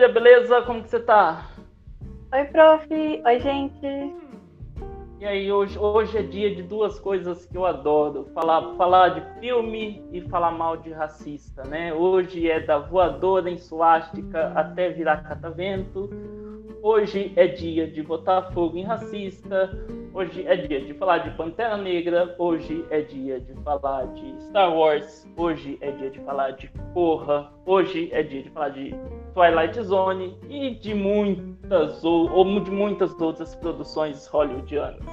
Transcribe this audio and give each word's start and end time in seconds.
Júlia, 0.00 0.08
beleza? 0.08 0.62
Como 0.62 0.82
que 0.82 0.88
você 0.88 1.00
tá? 1.00 1.46
Oi, 2.32 2.44
prof. 2.46 2.88
Oi, 2.90 3.40
gente. 3.40 4.14
E 5.18 5.26
aí, 5.26 5.52
hoje, 5.52 5.78
hoje 5.78 6.16
é 6.16 6.22
dia 6.22 6.54
de 6.54 6.62
duas 6.62 6.98
coisas 6.98 7.44
que 7.44 7.54
eu 7.54 7.66
adoro: 7.66 8.24
falar, 8.32 8.74
falar 8.76 9.08
de 9.10 9.40
filme 9.40 10.02
e 10.10 10.22
falar 10.22 10.52
mal 10.52 10.78
de 10.78 10.90
racista, 10.90 11.64
né? 11.64 11.92
Hoje 11.92 12.50
é 12.50 12.60
da 12.60 12.78
voadora 12.78 13.50
em 13.50 13.58
suástica 13.58 14.54
até 14.54 14.88
virar 14.88 15.18
catavento. 15.18 16.08
Hoje 16.82 17.34
é 17.36 17.46
dia 17.46 17.86
de 17.86 18.02
botar 18.02 18.52
fogo 18.52 18.78
em 18.78 18.84
racista. 18.84 19.70
Hoje 20.12 20.44
é 20.44 20.56
dia 20.56 20.80
de 20.80 20.92
falar 20.94 21.18
de 21.18 21.30
Pantera 21.36 21.76
Negra. 21.76 22.34
Hoje 22.36 22.84
é 22.90 23.00
dia 23.00 23.38
de 23.38 23.54
falar 23.62 24.06
de 24.08 24.42
Star 24.42 24.76
Wars. 24.76 25.24
Hoje 25.36 25.78
é 25.80 25.92
dia 25.92 26.10
de 26.10 26.18
falar 26.20 26.50
de 26.50 26.68
Porra. 26.92 27.48
Hoje 27.64 28.10
é 28.12 28.20
dia 28.20 28.42
de 28.42 28.50
falar 28.50 28.70
de 28.70 28.92
Twilight 29.34 29.80
Zone 29.80 30.36
e 30.48 30.74
de 30.74 30.94
muitas 30.94 32.02
ou, 32.02 32.28
ou 32.28 32.60
de 32.60 32.72
muitas 32.72 33.18
outras 33.20 33.54
produções 33.54 34.26
hollywoodianas. 34.26 35.06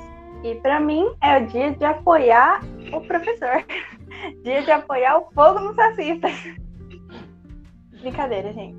E 0.44 0.56
para 0.56 0.80
mim 0.80 1.08
é 1.22 1.44
o 1.44 1.46
dia 1.46 1.72
de 1.76 1.86
apoiar 1.86 2.62
o 2.92 3.00
professor. 3.02 3.64
dia 4.44 4.64
de 4.64 4.72
apoiar 4.72 5.20
o 5.20 5.30
fogo 5.32 5.60
nos 5.60 5.78
racistas. 5.78 6.34
Brincadeira, 8.02 8.52
gente. 8.52 8.76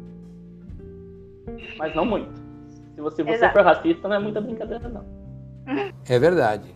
Mas 1.78 1.94
não 1.94 2.04
muito. 2.04 2.36
Se 2.96 3.00
você, 3.00 3.22
você 3.22 3.48
for 3.50 3.62
racista, 3.62 4.08
não 4.08 4.16
é 4.16 4.18
muita 4.18 4.40
brincadeira, 4.40 4.88
não. 4.88 5.17
É 6.08 6.18
verdade. 6.18 6.74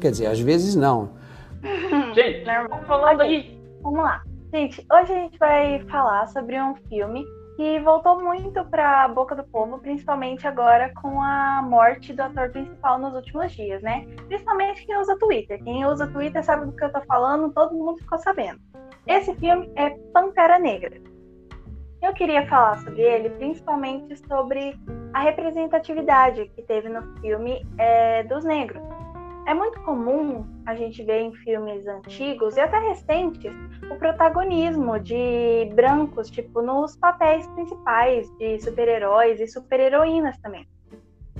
Quer 0.00 0.10
dizer, 0.10 0.26
às 0.26 0.40
vezes 0.40 0.74
não. 0.74 1.10
Gente, 2.14 2.44
falando 2.86 3.20
aí. 3.20 3.58
Vamos 3.82 4.02
lá. 4.02 4.22
Gente, 4.52 4.84
hoje 4.92 5.12
a 5.12 5.16
gente 5.16 5.38
vai 5.38 5.80
falar 5.88 6.26
sobre 6.28 6.60
um 6.60 6.74
filme 6.88 7.24
que 7.56 7.80
voltou 7.80 8.22
muito 8.22 8.62
para 8.66 9.04
a 9.04 9.08
boca 9.08 9.34
do 9.34 9.42
povo, 9.44 9.78
principalmente 9.78 10.46
agora 10.46 10.92
com 11.00 11.22
a 11.22 11.62
morte 11.62 12.12
do 12.12 12.20
ator 12.20 12.50
principal 12.50 12.98
nos 12.98 13.14
últimos 13.14 13.52
dias, 13.52 13.82
né? 13.82 14.06
Principalmente 14.28 14.84
quem 14.84 14.96
usa 14.98 15.18
Twitter. 15.18 15.62
Quem 15.64 15.86
usa 15.86 16.06
Twitter 16.06 16.44
sabe 16.44 16.66
do 16.66 16.72
que 16.72 16.84
eu 16.84 16.92
tô 16.92 17.00
falando, 17.02 17.52
todo 17.52 17.74
mundo 17.74 17.98
ficou 17.98 18.18
sabendo. 18.18 18.60
Esse 19.06 19.34
filme 19.36 19.70
é 19.74 19.90
Pantera 20.12 20.58
Negra. 20.58 21.00
Eu 22.06 22.14
queria 22.14 22.46
falar 22.46 22.78
sobre 22.78 23.02
ele, 23.02 23.30
principalmente 23.30 24.16
sobre 24.28 24.78
a 25.12 25.22
representatividade 25.22 26.48
que 26.54 26.62
teve 26.62 26.88
no 26.88 27.02
filme 27.20 27.66
é, 27.78 28.22
dos 28.22 28.44
negros. 28.44 28.80
É 29.44 29.52
muito 29.52 29.80
comum 29.80 30.46
a 30.66 30.76
gente 30.76 31.02
ver 31.02 31.22
em 31.22 31.34
filmes 31.34 31.84
antigos 31.84 32.56
e 32.56 32.60
até 32.60 32.78
recentes 32.78 33.52
o 33.90 33.96
protagonismo 33.96 35.00
de 35.00 35.68
brancos, 35.74 36.30
tipo, 36.30 36.62
nos 36.62 36.96
papéis 36.96 37.44
principais 37.48 38.30
de 38.38 38.60
super-heróis 38.60 39.40
e 39.40 39.48
super-heroínas 39.48 40.38
também. 40.38 40.64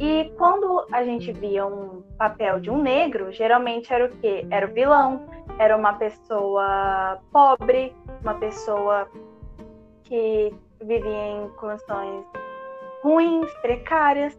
E 0.00 0.32
quando 0.36 0.84
a 0.92 1.04
gente 1.04 1.32
via 1.32 1.64
um 1.64 2.02
papel 2.18 2.58
de 2.58 2.70
um 2.70 2.82
negro, 2.82 3.30
geralmente 3.30 3.92
era 3.92 4.06
o 4.06 4.08
quê? 4.18 4.44
Era 4.50 4.66
o 4.66 4.74
vilão, 4.74 5.28
era 5.60 5.76
uma 5.76 5.92
pessoa 5.92 7.20
pobre, 7.32 7.94
uma 8.20 8.34
pessoa 8.34 9.08
que 10.06 10.54
vivia 10.82 11.28
em 11.28 11.48
condições 11.56 12.24
ruins, 13.02 13.52
precárias. 13.62 14.38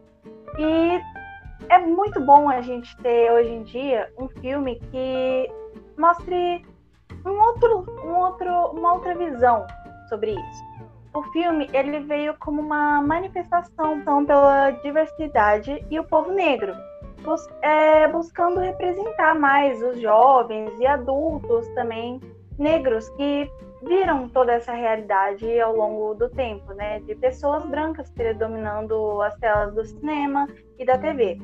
E 0.57 0.99
é 1.69 1.79
muito 1.79 2.19
bom 2.21 2.49
a 2.49 2.61
gente 2.61 2.95
ter 2.97 3.31
hoje 3.31 3.49
em 3.49 3.63
dia 3.63 4.11
um 4.17 4.27
filme 4.27 4.79
que 4.91 5.51
mostre 5.97 6.65
um 7.25 7.39
outro, 7.41 7.85
um 8.03 8.15
outro, 8.15 8.51
uma 8.71 8.93
outra 8.93 9.15
visão 9.15 9.65
sobre 10.09 10.31
isso. 10.31 10.77
O 11.13 11.23
filme 11.31 11.69
ele 11.73 11.99
veio 12.01 12.35
como 12.39 12.61
uma 12.61 13.01
manifestação 13.01 13.97
então, 13.97 14.25
pela 14.25 14.71
diversidade 14.71 15.83
e 15.89 15.99
o 15.99 16.03
povo 16.03 16.31
negro, 16.31 16.75
bus 17.23 17.41
é, 17.61 18.07
buscando 18.07 18.59
representar 18.59 19.33
mais 19.33 19.81
os 19.81 19.99
jovens 19.99 20.71
e 20.79 20.85
adultos 20.85 21.67
também 21.69 22.21
negros 22.59 23.09
que 23.09 23.49
viram 23.87 24.29
toda 24.29 24.53
essa 24.53 24.73
realidade 24.73 25.59
ao 25.59 25.75
longo 25.75 26.13
do 26.15 26.29
tempo, 26.29 26.73
né? 26.73 26.99
De 27.01 27.15
pessoas 27.15 27.65
brancas 27.65 28.09
predominando 28.11 29.21
as 29.21 29.35
telas 29.35 29.73
do 29.73 29.85
cinema 29.85 30.47
e 30.77 30.85
da 30.85 30.97
TV. 30.97 31.39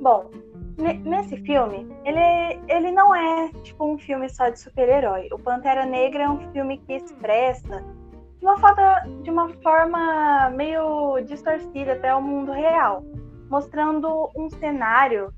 Bom, 0.00 0.30
nesse 1.04 1.36
filme, 1.38 1.86
ele, 2.04 2.60
ele 2.68 2.90
não 2.92 3.14
é 3.14 3.50
tipo 3.62 3.84
um 3.84 3.98
filme 3.98 4.28
só 4.28 4.48
de 4.48 4.58
super-herói. 4.58 5.28
O 5.32 5.38
Pantera 5.38 5.84
Negra 5.84 6.24
é 6.24 6.28
um 6.28 6.52
filme 6.52 6.78
que 6.78 6.94
expressa 6.94 7.84
de 8.38 8.46
uma, 8.46 8.58
forma, 8.58 9.00
de 9.22 9.30
uma 9.30 9.48
forma 9.62 10.50
meio 10.50 11.20
distorcida 11.20 11.94
até 11.94 12.14
o 12.14 12.22
mundo 12.22 12.52
real, 12.52 13.02
mostrando 13.50 14.30
um 14.36 14.48
cenário 14.48 15.32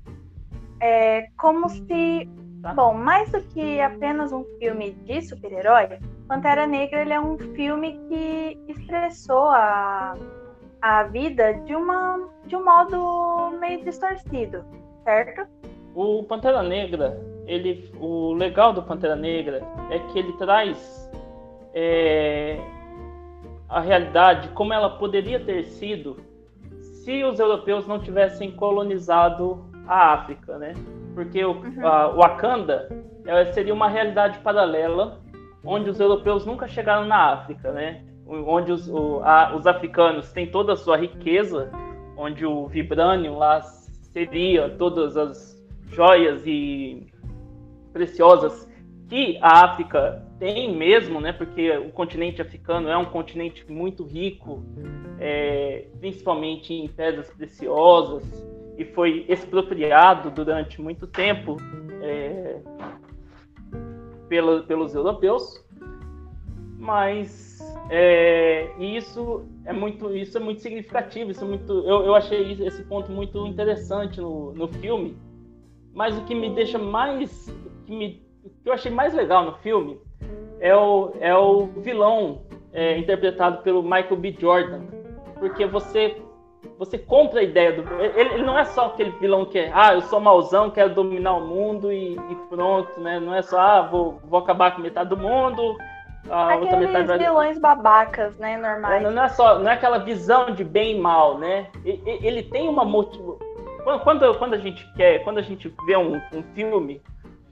é, 0.79 1.27
como 1.37 1.67
se 1.69 2.29
Tá. 2.61 2.73
Bom, 2.73 2.93
mais 2.93 3.31
do 3.31 3.41
que 3.41 3.81
apenas 3.81 4.31
um 4.31 4.43
filme 4.59 4.91
de 4.91 5.21
super-herói, 5.23 5.99
Pantera 6.27 6.67
Negra 6.67 7.01
ele 7.01 7.13
é 7.13 7.19
um 7.19 7.37
filme 7.55 7.99
que 8.07 8.57
expressou 8.67 9.45
a, 9.47 10.15
a 10.81 11.03
vida 11.03 11.53
de, 11.65 11.75
uma, 11.75 12.29
de 12.45 12.55
um 12.55 12.63
modo 12.63 13.57
meio 13.59 13.83
distorcido, 13.83 14.63
certo? 15.03 15.47
O 15.95 16.23
Pantera 16.23 16.61
Negra, 16.61 17.19
ele, 17.47 17.91
o 17.99 18.33
legal 18.33 18.73
do 18.73 18.83
Pantera 18.83 19.15
Negra 19.15 19.61
é 19.89 19.97
que 19.97 20.19
ele 20.19 20.33
traz 20.33 21.09
é, 21.73 22.59
a 23.67 23.81
realidade 23.81 24.49
como 24.49 24.71
ela 24.71 24.97
poderia 24.97 25.39
ter 25.43 25.63
sido 25.63 26.17
se 26.79 27.23
os 27.23 27.39
europeus 27.39 27.87
não 27.87 27.99
tivessem 27.99 28.51
colonizado 28.51 29.65
a 29.87 30.13
África, 30.13 30.59
né? 30.59 30.73
Porque 31.13 31.43
o 31.43 31.51
uhum. 31.51 31.87
a, 31.87 32.07
Wakanda 32.09 32.89
seria 33.53 33.73
uma 33.73 33.87
realidade 33.87 34.39
paralela 34.39 35.21
onde 35.63 35.89
os 35.89 35.99
europeus 35.99 36.45
nunca 36.45 36.67
chegaram 36.67 37.05
na 37.05 37.33
África, 37.33 37.71
né? 37.71 38.03
Onde 38.25 38.71
os, 38.71 38.87
o, 38.87 39.21
a, 39.23 39.55
os 39.55 39.67
africanos 39.67 40.31
têm 40.31 40.47
toda 40.47 40.73
a 40.73 40.75
sua 40.75 40.97
riqueza, 40.97 41.71
onde 42.17 42.45
o 42.45 42.67
vibranium 42.67 43.37
lá 43.37 43.61
seria 43.61 44.69
todas 44.69 45.17
as 45.17 45.61
joias 45.91 46.43
e 46.45 47.07
preciosas 47.93 48.69
que 49.09 49.37
a 49.41 49.65
África 49.65 50.25
tem 50.39 50.75
mesmo, 50.75 51.19
né? 51.19 51.33
Porque 51.33 51.69
o 51.77 51.91
continente 51.91 52.41
africano 52.41 52.87
é 52.87 52.97
um 52.97 53.05
continente 53.05 53.69
muito 53.69 54.03
rico, 54.05 54.63
é, 55.19 55.85
principalmente 55.99 56.73
em 56.73 56.87
pedras 56.87 57.29
preciosas 57.31 58.23
e 58.81 58.85
foi 58.85 59.25
expropriado 59.29 60.31
durante 60.31 60.81
muito 60.81 61.05
tempo 61.05 61.57
é, 62.01 62.57
pela, 64.27 64.63
pelos 64.63 64.95
europeus, 64.95 65.63
mas 66.79 67.59
é, 67.91 68.71
isso 68.79 69.45
é 69.65 69.71
muito 69.71 70.15
isso 70.15 70.35
é 70.37 70.41
muito 70.41 70.61
significativo, 70.61 71.29
isso 71.29 71.43
é 71.43 71.47
muito 71.47 71.71
eu, 71.71 72.05
eu 72.05 72.15
achei 72.15 72.53
esse 72.53 72.83
ponto 72.85 73.11
muito 73.11 73.45
interessante 73.45 74.19
no, 74.19 74.51
no 74.53 74.67
filme, 74.67 75.15
mas 75.93 76.17
o 76.17 76.25
que 76.25 76.33
me 76.33 76.49
deixa 76.49 76.79
mais 76.79 77.53
que 77.85 77.95
me, 77.95 78.25
que 78.63 78.69
eu 78.69 78.73
achei 78.73 78.91
mais 78.91 79.13
legal 79.13 79.45
no 79.45 79.53
filme 79.57 79.99
é 80.59 80.75
o, 80.75 81.13
é 81.19 81.35
o 81.35 81.67
vilão 81.67 82.41
é, 82.73 82.97
interpretado 82.97 83.61
pelo 83.61 83.83
Michael 83.83 84.15
B. 84.15 84.35
Jordan, 84.39 84.81
porque 85.39 85.65
você 85.65 86.21
você 86.81 86.97
compra 86.97 87.41
a 87.41 87.43
ideia 87.43 87.73
do. 87.73 87.93
Ele, 88.01 88.33
ele, 88.33 88.43
não 88.43 88.57
é 88.57 88.65
só 88.65 88.87
aquele 88.87 89.11
vilão 89.11 89.45
que 89.45 89.59
é, 89.59 89.71
ah, 89.71 89.93
eu 89.93 90.01
sou 90.01 90.19
mauzão, 90.19 90.71
quero 90.71 90.95
dominar 90.95 91.35
o 91.35 91.45
mundo 91.45 91.91
e, 91.91 92.15
e 92.15 92.35
pronto, 92.49 92.99
né? 92.99 93.19
Não 93.19 93.35
é 93.35 93.43
só, 93.43 93.59
ah, 93.59 93.81
vou, 93.83 94.19
vou 94.23 94.39
acabar 94.39 94.75
com 94.75 94.81
metade 94.81 95.07
do 95.11 95.15
mundo. 95.15 95.77
A 96.27 96.47
Aqueles 96.47 96.63
outra 96.63 96.79
metade 96.79 97.07
vai... 97.07 97.19
vilões 97.19 97.59
babacas, 97.59 98.35
né? 98.39 98.57
Normais. 98.57 99.05
É, 99.05 99.11
não, 99.11 99.23
é 99.23 99.29
só, 99.29 99.59
não 99.59 99.69
é 99.69 99.75
aquela 99.75 99.99
visão 99.99 100.55
de 100.55 100.63
bem 100.63 100.97
e 100.97 100.99
mal, 100.99 101.37
né? 101.37 101.67
Ele, 101.85 102.01
ele 102.03 102.43
tem 102.43 102.67
uma 102.67 102.83
motivo. 102.83 103.37
Quando, 103.83 103.99
quando, 103.99 104.37
quando, 104.39 104.53
a 104.55 104.57
gente 104.57 104.91
quer, 104.95 105.23
quando 105.23 105.37
a 105.37 105.43
gente 105.43 105.71
vê 105.85 105.95
um, 105.95 106.15
um 106.33 106.41
filme, 106.55 106.99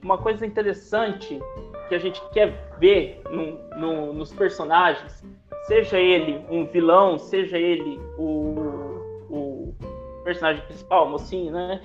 uma 0.02 0.18
coisa 0.18 0.44
interessante 0.44 1.40
que 1.88 1.94
a 1.94 2.00
gente 2.00 2.20
quer 2.32 2.52
ver 2.80 3.22
no, 3.30 3.78
no, 3.78 4.12
nos 4.12 4.32
personagens, 4.32 5.24
seja 5.68 6.00
ele 6.00 6.44
um 6.50 6.66
vilão, 6.66 7.16
seja 7.16 7.56
ele 7.56 8.00
o 8.18 8.89
personagem 10.30 10.62
principal, 10.62 11.08
mocinho, 11.08 11.50
né? 11.50 11.80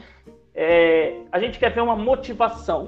É, 0.53 1.21
a 1.31 1.39
gente 1.39 1.57
quer 1.57 1.73
ver 1.73 1.81
uma 1.81 1.95
motivação. 1.95 2.87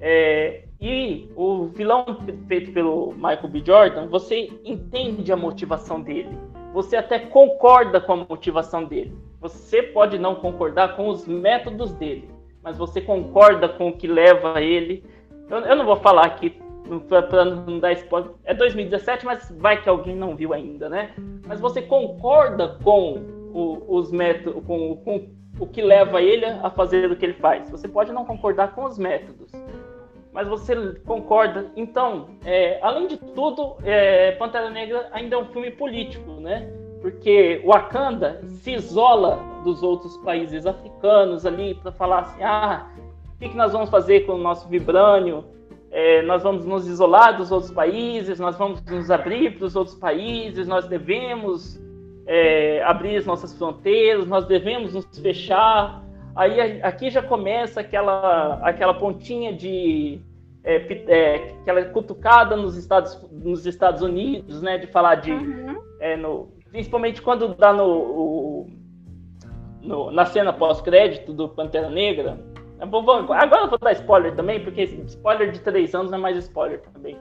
É, 0.00 0.64
e 0.78 1.30
o 1.34 1.68
vilão 1.68 2.04
feito 2.46 2.70
pelo 2.72 3.12
Michael 3.14 3.48
B. 3.48 3.62
Jordan, 3.64 4.06
você 4.08 4.52
entende 4.62 5.32
a 5.32 5.36
motivação 5.36 6.02
dele. 6.02 6.36
Você 6.74 6.94
até 6.94 7.18
concorda 7.18 8.02
com 8.02 8.12
a 8.12 8.16
motivação 8.16 8.84
dele. 8.84 9.16
Você 9.40 9.82
pode 9.82 10.18
não 10.18 10.34
concordar 10.34 10.94
com 10.94 11.08
os 11.08 11.26
métodos 11.26 11.94
dele, 11.94 12.28
mas 12.62 12.76
você 12.76 13.00
concorda 13.00 13.66
com 13.66 13.88
o 13.88 13.96
que 13.96 14.06
leva 14.06 14.60
ele. 14.60 15.02
Eu, 15.48 15.58
eu 15.60 15.76
não 15.76 15.86
vou 15.86 15.96
falar 15.96 16.26
aqui 16.26 16.50
para 17.08 17.44
não 17.46 17.78
dar 17.78 17.92
spoiler, 17.92 18.30
é 18.44 18.52
2017, 18.52 19.24
mas 19.24 19.50
vai 19.58 19.80
que 19.80 19.88
alguém 19.88 20.14
não 20.14 20.36
viu 20.36 20.52
ainda, 20.52 20.88
né? 20.90 21.14
Mas 21.46 21.60
você 21.60 21.80
concorda 21.80 22.76
com 22.84 23.43
o, 23.54 23.96
os 23.96 24.10
métodos, 24.10 24.62
com, 24.66 24.96
com 24.96 25.28
o 25.58 25.66
que 25.66 25.80
leva 25.80 26.20
ele 26.20 26.44
a 26.44 26.68
fazer 26.68 27.10
o 27.10 27.16
que 27.16 27.24
ele 27.24 27.34
faz. 27.34 27.70
Você 27.70 27.86
pode 27.86 28.12
não 28.12 28.24
concordar 28.24 28.74
com 28.74 28.84
os 28.84 28.98
métodos, 28.98 29.52
mas 30.32 30.48
você 30.48 30.74
concorda. 31.06 31.70
Então, 31.76 32.30
é, 32.44 32.80
além 32.82 33.06
de 33.06 33.16
tudo, 33.16 33.76
é, 33.84 34.32
Pantera 34.32 34.68
Negra 34.68 35.08
ainda 35.12 35.36
é 35.36 35.38
um 35.38 35.46
filme 35.46 35.70
político, 35.70 36.32
né? 36.32 36.68
Porque 37.00 37.62
Wakanda 37.64 38.40
se 38.44 38.72
isola 38.72 39.38
dos 39.62 39.82
outros 39.82 40.16
países 40.18 40.66
africanos 40.66 41.46
ali 41.46 41.74
para 41.74 41.92
falar 41.92 42.20
assim, 42.20 42.42
ah, 42.42 42.88
o 43.36 43.38
que, 43.38 43.50
que 43.50 43.56
nós 43.56 43.72
vamos 43.72 43.90
fazer 43.90 44.26
com 44.26 44.32
o 44.32 44.38
nosso 44.38 44.68
vibrânio? 44.68 45.44
É, 45.90 46.22
nós 46.22 46.42
vamos 46.42 46.66
nos 46.66 46.88
isolar 46.88 47.36
dos 47.36 47.52
outros 47.52 47.70
países, 47.70 48.40
nós 48.40 48.56
vamos 48.56 48.82
nos 48.86 49.10
abrir 49.12 49.56
para 49.56 49.66
os 49.66 49.76
outros 49.76 49.96
países, 49.96 50.66
nós 50.66 50.88
devemos 50.88 51.78
é, 52.26 52.82
abrir 52.82 53.16
as 53.16 53.26
nossas 53.26 53.56
fronteiras, 53.56 54.26
nós 54.26 54.46
devemos 54.46 54.94
nos 54.94 55.06
fechar. 55.18 56.02
Aí 56.34 56.82
aqui 56.82 57.10
já 57.10 57.22
começa 57.22 57.80
aquela, 57.80 58.60
aquela 58.62 58.94
pontinha 58.94 59.52
de 59.52 60.20
é, 60.64 60.76
é, 61.08 61.34
aquela 61.60 61.84
cutucada 61.86 62.56
nos 62.56 62.76
Estados, 62.76 63.20
nos 63.30 63.66
Estados 63.66 64.02
Unidos, 64.02 64.62
né, 64.62 64.78
de 64.78 64.86
falar 64.86 65.16
de 65.16 65.30
uhum. 65.30 65.76
é, 66.00 66.16
no, 66.16 66.48
principalmente 66.70 67.20
quando 67.20 67.54
dá 67.54 67.72
no, 67.72 67.86
o, 67.86 68.70
no 69.82 70.10
na 70.10 70.24
cena 70.24 70.52
pós-crédito 70.52 71.32
do 71.32 71.48
Pantera 71.48 71.90
Negra. 71.90 72.38
Agora 72.80 73.62
eu 73.62 73.68
vou 73.68 73.78
dar 73.78 73.92
spoiler 73.92 74.34
também, 74.34 74.60
porque 74.60 74.82
spoiler 74.82 75.52
de 75.52 75.60
três 75.60 75.94
anos 75.94 76.10
não 76.10 76.18
é 76.18 76.20
mais 76.20 76.36
spoiler 76.38 76.80
também. 76.80 77.16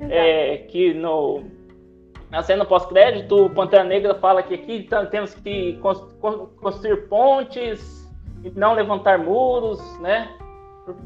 É, 0.00 0.58
que 0.58 0.94
no 0.94 1.44
na 2.30 2.42
cena 2.42 2.64
pós-crédito, 2.64 3.46
o 3.46 3.50
Pantera 3.50 3.84
Negra 3.84 4.14
fala 4.14 4.42
que 4.42 4.54
aqui 4.54 4.88
temos 5.10 5.34
que 5.34 5.78
construir 6.60 7.08
pontes 7.08 8.08
e 8.44 8.50
não 8.50 8.72
levantar 8.72 9.18
muros, 9.18 9.80
né? 10.00 10.28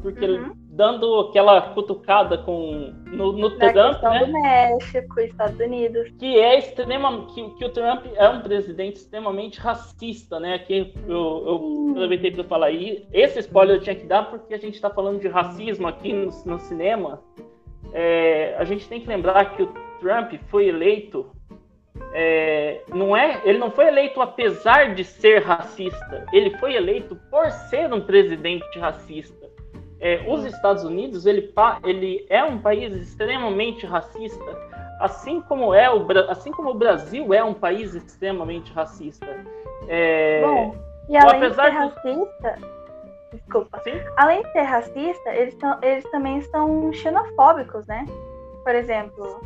Porque 0.01 0.25
uhum. 0.25 0.51
dando 0.69 1.19
aquela 1.19 1.61
cutucada 1.73 2.37
com 2.39 2.93
no, 3.07 3.33
no 3.33 3.51
Trump, 3.51 4.01
né? 4.01 4.25
do 4.25 4.31
México, 4.31 5.19
Estados 5.19 5.59
Unidos, 5.59 6.11
que 6.17 6.39
é 6.39 6.57
extrema, 6.57 7.25
que, 7.27 7.49
que 7.51 7.65
o 7.65 7.69
Trump 7.69 8.05
é 8.15 8.29
um 8.29 8.41
presidente 8.41 8.97
extremamente 8.97 9.59
racista, 9.59 10.39
né? 10.39 10.55
Aqui 10.55 10.93
eu, 11.07 11.43
eu 11.47 11.91
aproveitei 11.91 12.31
para 12.31 12.43
falar 12.45 12.67
aí. 12.67 13.05
Esse 13.11 13.39
spoiler 13.39 13.75
eu 13.75 13.81
tinha 13.81 13.95
que 13.95 14.05
dar 14.05 14.29
porque 14.29 14.53
a 14.53 14.59
gente 14.59 14.75
está 14.75 14.89
falando 14.89 15.19
de 15.19 15.27
racismo 15.27 15.87
aqui 15.87 16.13
no, 16.13 16.31
no 16.45 16.59
cinema. 16.59 17.21
É, 17.93 18.55
a 18.57 18.63
gente 18.63 18.87
tem 18.87 19.01
que 19.01 19.07
lembrar 19.07 19.55
que 19.55 19.63
o 19.63 19.84
Trump 20.05 20.33
foi 20.51 20.67
eleito 20.67 21.31
é, 22.13 22.81
não 22.93 23.17
é, 23.17 23.41
ele 23.43 23.57
não 23.57 23.71
foi 23.71 23.87
eleito 23.87 24.21
apesar 24.21 24.93
de 24.93 25.03
ser 25.03 25.41
racista, 25.41 26.25
ele 26.31 26.51
foi 26.59 26.75
eleito 26.75 27.15
por 27.31 27.49
ser 27.51 27.91
um 27.91 28.01
presidente 28.01 28.77
racista. 28.77 29.49
É, 29.99 30.23
os 30.27 30.45
Estados 30.45 30.83
Unidos 30.83 31.25
ele, 31.25 31.51
ele 31.83 32.25
é 32.29 32.43
um 32.43 32.59
país 32.59 32.95
extremamente 32.95 33.85
racista, 33.85 34.45
assim 34.99 35.41
como 35.41 35.73
é 35.73 35.89
o 35.89 36.05
assim 36.29 36.51
como 36.51 36.69
o 36.69 36.73
Brasil 36.75 37.33
é 37.33 37.43
um 37.43 37.53
país 37.53 37.95
extremamente 37.95 38.71
racista. 38.73 39.27
É, 39.87 40.41
Bom, 40.41 40.75
e 41.09 41.17
além 41.17 41.39
de 41.41 41.55
ser 41.55 41.69
racista, 41.69 42.59
desculpa, 43.33 43.79
Sim? 43.79 43.99
além 44.17 44.43
de 44.43 44.51
ser 44.51 44.61
racista, 44.61 45.33
eles, 45.33 45.57
eles 45.81 46.03
também 46.11 46.41
são 46.43 46.93
xenofóbicos, 46.93 47.87
né? 47.87 48.05
Por 48.63 48.75
exemplo, 48.75 49.41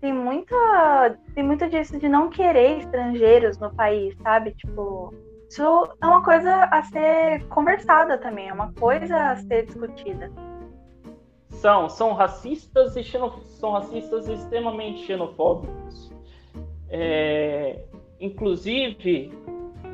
tem 0.00 0.12
muita 0.12 1.16
tem 1.34 1.44
muito 1.44 1.68
disso 1.68 1.98
de 1.98 2.08
não 2.08 2.28
querer 2.28 2.78
estrangeiros 2.78 3.58
no 3.58 3.74
país, 3.74 4.16
sabe? 4.22 4.52
Tipo, 4.52 5.12
isso 5.48 5.62
é 6.02 6.06
uma 6.06 6.22
coisa 6.22 6.64
a 6.64 6.82
ser 6.82 7.46
conversada 7.48 8.18
também, 8.18 8.48
é 8.48 8.52
uma 8.52 8.72
coisa 8.72 9.16
a 9.16 9.36
ser 9.36 9.66
discutida. 9.66 10.30
São, 11.48 11.88
são 11.88 12.12
racistas 12.12 12.96
e 12.96 13.02
xenof... 13.02 13.40
são 13.46 13.72
racistas 13.72 14.28
extremamente 14.28 15.06
xenofóbicos. 15.06 16.12
É, 16.88 17.84
inclusive, 18.20 19.32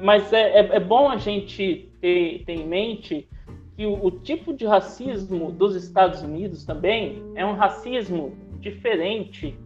mas 0.03 0.33
é, 0.33 0.61
é, 0.61 0.77
é, 0.77 0.81
bom 0.81 1.09
a 1.09 1.17
gente 1.17 1.91
ter, 2.01 2.45
ter 2.45 2.53
em 2.53 2.67
mente 2.67 3.29
que 3.77 3.87
o, 3.87 4.05
o 4.05 4.11
tipo 4.11 4.53
de 4.53 4.67
racismo 4.67 5.53
dos 5.53 5.77
Estados 5.77 6.23
Unidos 6.23 6.65
também 6.65 7.23
é 7.35 7.47
um 7.47 7.55
racismo 7.55 8.37
diferente 8.59 9.57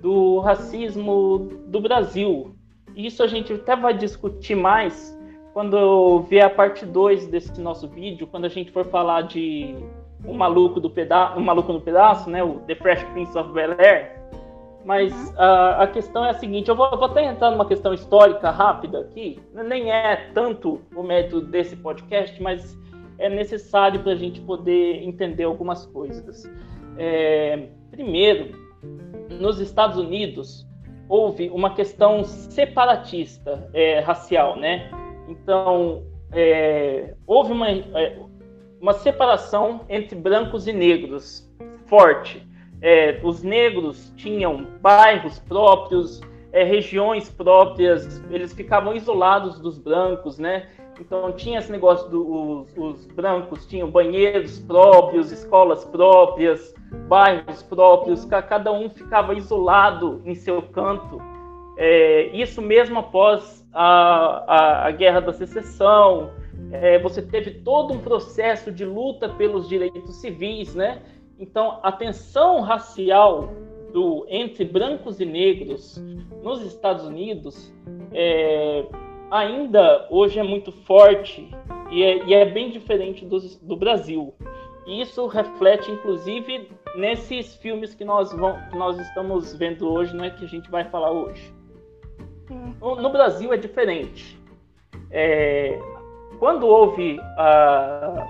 do 0.00 0.38
racismo 0.40 1.50
do 1.66 1.80
Brasil. 1.80 2.54
Isso 2.96 3.22
a 3.22 3.26
gente 3.26 3.52
até 3.52 3.76
vai 3.76 3.94
discutir 3.94 4.54
mais 4.54 5.16
quando 5.52 6.20
vier 6.22 6.44
a 6.44 6.50
parte 6.50 6.86
2 6.86 7.26
desse 7.26 7.60
nosso 7.60 7.88
vídeo, 7.88 8.26
quando 8.26 8.44
a 8.44 8.48
gente 8.48 8.70
for 8.70 8.84
falar 8.86 9.22
de 9.22 9.74
o 10.24 10.34
maluco 10.34 10.80
do 10.80 10.90
pedaço, 10.90 11.38
o 11.38 11.42
maluco 11.42 11.72
no 11.72 11.80
pedaço, 11.80 12.28
né, 12.30 12.42
o 12.42 12.60
The 12.60 12.74
Fresh 12.74 13.02
Prince 13.04 13.36
of 13.36 13.52
Bel 13.52 13.72
Air. 13.78 14.20
Mas 14.84 15.12
uhum. 15.12 15.34
a, 15.36 15.82
a 15.82 15.86
questão 15.86 16.24
é 16.24 16.30
a 16.30 16.34
seguinte, 16.34 16.68
eu 16.68 16.76
vou, 16.76 16.88
eu 16.90 16.96
vou 16.96 17.06
até 17.06 17.24
entrar 17.24 17.50
numa 17.50 17.66
questão 17.66 17.92
histórica 17.92 18.50
rápida 18.50 19.00
aqui. 19.00 19.40
Nem 19.52 19.90
é 19.92 20.30
tanto 20.32 20.80
o 20.94 21.02
método 21.02 21.46
desse 21.46 21.76
podcast, 21.76 22.40
mas 22.42 22.78
é 23.18 23.28
necessário 23.28 24.00
para 24.00 24.12
a 24.12 24.16
gente 24.16 24.40
poder 24.40 25.02
entender 25.02 25.44
algumas 25.44 25.84
coisas. 25.86 26.50
É, 26.96 27.68
primeiro, 27.90 28.56
nos 29.40 29.60
Estados 29.60 29.98
Unidos 29.98 30.66
houve 31.08 31.50
uma 31.50 31.74
questão 31.74 32.24
separatista 32.24 33.68
é, 33.74 34.00
racial, 34.00 34.56
né? 34.56 34.90
Então 35.28 36.04
é, 36.32 37.14
houve 37.26 37.52
uma, 37.52 37.68
é, 37.68 38.18
uma 38.80 38.92
separação 38.92 39.80
entre 39.88 40.16
brancos 40.16 40.66
e 40.66 40.72
negros 40.72 41.50
forte. 41.86 42.46
É, 42.80 43.20
os 43.22 43.42
negros 43.42 44.12
tinham 44.16 44.66
bairros 44.80 45.38
próprios, 45.40 46.20
é, 46.52 46.64
regiões 46.64 47.28
próprias, 47.28 48.22
eles 48.30 48.52
ficavam 48.52 48.94
isolados 48.94 49.58
dos 49.58 49.78
brancos, 49.78 50.38
né? 50.38 50.68
Então 51.00 51.32
tinha 51.32 51.58
esse 51.58 51.72
negócio 51.72 52.08
dos 52.10 52.72
do, 52.72 52.84
os 52.84 53.06
brancos 53.06 53.66
tinham 53.66 53.90
banheiros 53.90 54.58
próprios, 54.60 55.32
escolas 55.32 55.84
próprias, 55.86 56.74
bairros 57.08 57.62
próprios, 57.62 58.24
cada 58.24 58.72
um 58.72 58.88
ficava 58.88 59.34
isolado 59.34 60.22
em 60.24 60.34
seu 60.34 60.62
canto. 60.62 61.20
É, 61.76 62.26
isso 62.36 62.60
mesmo 62.60 62.98
após 62.98 63.66
a, 63.72 64.44
a, 64.46 64.86
a 64.88 64.90
Guerra 64.90 65.20
da 65.20 65.32
Secessão, 65.32 66.30
é, 66.72 66.98
você 66.98 67.22
teve 67.22 67.50
todo 67.62 67.94
um 67.94 67.98
processo 67.98 68.70
de 68.70 68.84
luta 68.84 69.28
pelos 69.28 69.68
direitos 69.68 70.16
civis, 70.16 70.74
né? 70.74 71.02
Então, 71.38 71.80
a 71.82 71.90
tensão 71.90 72.60
racial 72.60 73.50
do, 73.92 74.26
entre 74.28 74.64
brancos 74.64 75.20
e 75.20 75.24
negros 75.24 76.02
nos 76.42 76.62
Estados 76.62 77.06
Unidos 77.06 77.72
é, 78.12 78.84
ainda 79.30 80.06
hoje 80.10 80.38
é 80.38 80.42
muito 80.42 80.70
forte 80.70 81.48
e 81.90 82.02
é, 82.02 82.24
e 82.26 82.34
é 82.34 82.44
bem 82.44 82.70
diferente 82.70 83.24
do, 83.24 83.38
do 83.62 83.76
Brasil. 83.76 84.34
Isso 84.86 85.26
reflete, 85.26 85.90
inclusive, 85.90 86.70
nesses 86.96 87.54
filmes 87.56 87.94
que 87.94 88.04
nós, 88.04 88.32
que 88.32 88.76
nós 88.76 88.98
estamos 88.98 89.54
vendo 89.54 89.88
hoje, 89.88 90.14
não 90.14 90.24
é 90.24 90.30
que 90.30 90.44
a 90.44 90.48
gente 90.48 90.70
vai 90.70 90.84
falar 90.84 91.10
hoje. 91.10 91.52
No, 92.80 92.96
no 92.96 93.10
Brasil 93.10 93.52
é 93.52 93.56
diferente. 93.56 94.40
É, 95.10 95.78
quando 96.38 96.66
houve 96.66 97.20
a, 97.36 98.26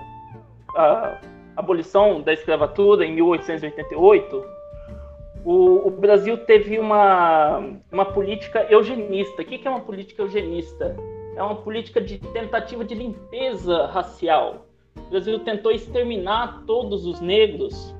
a, 0.75 1.21
abolição 1.55 2.21
da 2.21 2.33
escravatura 2.33 3.05
em 3.05 3.13
1888, 3.13 4.45
o, 5.43 5.87
o, 5.87 5.91
Brasil 5.91 6.37
teve 6.45 6.77
uma, 6.77 7.63
uma 7.91 8.05
política 8.05 8.67
eugenista. 8.69 9.41
O 9.41 9.45
que, 9.45 9.57
que 9.57 9.67
é 9.67 9.71
uma 9.71 9.79
política 9.79 10.21
eugenista? 10.21 10.95
É 11.35 11.41
uma 11.41 11.55
política 11.55 11.99
de 11.99 12.19
tentativa 12.19 12.83
de 12.83 12.93
limpeza 12.93 13.87
racial. 13.87 14.67
O 14.95 15.09
Brasil 15.09 15.39
tentou 15.39 15.71
exterminar 15.71 16.63
todos 16.65 17.05
os 17.05 17.19
negros, 17.19 17.95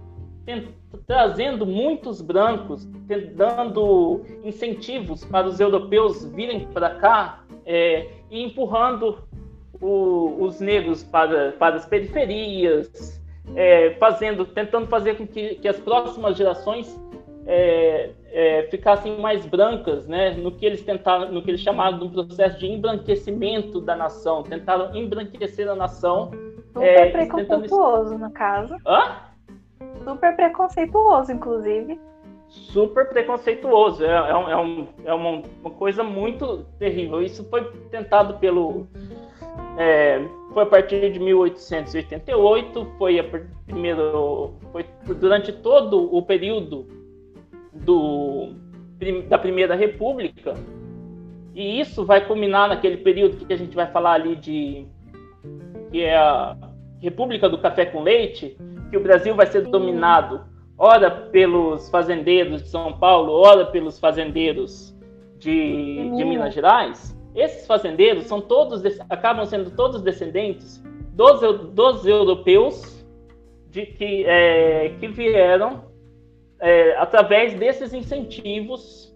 trazendo 1.08 1.66
muitos 1.66 2.22
brancos, 2.22 2.86
dando 3.36 4.22
incentivos 4.44 5.24
para 5.26 5.48
os 5.48 5.60
europeus 5.60 6.26
virem 6.26 6.68
para 6.68 6.96
cá 6.96 7.44
é, 7.66 8.08
e 8.30 8.44
empurrando 8.44 9.18
o, 9.82 10.44
os 10.44 10.60
negros 10.60 11.04
para, 11.04 11.54
para 11.54 11.76
as 11.76 11.86
periferias, 11.86 13.22
é, 13.56 13.92
fazendo, 14.00 14.46
tentando 14.46 14.88
fazer 14.88 15.16
com 15.16 15.26
que, 15.26 15.56
que 15.56 15.68
as 15.68 15.80
próximas 15.80 16.38
gerações 16.38 17.00
é, 17.46 18.12
é, 18.32 18.64
ficassem 18.70 19.20
mais 19.20 19.46
brancas, 19.46 20.08
né? 20.08 20.32
No 20.32 20.52
que 20.52 20.66
eles 20.66 20.84
tentaram, 20.84 21.32
no 21.32 21.42
que 21.42 21.52
eles 21.52 21.62
chamaram 21.62 21.98
de 22.00 22.06
um 22.06 22.10
processo 22.10 22.60
de 22.60 22.68
embranquecimento 22.68 23.82
da 23.82 23.96
nação, 23.96 24.44
tentaram 24.44 24.96
embranquecer 24.96 25.68
a 25.68 25.76
nação. 25.76 26.32
Super 26.74 26.86
é, 26.86 27.12
preconceituoso, 27.12 28.12
tentando... 28.12 28.28
no 28.28 28.32
caso. 28.32 28.78
Hã? 28.86 29.32
super 30.04 30.36
preconceituoso, 30.36 31.32
inclusive. 31.32 32.00
Super 32.48 33.08
preconceituoso. 33.10 34.04
É, 34.04 34.10
é, 34.10 34.36
um, 34.36 34.50
é, 34.50 34.58
um, 34.58 34.88
é 35.06 35.14
uma, 35.14 35.42
uma, 35.62 35.72
coisa 35.72 36.04
muito 36.04 36.66
terrível. 36.78 37.22
Isso 37.22 37.48
foi 37.50 37.64
tentado 37.90 38.38
pelo. 38.40 38.88
É, 39.78 40.22
foi 40.54 40.64
a 40.64 40.66
partir 40.66 41.12
de 41.12 41.20
1888, 41.20 42.94
foi 42.98 43.20
a 43.20 43.24
primeiro, 43.66 44.54
foi 44.72 44.86
durante 45.16 45.54
todo 45.54 46.14
o 46.14 46.22
período 46.22 46.88
do, 47.72 48.54
da 49.30 49.38
Primeira 49.38 49.76
República, 49.76 50.56
e 51.56 51.80
isso 51.80 52.06
vai 52.06 52.26
culminar 52.26 52.68
naquele 52.68 52.98
período 52.98 53.46
que 53.46 53.54
a 53.54 53.58
gente 53.58 53.76
vai 53.76 53.90
falar 53.92 54.14
ali 54.14 54.36
de 54.36 54.86
que 55.92 56.04
é 56.04 56.16
a 56.16 56.56
República 57.00 57.50
do 57.50 57.58
Café 57.58 57.86
com 57.86 58.02
Leite, 58.02 58.58
que 58.90 58.98
o 58.98 59.04
Brasil 59.04 59.36
vai 59.36 59.48
ser 59.48 59.62
dominado 59.68 60.42
ora 60.78 61.12
pelos 61.12 61.90
fazendeiros 61.90 62.64
de 62.64 62.70
São 62.70 62.94
Paulo, 62.94 63.34
ora 63.34 63.66
pelos 63.66 64.00
fazendeiros 64.00 64.98
de, 65.38 66.10
de 66.16 66.24
Minas 66.26 66.54
Gerais. 66.54 67.16
Esses 67.36 67.68
fazendeiros 67.68 68.26
são 68.26 68.42
todos 68.42 68.82
acabam 69.10 69.46
sendo 69.46 69.72
todos 69.72 70.02
descendentes 70.02 70.84
dos, 71.14 71.40
dos 71.70 72.06
europeus 72.06 73.06
de 73.70 73.86
que, 73.86 74.26
é, 74.26 74.96
que 75.00 75.08
vieram 75.08 75.86
é, 76.60 76.96
através 76.98 77.54
desses 77.54 77.94
incentivos 77.94 79.16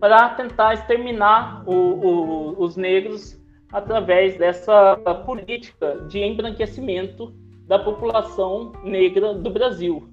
para 0.00 0.30
tentar 0.30 0.74
exterminar 0.74 1.62
o, 1.66 1.74
o, 1.74 2.62
os 2.62 2.76
negros 2.76 3.40
através 3.74 4.38
dessa 4.38 4.96
política 5.26 5.96
de 6.08 6.20
embranquecimento 6.20 7.34
da 7.66 7.76
população 7.76 8.72
negra 8.84 9.34
do 9.34 9.50
Brasil. 9.50 10.08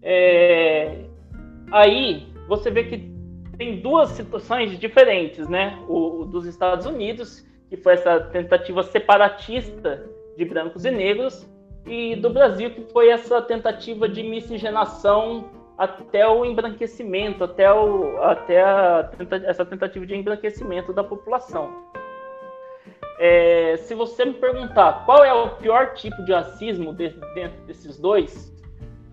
É, 0.00 1.04
aí 1.70 2.26
você 2.48 2.70
vê 2.70 2.84
que 2.84 3.12
tem 3.58 3.80
duas 3.80 4.08
situações 4.10 4.78
diferentes, 4.78 5.46
né? 5.46 5.78
O, 5.86 6.22
o, 6.22 6.24
dos 6.24 6.46
Estados 6.46 6.86
Unidos, 6.86 7.46
que 7.68 7.76
foi 7.76 7.92
essa 7.94 8.18
tentativa 8.18 8.82
separatista 8.82 10.08
de 10.34 10.44
brancos 10.46 10.86
e 10.86 10.90
negros, 10.90 11.46
e 11.84 12.16
do 12.16 12.30
Brasil, 12.30 12.70
que 12.70 12.80
foi 12.92 13.10
essa 13.10 13.42
tentativa 13.42 14.08
de 14.08 14.22
miscigenação 14.22 15.50
até 15.76 16.26
o 16.26 16.46
embranquecimento, 16.46 17.44
até, 17.44 17.70
o, 17.70 18.22
até 18.22 18.62
a, 18.62 19.10
essa 19.44 19.66
tentativa 19.66 20.06
de 20.06 20.14
embranquecimento 20.14 20.94
da 20.94 21.04
população. 21.04 21.70
É, 23.18 23.76
se 23.78 23.94
você 23.94 24.24
me 24.26 24.34
perguntar 24.34 25.04
qual 25.06 25.24
é 25.24 25.32
o 25.32 25.50
pior 25.56 25.94
tipo 25.94 26.22
de 26.24 26.32
racismo 26.32 26.92
de, 26.92 27.08
dentro 27.34 27.58
desses 27.66 27.98
dois, 27.98 28.52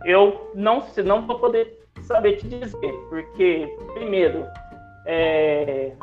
eu 0.05 0.51
não, 0.53 0.83
não 1.05 1.25
vou 1.25 1.39
poder 1.39 1.79
saber 2.01 2.37
te 2.37 2.47
dizer, 2.47 2.93
porque, 3.09 3.73
primeiro, 3.93 4.45
é, 5.05 5.93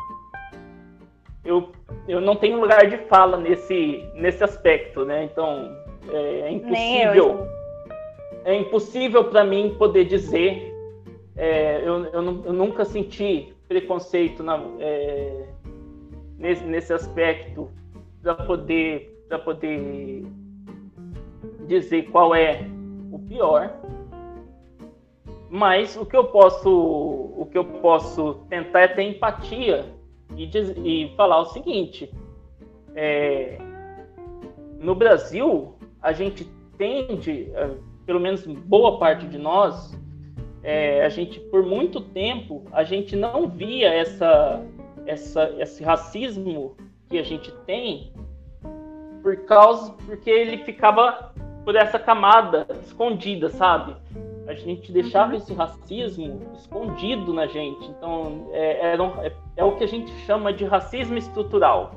eu, 1.45 1.71
eu 2.07 2.19
não 2.19 2.35
tenho 2.35 2.59
lugar 2.59 2.87
de 2.89 2.97
fala 3.07 3.37
nesse, 3.37 4.03
nesse 4.15 4.43
aspecto, 4.43 5.05
né? 5.05 5.25
Então, 5.25 5.75
é, 6.09 6.41
é 6.41 6.51
impossível. 6.51 7.47
É 8.43 8.55
impossível 8.55 9.23
para 9.25 9.43
mim 9.43 9.75
poder 9.77 10.05
dizer. 10.05 10.71
É, 11.37 11.79
eu, 11.79 12.05
eu, 12.05 12.43
eu, 12.45 12.53
nunca 12.53 12.83
senti 12.83 13.53
preconceito 13.67 14.43
na, 14.43 14.59
é, 14.79 15.45
nesse, 16.37 16.63
nesse 16.63 16.93
aspecto 16.93 17.69
para 18.21 18.35
poder, 18.35 19.25
poder 19.43 20.25
dizer 21.67 22.09
qual 22.11 22.35
é 22.35 22.65
o 23.11 23.19
pior. 23.19 23.73
Mas 25.49 25.97
o 25.97 26.05
que 26.05 26.15
eu 26.15 26.25
posso, 26.25 26.69
o 26.69 27.47
que 27.51 27.57
eu 27.57 27.65
posso 27.65 28.45
tentar 28.49 28.81
é 28.81 28.87
ter 28.87 29.03
empatia 29.03 29.85
e, 30.37 30.45
diz, 30.45 30.73
e 30.77 31.13
falar 31.17 31.41
o 31.41 31.45
seguinte: 31.45 32.09
é, 32.95 33.57
no 34.79 34.95
Brasil 34.95 35.75
a 36.01 36.13
gente 36.13 36.47
tende, 36.77 37.51
é, 37.53 37.69
pelo 38.05 38.19
menos 38.19 38.45
boa 38.45 38.97
parte 38.97 39.27
de 39.27 39.37
nós, 39.37 39.93
é, 40.63 41.03
a 41.03 41.09
gente 41.09 41.39
por 41.39 41.63
muito 41.63 41.99
tempo 41.99 42.63
a 42.71 42.83
gente 42.83 43.15
não 43.15 43.47
via 43.49 43.93
essa, 43.93 44.63
essa, 45.05 45.53
esse 45.59 45.83
racismo 45.83 46.77
que 47.11 47.19
a 47.19 47.23
gente 47.23 47.51
tem 47.67 48.13
por 49.21 49.35
causa 49.45 49.93
porque 50.05 50.29
ele 50.29 50.63
ficava 50.63 51.33
por 51.65 51.75
essa 51.75 51.99
camada 51.99 52.65
escondida, 52.81 53.49
sabe? 53.49 53.95
A 54.47 54.53
gente 54.53 54.91
deixava 54.91 55.31
uhum. 55.31 55.37
esse 55.37 55.53
racismo 55.53 56.41
escondido 56.55 57.33
na 57.33 57.45
gente. 57.45 57.85
Então, 57.85 58.49
é, 58.53 58.93
é, 58.93 59.27
é, 59.27 59.31
é 59.57 59.63
o 59.63 59.75
que 59.75 59.83
a 59.83 59.87
gente 59.87 60.11
chama 60.25 60.51
de 60.51 60.65
racismo 60.65 61.17
estrutural. 61.17 61.91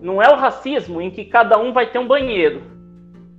Não 0.00 0.22
é 0.22 0.32
o 0.32 0.36
racismo 0.36 1.02
em 1.02 1.10
que 1.10 1.24
cada 1.24 1.58
um 1.58 1.72
vai 1.72 1.90
ter 1.90 1.98
um 1.98 2.06
banheiro, 2.06 2.62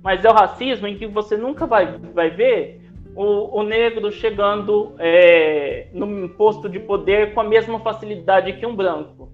mas 0.02 0.24
é 0.24 0.30
o 0.30 0.34
racismo 0.34 0.86
em 0.86 0.96
que 0.96 1.06
você 1.06 1.36
nunca 1.36 1.66
vai, 1.66 1.98
vai 2.14 2.30
ver 2.30 2.80
o, 3.16 3.58
o 3.58 3.62
negro 3.62 4.12
chegando 4.12 4.94
é, 4.98 5.88
no 5.92 6.28
posto 6.28 6.68
de 6.68 6.78
poder 6.78 7.34
com 7.34 7.40
a 7.40 7.44
mesma 7.44 7.80
facilidade 7.80 8.52
que 8.54 8.64
um 8.64 8.76
branco. 8.76 9.33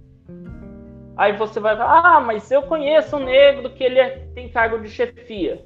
Aí 1.21 1.37
você 1.37 1.61
vai 1.61 1.77
falar, 1.77 2.17
ah, 2.17 2.21
mas 2.23 2.51
eu 2.51 2.63
conheço 2.63 3.15
um 3.19 3.25
negro 3.25 3.69
que 3.69 3.85
ele 3.85 3.99
é, 3.99 4.27
tem 4.35 4.49
cargo 4.49 4.79
de 4.79 4.89
chefia. 4.89 5.63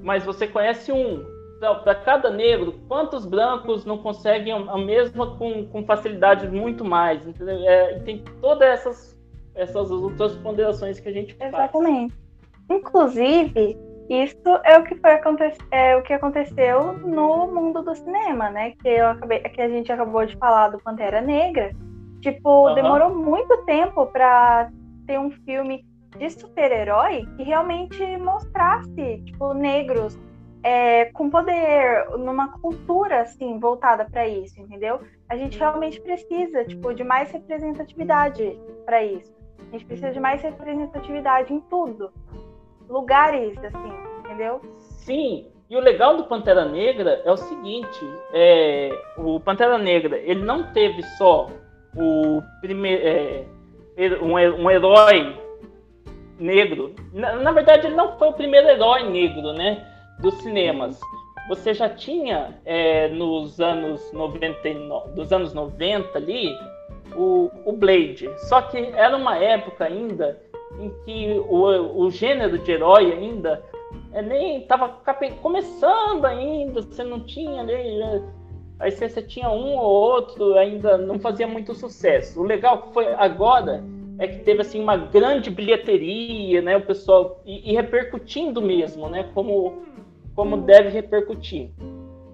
Mas 0.00 0.24
você 0.24 0.46
conhece 0.46 0.92
um. 0.92 1.26
Então, 1.56 1.80
para 1.80 1.96
cada 1.96 2.30
negro, 2.30 2.78
quantos 2.86 3.26
brancos 3.26 3.84
não 3.84 3.98
conseguem 3.98 4.52
a 4.52 4.78
mesma 4.78 5.36
com, 5.36 5.66
com 5.66 5.84
facilidade 5.84 6.46
muito 6.48 6.84
mais? 6.84 7.26
Entendeu? 7.26 7.58
É, 7.68 7.98
tem 8.04 8.22
todas 8.40 8.68
essas, 8.68 9.18
essas 9.56 9.90
outras 9.90 10.36
ponderações 10.36 11.00
que 11.00 11.08
a 11.08 11.12
gente 11.12 11.34
faz. 11.34 11.52
Exatamente. 11.52 12.14
Inclusive, 12.70 13.76
isso 14.08 14.60
é 14.62 14.78
o 14.78 14.84
que 14.84 14.94
foi 14.94 15.10
é 15.72 15.96
o 15.96 16.02
que 16.02 16.12
aconteceu 16.12 16.92
no 16.92 17.48
mundo 17.48 17.82
do 17.82 17.96
cinema, 17.96 18.48
né? 18.48 18.74
Que 18.80 18.90
eu 18.90 19.08
acabei, 19.08 19.40
que 19.40 19.60
a 19.60 19.68
gente 19.68 19.90
acabou 19.90 20.24
de 20.24 20.36
falar 20.36 20.68
do 20.68 20.78
Pantera 20.78 21.20
Negra. 21.20 21.72
Tipo, 22.20 22.68
uhum. 22.68 22.74
demorou 22.76 23.12
muito 23.12 23.56
tempo 23.64 24.06
para 24.06 24.70
ter 25.06 25.18
um 25.18 25.30
filme 25.30 25.84
de 26.16 26.30
super-herói 26.30 27.26
que 27.36 27.42
realmente 27.42 28.16
mostrasse, 28.18 29.22
tipo, 29.24 29.52
negros 29.52 30.18
é, 30.62 31.06
com 31.06 31.28
poder, 31.28 32.08
numa 32.18 32.48
cultura 32.58 33.20
assim 33.20 33.58
voltada 33.58 34.04
para 34.06 34.26
isso, 34.26 34.58
entendeu? 34.58 35.00
A 35.28 35.36
gente 35.36 35.58
realmente 35.58 36.00
precisa, 36.00 36.64
tipo, 36.64 36.94
de 36.94 37.04
mais 37.04 37.30
representatividade 37.30 38.58
para 38.86 39.04
isso. 39.04 39.32
A 39.68 39.72
gente 39.72 39.84
precisa 39.84 40.10
de 40.10 40.20
mais 40.20 40.40
representatividade 40.40 41.52
em 41.52 41.60
tudo, 41.60 42.10
lugares 42.88 43.56
assim, 43.58 43.92
entendeu? 44.20 44.60
Sim. 44.78 45.48
E 45.68 45.76
o 45.76 45.80
legal 45.80 46.16
do 46.16 46.24
Pantera 46.24 46.64
Negra 46.64 47.20
é 47.24 47.30
o 47.30 47.36
seguinte: 47.36 48.00
é, 48.32 48.90
o 49.18 49.40
Pantera 49.40 49.76
Negra 49.78 50.16
ele 50.18 50.42
não 50.42 50.72
teve 50.72 51.02
só 51.18 51.48
o 51.96 52.42
primeiro 52.60 53.02
é, 53.06 53.44
um, 54.22 54.34
um 54.34 54.70
herói 54.70 55.36
negro. 56.38 56.94
Na, 57.12 57.36
na, 57.36 57.52
verdade, 57.52 57.86
ele 57.86 57.96
não 57.96 58.18
foi 58.18 58.28
o 58.28 58.32
primeiro 58.32 58.68
herói 58.68 59.08
negro, 59.08 59.52
né? 59.52 59.86
Dos 60.20 60.34
cinemas. 60.42 61.00
Você 61.48 61.74
já 61.74 61.88
tinha 61.88 62.58
é, 62.64 63.08
nos 63.08 63.60
anos 63.60 64.12
99, 64.12 65.12
dos 65.12 65.32
anos 65.32 65.52
90 65.52 66.16
ali 66.16 66.50
o, 67.14 67.50
o 67.64 67.72
Blade. 67.72 68.30
Só 68.48 68.62
que 68.62 68.78
era 68.78 69.16
uma 69.16 69.36
época 69.36 69.84
ainda 69.84 70.40
em 70.78 70.90
que 71.04 71.42
o, 71.48 72.04
o 72.04 72.10
gênero 72.10 72.58
de 72.58 72.72
herói 72.72 73.12
ainda 73.12 73.62
é, 74.12 74.22
nem 74.22 74.62
estava 74.62 74.88
começando 75.42 76.24
ainda, 76.24 76.82
você 76.82 77.04
não 77.04 77.20
tinha 77.20 77.62
né, 77.62 78.22
Aí 78.78 78.90
você, 78.90 79.22
tinha 79.22 79.48
um 79.48 79.76
ou 79.76 79.84
outro, 79.84 80.54
ainda 80.54 80.98
não 80.98 81.18
fazia 81.18 81.46
muito 81.46 81.74
sucesso. 81.74 82.40
O 82.40 82.44
legal 82.44 82.90
foi 82.92 83.06
agora 83.14 83.84
é 84.18 84.28
que 84.28 84.40
teve 84.40 84.60
assim 84.60 84.80
uma 84.80 84.96
grande 84.96 85.50
bilheteria, 85.50 86.60
né? 86.62 86.76
O 86.76 86.82
pessoal 86.84 87.40
e, 87.44 87.70
e 87.70 87.74
repercutindo 87.74 88.60
mesmo, 88.60 89.08
né? 89.08 89.28
Como 89.34 89.82
como 90.34 90.56
deve 90.56 90.88
repercutir. 90.88 91.70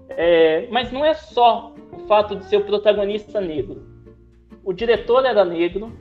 É, 0.09 0.67
mas 0.71 0.91
não 0.91 1.05
é 1.05 1.13
só 1.13 1.73
o 1.91 1.99
fato 2.07 2.35
de 2.35 2.45
ser 2.45 2.57
o 2.57 2.65
protagonista 2.65 3.39
negro. 3.39 3.83
O 4.63 4.73
diretor 4.73 5.25
era 5.25 5.45
negro, 5.45 5.91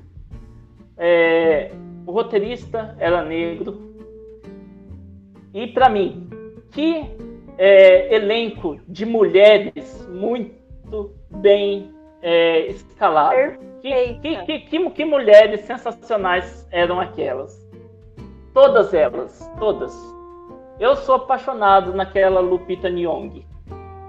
é, 0.97 1.71
o 2.07 2.13
roteirista 2.13 2.97
era 2.99 3.25
negro. 3.25 3.95
E 5.53 5.67
para 5.67 5.89
mim, 5.89 6.29
que 6.71 7.05
é, 7.61 8.15
elenco 8.15 8.81
de 8.89 9.05
mulheres 9.05 10.09
muito 10.09 11.15
bem 11.31 11.93
é, 12.23 12.69
escalado. 12.69 13.59
Que, 13.83 14.15
que, 14.15 14.61
que, 14.61 14.91
que, 14.91 15.05
mulheres 15.05 15.61
sensacionais 15.61 16.67
eram 16.73 16.99
aquelas? 16.99 17.69
Todas 18.55 18.95
elas, 18.95 19.51
todas. 19.59 19.95
Eu 20.79 20.97
sou 20.97 21.17
apaixonado 21.17 21.93
naquela 21.93 22.41
Lupita 22.41 22.89
Nyong'o, 22.89 23.45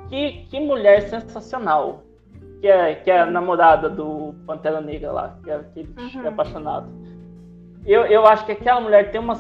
que, 0.09 0.45
que 0.49 0.59
mulher 0.59 1.01
sensacional. 1.03 2.03
Que 2.61 2.67
é, 2.67 2.95
que 2.95 3.09
é 3.11 3.19
a 3.19 3.25
namorada 3.25 3.89
do 3.89 4.35
Pantera 4.45 4.79
Negra 4.79 5.11
lá, 5.11 5.37
que 5.43 5.49
é 5.49 5.55
aquele 5.55 5.93
uhum. 5.97 6.27
apaixonado. 6.27 6.87
Eu, 7.85 8.05
eu 8.05 8.25
acho 8.25 8.45
que 8.45 8.51
aquela 8.51 8.79
mulher 8.79 9.11
tem 9.11 9.19
uma, 9.19 9.33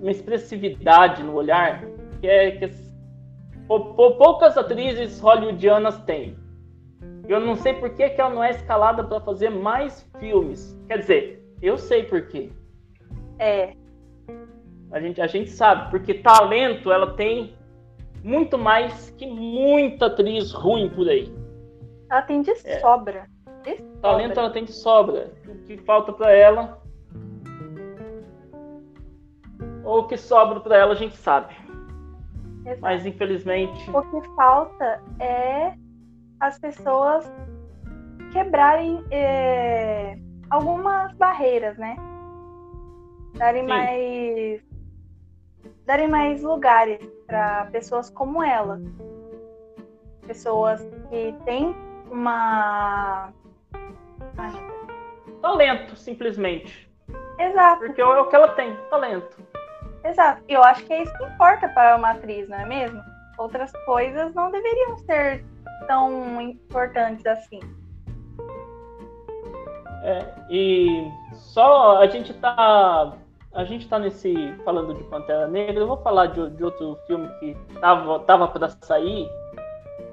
uma 0.00 0.10
expressividade 0.10 1.22
no 1.22 1.34
olhar 1.34 1.82
que 2.20 2.28
é 2.28 2.52
que 2.52 2.64
poucas 3.68 4.56
atrizes 4.56 5.20
hollywoodianas 5.20 5.98
têm. 6.04 6.36
Eu 7.28 7.38
não 7.38 7.54
sei 7.54 7.74
por 7.74 7.90
que, 7.90 8.08
que 8.08 8.20
ela 8.20 8.30
não 8.30 8.42
é 8.42 8.50
escalada 8.50 9.04
para 9.04 9.20
fazer 9.20 9.50
mais 9.50 10.08
filmes. 10.18 10.74
Quer 10.88 10.98
dizer, 11.00 11.44
eu 11.60 11.76
sei 11.76 12.04
por 12.04 12.26
quê. 12.26 12.50
É. 13.38 13.74
A 14.90 14.98
gente, 14.98 15.20
a 15.20 15.26
gente 15.26 15.50
sabe, 15.50 15.90
porque 15.90 16.14
talento 16.14 16.90
ela 16.90 17.12
tem 17.12 17.54
muito 18.24 18.56
mais 18.56 19.10
que 19.10 19.26
muita 19.26 20.06
atriz 20.06 20.52
ruim 20.52 20.88
por 20.88 21.06
aí. 21.06 21.30
Ela 22.10 22.22
tem 22.22 22.40
de 22.40 22.50
é. 22.50 22.80
sobra. 22.80 23.28
De 23.62 23.74
talento 24.00 24.28
sobra. 24.28 24.40
ela 24.40 24.50
tem 24.50 24.64
de 24.64 24.72
sobra. 24.72 25.32
O 25.46 25.54
que 25.66 25.76
falta 25.78 26.12
para 26.14 26.32
ela. 26.32 26.80
Ou 29.84 30.00
o 30.00 30.06
que 30.06 30.16
sobra 30.16 30.60
para 30.60 30.76
ela 30.78 30.92
a 30.92 30.96
gente 30.96 31.16
sabe. 31.16 31.54
Exato. 32.64 32.80
Mas 32.80 33.06
infelizmente. 33.06 33.90
O 33.90 34.02
que 34.02 34.28
falta 34.34 35.02
é 35.20 35.74
as 36.40 36.58
pessoas 36.58 37.30
quebrarem 38.32 39.04
é, 39.10 40.18
algumas 40.50 41.12
barreiras, 41.14 41.76
né? 41.78 41.96
Darem 43.34 43.62
Sim. 43.62 43.68
mais 43.68 44.68
darem 45.86 46.08
mais 46.08 46.42
lugares 46.42 47.00
para 47.26 47.66
pessoas 47.66 48.10
como 48.10 48.42
ela. 48.42 48.80
Pessoas 50.26 50.80
que 51.08 51.34
têm 51.44 51.74
uma 52.10 53.32
talento, 55.40 55.96
simplesmente. 55.96 56.88
Exato. 57.38 57.86
Porque 57.86 58.00
é 58.00 58.04
o 58.04 58.26
que 58.26 58.36
ela 58.36 58.48
tem, 58.48 58.76
talento. 58.90 59.36
Exato. 60.08 60.42
E 60.48 60.54
eu 60.54 60.64
acho 60.64 60.84
que 60.84 60.92
é 60.92 61.02
isso 61.02 61.18
que 61.18 61.24
importa 61.24 61.68
para 61.68 61.96
uma 61.96 62.10
atriz, 62.10 62.48
não 62.48 62.58
é 62.58 62.64
mesmo? 62.64 63.02
Outras 63.36 63.70
coisas 63.84 64.34
não 64.34 64.50
deveriam 64.50 64.96
ser 64.98 65.44
tão 65.86 66.40
importantes 66.40 67.24
assim. 67.26 67.60
É, 70.02 70.24
e 70.50 71.10
só 71.34 71.98
a 71.98 72.06
gente 72.06 72.32
tá 72.34 73.16
a 73.52 73.64
gente 73.64 73.88
tá 73.88 73.98
nesse 73.98 74.54
falando 74.64 74.94
de 74.94 75.02
Pantera 75.04 75.48
Negra, 75.48 75.82
eu 75.82 75.86
vou 75.86 75.96
falar 75.98 76.26
de, 76.26 76.50
de 76.50 76.64
outro 76.64 76.96
filme 77.06 77.28
que 77.40 77.56
tava 77.80 78.20
tava 78.20 78.48
para 78.48 78.68
sair, 78.82 79.28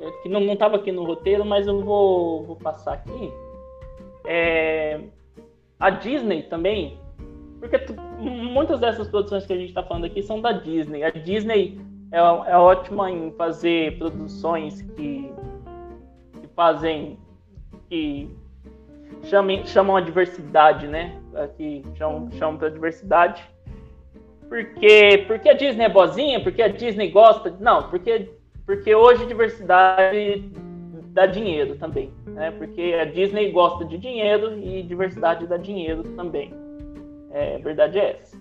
é, 0.01 0.11
que 0.21 0.29
não, 0.29 0.41
não 0.41 0.55
tava 0.55 0.75
aqui 0.77 0.91
no 0.91 1.05
roteiro, 1.05 1.45
mas 1.45 1.67
eu 1.67 1.81
vou, 1.81 2.43
vou 2.43 2.55
passar 2.57 2.93
aqui. 2.93 3.31
É, 4.25 4.99
a 5.79 5.89
Disney 5.89 6.43
também, 6.43 6.99
porque 7.65 7.79
tu, 7.79 7.95
muitas 8.19 8.79
dessas 8.79 9.07
produções 9.07 9.45
que 9.45 9.53
a 9.53 9.57
gente 9.57 9.69
está 9.69 9.81
falando 9.81 10.05
aqui 10.05 10.21
são 10.21 10.39
da 10.39 10.51
Disney. 10.51 11.03
A 11.03 11.09
Disney 11.09 11.79
é, 12.11 12.17
é 12.17 12.57
ótima 12.57 13.09
em 13.09 13.31
fazer 13.31 13.97
produções 13.97 14.81
que 14.81 15.31
fazem 16.55 17.17
que 17.89 18.29
chamem, 19.23 19.65
chamam 19.65 19.95
a 19.95 20.01
diversidade, 20.01 20.87
né? 20.87 21.19
Que 21.57 21.83
chamam, 21.95 22.31
chamam 22.33 22.57
para 22.57 22.69
diversidade. 22.69 23.43
Porque, 24.47 25.23
porque 25.27 25.49
a 25.49 25.53
Disney 25.53 25.85
é 25.85 25.89
boazinha? 25.89 26.39
Porque 26.39 26.61
a 26.61 26.67
Disney 26.67 27.09
gosta? 27.09 27.53
Não, 27.59 27.89
porque, 27.89 28.29
porque 28.65 28.93
hoje 28.93 29.25
diversidade 29.25 30.51
dá 31.13 31.25
dinheiro 31.25 31.75
também. 31.77 32.11
Né? 32.27 32.51
Porque 32.51 32.95
a 33.01 33.05
Disney 33.05 33.51
gosta 33.51 33.83
de 33.83 33.97
dinheiro 33.97 34.57
e 34.59 34.83
diversidade 34.83 35.47
dá 35.47 35.57
dinheiro 35.57 36.03
também. 36.15 36.53
É, 37.35 37.57
a 37.57 37.59
verdade 37.59 37.99
é 37.99 38.11
essa. 38.11 38.37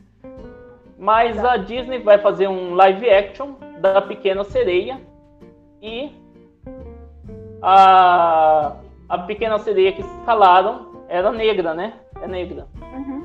Mas 0.97 1.45
a 1.45 1.57
Disney 1.57 1.99
vai 1.99 2.17
fazer 2.19 2.47
um 2.47 2.75
live 2.75 3.11
action 3.11 3.55
da 3.81 4.01
Pequena 4.01 4.45
Sereia 4.45 5.01
e 5.83 6.13
a, 7.61 8.77
a 9.09 9.19
pequena 9.19 9.59
sereia 9.59 9.93
que 9.93 10.05
falaram 10.25 11.05
era 11.09 11.33
negra, 11.33 11.75
né? 11.75 11.95
É 12.23 12.29
negra. 12.29 12.69
Uhum. 12.81 13.25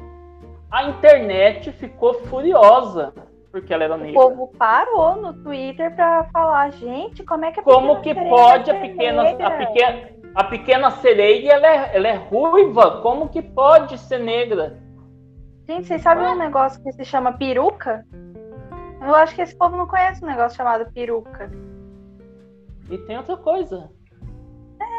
A 0.71 0.85
internet 0.85 1.71
ficou 1.73 2.15
furiosa 2.25 3.13
porque 3.51 3.71
ela 3.71 3.83
era 3.83 3.95
negra. 3.95 4.19
O 4.19 4.29
povo 4.29 4.51
parou 4.57 5.17
no 5.17 5.33
Twitter 5.43 5.95
para 5.95 6.23
falar, 6.33 6.71
gente, 6.71 7.23
como 7.23 7.45
é 7.45 7.51
que 7.51 7.59
a 7.59 7.63
Como 7.63 8.01
que 8.01 8.15
pode 8.15 8.71
a 8.71 8.79
pequena, 8.79 9.21
a 9.21 9.51
pequena, 9.51 10.09
a 10.33 10.43
pequena 10.45 10.89
sereia 10.89 11.53
ela 11.53 11.67
é, 11.67 11.91
ela 11.95 12.07
é 12.07 12.15
ruiva? 12.15 13.01
Como 13.01 13.29
que 13.29 13.43
pode 13.43 13.99
ser 13.99 14.17
negra? 14.17 14.88
Gente, 15.69 15.85
vocês 15.85 16.01
sabem 16.01 16.25
um 16.25 16.35
negócio 16.35 16.81
que 16.81 16.91
se 16.93 17.05
chama 17.05 17.33
peruca? 17.33 18.03
Eu 19.03 19.13
acho 19.13 19.35
que 19.35 19.41
esse 19.43 19.55
povo 19.55 19.77
não 19.77 19.85
conhece 19.85 20.25
um 20.25 20.27
negócio 20.27 20.57
chamado 20.57 20.91
peruca. 20.91 21.51
E 22.89 22.97
tem 22.97 23.15
outra 23.15 23.37
coisa. 23.37 23.87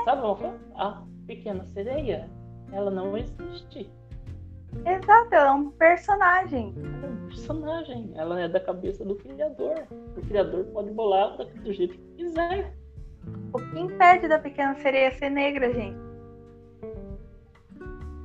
Sabe 0.05 0.23
uma 0.23 0.37
coisa? 0.37 0.61
A 0.77 1.03
pequena 1.27 1.65
sereia, 1.65 2.31
ela 2.71 2.89
não 2.89 3.17
existe. 3.17 3.93
Exato, 4.87 5.35
ela 5.35 5.49
é 5.49 5.51
um 5.51 5.73
personagem. 5.73 6.73
Ela 6.77 7.05
é 7.05 7.11
um 7.11 7.27
personagem. 7.27 8.13
Ela 8.15 8.41
é 8.41 8.49
da 8.49 8.61
cabeça 8.61 9.05
do 9.05 9.17
criador. 9.17 9.75
O 10.17 10.21
criador 10.21 10.67
pode 10.67 10.93
bolar 10.93 11.37
do 11.37 11.73
jeito 11.73 11.99
que 11.99 12.15
quiser. 12.15 12.77
O 13.53 13.59
que 13.59 13.81
impede 13.81 14.29
da 14.29 14.39
pequena 14.39 14.77
sereia 14.77 15.11
ser 15.11 15.31
negra, 15.31 15.73
gente? 15.73 15.99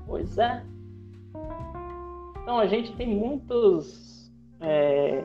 Pois 0.06 0.38
é. 0.38 0.64
Então 2.46 2.60
a 2.60 2.68
gente 2.68 2.94
tem 2.94 3.08
muitos. 3.08 4.32
É, 4.62 5.24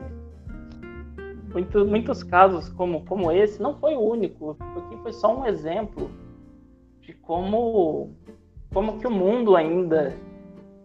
muitos, 1.53 1.87
muitos 1.87 2.23
casos 2.23 2.67
como, 2.69 3.05
como 3.05 3.31
esse. 3.31 3.61
Não 3.61 3.75
foi 3.75 3.93
o 3.93 3.99
único, 3.99 4.57
porque 4.73 4.97
foi 4.97 5.13
só 5.13 5.37
um 5.37 5.45
exemplo 5.45 6.09
de 6.99 7.13
como, 7.13 8.15
como 8.73 8.97
que 8.97 9.05
o 9.05 9.11
mundo 9.11 9.55
ainda, 9.55 10.17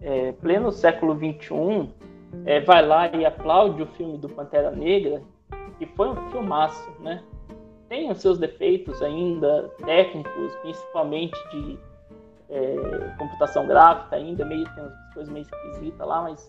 é, 0.02 0.32
pleno 0.32 0.70
século 0.70 1.14
XXI, 1.14 1.88
é, 2.44 2.60
vai 2.60 2.86
lá 2.86 3.08
e 3.16 3.24
aplaude 3.24 3.82
o 3.82 3.86
filme 3.86 4.18
do 4.18 4.28
Pantera 4.28 4.70
Negra, 4.70 5.22
que 5.78 5.86
foi 5.86 6.10
um 6.10 6.30
filmaço, 6.30 6.86
né? 7.00 7.24
Tem 7.88 8.10
os 8.10 8.20
seus 8.20 8.38
defeitos 8.38 9.00
ainda 9.00 9.70
técnicos, 9.86 10.54
principalmente 10.56 11.34
de 11.50 11.78
é, 12.48 13.14
computação 13.18 13.66
gráfica 13.66 14.16
ainda, 14.16 14.44
meio 14.44 14.64
tem 14.74 14.84
umas 14.84 15.14
coisas 15.14 15.32
meio 15.32 15.42
esquisitas 15.44 16.06
lá, 16.06 16.22
mas, 16.22 16.48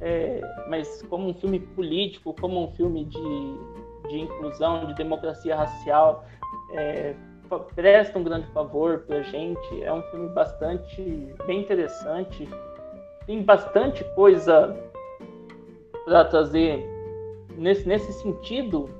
é, 0.00 0.40
mas 0.68 1.02
como 1.02 1.28
um 1.28 1.34
filme 1.34 1.60
político, 1.60 2.34
como 2.40 2.64
um 2.64 2.72
filme 2.72 3.04
de, 3.04 4.08
de 4.08 4.20
inclusão, 4.20 4.86
de 4.86 4.94
democracia 4.94 5.56
racial, 5.56 6.24
é, 6.72 7.14
presta 7.74 8.18
um 8.18 8.24
grande 8.24 8.46
favor 8.48 9.00
pra 9.00 9.22
gente. 9.22 9.82
É 9.82 9.92
um 9.92 10.02
filme 10.04 10.28
bastante 10.30 11.34
bem 11.46 11.60
interessante. 11.60 12.48
Tem 13.26 13.42
bastante 13.42 14.04
coisa 14.14 14.76
para 16.04 16.24
trazer 16.24 16.84
nesse, 17.56 17.86
nesse 17.86 18.12
sentido 18.14 18.90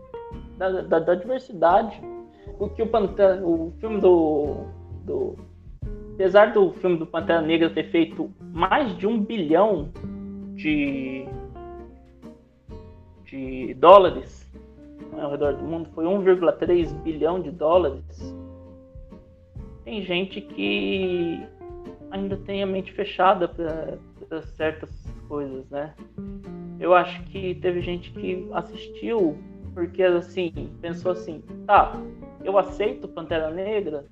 da, 0.57 0.83
da, 0.83 0.99
da, 0.99 1.15
diversidade. 1.15 2.01
O 2.59 2.69
que 2.69 2.83
o 2.83 2.87
Pantera, 2.87 3.45
o 3.45 3.73
filme 3.81 4.01
do, 4.01 4.65
do 5.05 5.37
apesar 6.15 6.53
do 6.53 6.73
filme 6.75 6.97
do 6.97 7.07
Pantera 7.07 7.43
Negra 7.43 7.71
ter 7.71 7.91
feito 7.91 8.31
mais 8.53 8.97
de 8.97 9.07
um 9.07 9.21
bilhão 9.21 9.91
de 10.55 11.27
de 13.25 13.75
dólares 13.75 14.51
ao 15.19 15.31
redor 15.31 15.55
do 15.55 15.65
mundo, 15.65 15.89
foi 15.95 16.05
1,3 16.05 16.93
bilhão 17.03 17.41
de 17.41 17.51
dólares 17.51 18.35
tem 19.85 20.03
gente 20.03 20.41
que 20.41 21.47
ainda 22.11 22.37
tem 22.39 22.63
a 22.63 22.67
mente 22.67 22.93
fechada 22.93 23.47
para 23.47 24.43
certas 24.43 24.91
coisas, 25.29 25.69
né? 25.69 25.95
Eu 26.81 26.95
acho 26.95 27.23
que 27.25 27.55
teve 27.57 27.83
gente 27.83 28.11
que 28.13 28.49
assistiu 28.53 29.37
porque 29.75 30.03
assim 30.03 30.71
pensou 30.81 31.13
assim, 31.13 31.43
tá, 31.67 31.93
eu 32.43 32.57
aceito 32.57 33.09
Pantera 33.09 33.51
Negra 33.51 34.05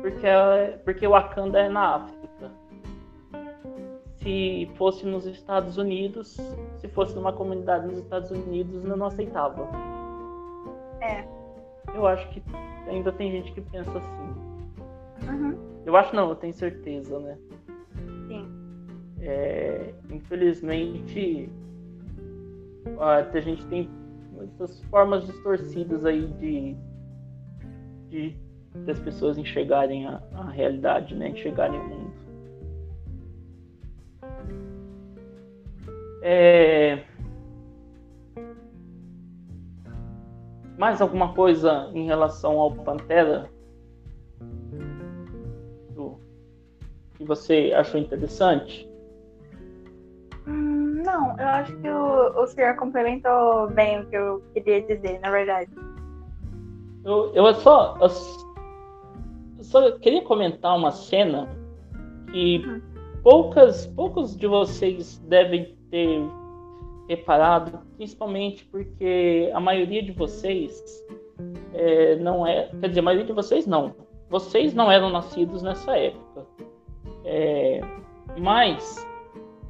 porque 0.00 0.26
porque 0.84 1.08
Wakanda 1.08 1.58
é 1.60 1.68
na 1.68 1.96
África. 1.96 2.50
Se 4.20 4.70
fosse 4.74 5.06
nos 5.06 5.24
Estados 5.26 5.78
Unidos, 5.78 6.36
se 6.78 6.88
fosse 6.88 7.14
numa 7.14 7.32
comunidade 7.32 7.86
nos 7.86 7.98
Estados 7.98 8.30
Unidos, 8.30 8.84
eu 8.84 8.96
não 8.96 9.06
aceitava. 9.06 9.68
É. 11.00 11.24
Eu 11.94 12.06
acho 12.06 12.28
que 12.30 12.42
ainda 12.88 13.12
tem 13.12 13.30
gente 13.30 13.52
que 13.52 13.60
pensa 13.60 13.96
assim. 13.96 15.28
Uhum. 15.28 15.58
Eu 15.84 15.96
acho 15.96 16.14
não, 16.14 16.30
eu 16.30 16.34
tenho 16.34 16.52
certeza, 16.52 17.18
né? 17.20 17.38
Sim. 18.26 18.48
É, 19.20 19.94
infelizmente, 20.10 21.48
a 22.98 23.40
gente 23.40 23.64
tem 23.66 23.88
muitas 24.32 24.82
formas 24.84 25.26
distorcidas 25.26 26.04
aí 26.04 26.26
de, 26.34 26.76
de 28.08 28.36
das 28.84 28.98
pessoas 29.00 29.38
enxergarem 29.38 30.06
a, 30.06 30.20
a 30.34 30.50
realidade, 30.50 31.14
né? 31.14 31.28
Enxergarem 31.28 31.78
o 31.78 31.84
mundo. 31.84 32.12
É... 36.22 37.02
Mais 40.78 41.00
alguma 41.00 41.32
coisa 41.32 41.90
em 41.94 42.06
relação 42.06 42.58
ao 42.58 42.72
Pantera? 42.72 43.48
Que 47.16 47.24
você 47.24 47.72
achou 47.74 47.98
interessante? 47.98 48.88
Hum, 50.46 51.02
não, 51.04 51.38
eu 51.38 51.48
acho 51.48 51.74
que 51.78 51.88
o, 51.88 52.42
o 52.42 52.46
senhor 52.46 52.76
complementou 52.76 53.68
bem 53.70 54.00
o 54.00 54.06
que 54.06 54.16
eu 54.16 54.42
queria 54.52 54.82
dizer, 54.82 55.18
na 55.20 55.30
verdade. 55.30 55.70
Eu, 57.04 57.32
eu 57.32 57.54
só, 57.54 57.96
eu 58.00 58.08
só 59.66 59.92
queria 59.98 60.22
comentar 60.22 60.76
uma 60.76 60.90
cena 60.90 61.48
que 62.30 62.58
uhum. 62.58 62.82
poucas, 63.22 63.86
poucos 63.88 64.36
de 64.36 64.46
vocês 64.46 65.18
devem 65.26 65.76
ter 65.90 66.20
reparado, 67.08 67.80
principalmente 67.96 68.64
porque 68.66 69.50
a 69.52 69.60
maioria 69.60 70.02
de 70.02 70.12
vocês 70.12 70.82
é, 71.74 72.16
não 72.16 72.46
é. 72.46 72.68
Quer 72.80 72.88
dizer, 72.88 73.00
a 73.00 73.02
maioria 73.02 73.26
de 73.26 73.32
vocês 73.32 73.66
não. 73.66 73.94
Vocês 74.28 74.74
não 74.74 74.90
eram 74.90 75.10
nascidos 75.10 75.62
nessa 75.62 75.96
época. 75.96 76.46
É, 77.24 77.80
mas, 78.38 79.06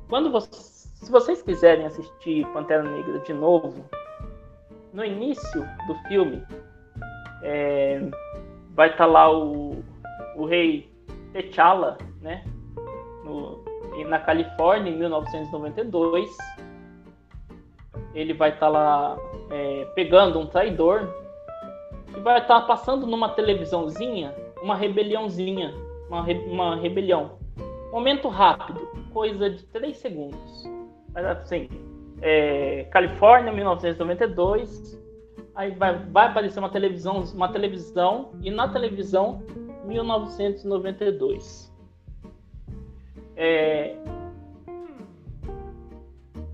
quando 0.08 0.30
vocês, 0.30 0.92
se 0.94 1.10
vocês 1.10 1.42
quiserem 1.42 1.86
assistir 1.86 2.46
Pantera 2.52 2.82
Negra 2.82 3.18
de 3.20 3.32
novo, 3.32 3.84
no 4.92 5.04
início 5.04 5.66
do 5.86 5.94
filme 6.08 6.42
é, 7.42 8.00
vai 8.76 8.90
estar 8.90 9.06
tá 9.06 9.06
lá 9.06 9.32
o, 9.36 9.82
o 10.36 10.44
rei 10.44 10.88
T'Challa, 11.32 11.98
né? 12.20 12.44
No, 13.24 13.64
na 14.06 14.20
Califórnia, 14.20 14.92
em 14.92 14.98
1992 14.98 16.36
ele 18.14 18.32
vai 18.32 18.50
estar 18.50 18.66
tá 18.66 18.68
lá 18.68 19.16
é, 19.50 19.84
pegando 19.94 20.38
um 20.38 20.46
traidor 20.46 21.12
e 22.16 22.20
vai 22.20 22.38
estar 22.40 22.60
tá 22.60 22.66
passando 22.66 23.06
numa 23.06 23.30
televisãozinha 23.30 24.32
uma 24.62 24.74
rebeliãozinha, 24.74 25.74
uma, 26.08 26.22
re, 26.22 26.34
uma 26.46 26.76
rebelião. 26.76 27.38
Momento 27.92 28.28
rápido, 28.28 28.88
coisa 29.12 29.50
de 29.50 29.62
3 29.66 29.96
segundos. 29.96 30.64
Assim, 31.14 31.68
é, 32.20 32.84
Califórnia, 32.90 33.52
1992. 33.52 35.00
Aí 35.56 35.70
vai, 35.70 35.98
vai 35.98 36.26
aparecer 36.26 36.58
uma 36.58 36.68
televisão, 36.68 37.24
uma 37.34 37.50
televisão 37.50 38.32
e 38.42 38.50
na 38.50 38.68
televisão 38.68 39.42
1992. 39.86 41.74
É, 43.34 43.96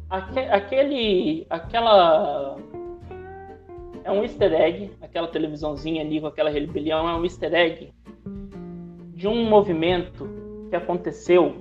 aquele, 0.08 1.46
aquela 1.50 2.56
é 4.04 4.10
um 4.10 4.22
easter 4.22 4.52
egg, 4.52 4.92
aquela 5.00 5.28
televisãozinha 5.28 6.02
ali 6.02 6.20
com 6.20 6.26
aquela 6.28 6.50
rebelião 6.50 7.08
é 7.08 7.14
um 7.14 7.24
easter 7.24 7.54
egg 7.54 7.92
de 9.14 9.26
um 9.26 9.48
movimento 9.48 10.28
que 10.70 10.76
aconteceu 10.76 11.56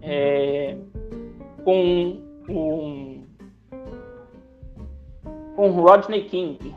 é, 0.00 0.76
com 1.64 2.22
um, 2.48 3.21
com 5.56 5.70
Rodney 5.70 6.24
King. 6.24 6.74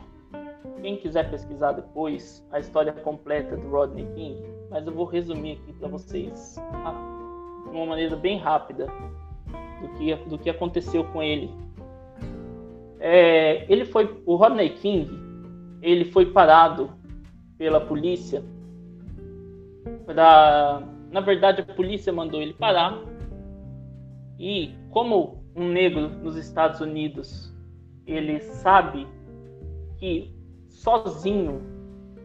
Quem 0.80 0.96
quiser 0.96 1.30
pesquisar 1.30 1.72
depois 1.72 2.46
a 2.52 2.60
história 2.60 2.92
completa 2.92 3.56
do 3.56 3.68
Rodney 3.70 4.06
King, 4.14 4.42
mas 4.70 4.86
eu 4.86 4.92
vou 4.92 5.06
resumir 5.06 5.52
aqui 5.52 5.72
para 5.72 5.88
vocês 5.88 6.56
tá? 6.56 6.92
de 7.64 7.76
uma 7.76 7.86
maneira 7.86 8.14
bem 8.14 8.38
rápida 8.38 8.86
do 9.80 9.88
que, 9.96 10.14
do 10.28 10.38
que 10.38 10.50
aconteceu 10.50 11.04
com 11.04 11.22
ele. 11.22 11.50
É, 13.00 13.70
ele 13.72 13.84
foi, 13.84 14.22
o 14.26 14.36
Rodney 14.36 14.70
King, 14.70 15.10
ele 15.82 16.04
foi 16.06 16.26
parado 16.26 16.90
pela 17.58 17.80
polícia. 17.80 18.44
Na 21.10 21.20
verdade, 21.20 21.62
a 21.62 21.74
polícia 21.74 22.12
mandou 22.12 22.40
ele 22.40 22.52
parar. 22.52 23.02
E 24.38 24.74
como 24.90 25.42
um 25.54 25.68
negro 25.68 26.08
nos 26.08 26.36
Estados 26.36 26.80
Unidos, 26.80 27.55
ele 28.06 28.40
sabe 28.40 29.06
que 29.98 30.34
sozinho 30.68 31.62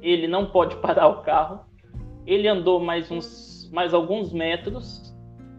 ele 0.01 0.27
não 0.27 0.45
pode 0.47 0.75
parar 0.81 1.07
o 1.07 1.21
carro. 1.21 1.65
Ele 2.25 2.47
andou 2.47 2.79
mais 2.79 3.09
uns 3.09 3.69
mais 3.71 3.93
alguns 3.93 4.33
metros 4.33 5.11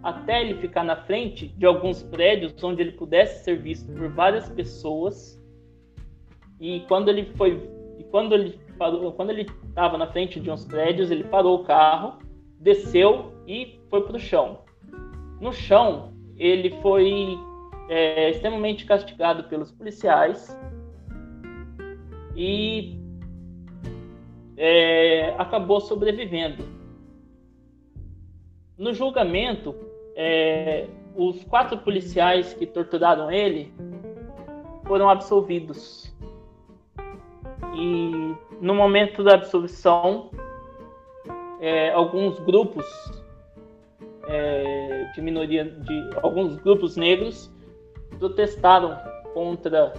até 0.03 0.43
ele 0.43 0.55
ficar 0.61 0.85
na 0.85 0.97
frente 0.97 1.49
de 1.49 1.65
alguns 1.65 2.03
prédios 2.03 2.53
onde 2.63 2.83
ele 2.83 2.93
pudesse 2.93 3.45
ser 3.45 3.59
visto 3.59 3.91
por 3.93 4.09
várias 4.09 4.49
pessoas. 4.51 5.41
E 6.61 6.81
quando 6.89 7.09
ele 7.09 7.25
foi, 7.37 7.71
e 7.99 8.05
quando 8.05 8.35
ele 8.35 8.59
parou, 8.77 9.13
quando 9.13 9.31
ele 9.31 9.47
estava 9.69 9.97
na 9.97 10.09
frente 10.09 10.41
de 10.41 10.51
uns 10.51 10.65
prédios, 10.65 11.11
ele 11.11 11.25
parou 11.25 11.61
o 11.61 11.65
carro, 11.65 12.19
desceu 12.59 13.33
e 13.47 13.81
foi 13.89 14.03
para 14.03 14.17
o 14.17 14.21
chão. 14.21 14.59
No 15.41 15.53
chão, 15.53 16.13
ele 16.37 16.71
foi 16.83 17.39
é, 17.89 18.31
extremamente 18.31 18.85
castigado 18.85 19.45
pelos 19.45 19.71
policiais 19.71 20.57
e 22.37 22.99
é, 24.57 25.35
acabou 25.39 25.81
sobrevivendo. 25.81 26.65
No 28.79 28.93
julgamento, 28.93 29.75
é, 30.17 30.87
os 31.15 31.45
quatro 31.45 31.79
policiais 31.79 32.55
que 32.55 32.67
torturaram 32.67 33.31
ele 33.31 33.73
foram 34.87 35.09
absolvidos. 35.09 36.13
E 37.75 38.35
no 38.61 38.75
momento 38.75 39.23
da 39.23 39.35
absolvição, 39.35 40.31
é, 41.61 41.91
alguns 41.93 42.39
grupos 42.41 42.85
é, 44.29 45.11
de 45.15 45.21
minoria, 45.21 45.65
de 45.65 46.11
alguns 46.23 46.57
grupos 46.57 46.97
negros 46.97 47.53
protestaram 48.23 48.97
contra 49.35 49.93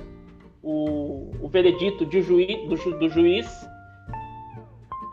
o, 0.63 1.29
o 1.41 1.49
veredito 1.49 2.09
juiz, 2.09 2.57
do, 2.69 2.97
do 2.97 3.09
juiz 3.09 3.69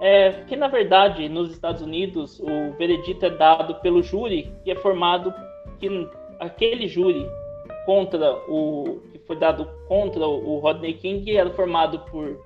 é 0.01 0.45
que 0.47 0.55
na 0.55 0.69
verdade 0.69 1.29
nos 1.29 1.51
Estados 1.51 1.83
Unidos 1.83 2.39
o 2.39 2.73
veredito 2.79 3.27
é 3.27 3.31
dado 3.31 3.75
pelo 3.81 4.01
júri 4.01 4.55
que 4.63 4.71
é 4.71 4.77
formado 4.77 5.35
que 5.81 6.09
aquele 6.39 6.87
júri 6.87 7.27
contra 7.85 8.33
o 8.49 9.01
que 9.11 9.19
foi 9.27 9.37
dado 9.37 9.69
contra 9.89 10.25
o 10.25 10.61
Rodney 10.61 10.95
King 10.95 11.37
era 11.37 11.51
formado 11.51 11.99
por 12.13 12.39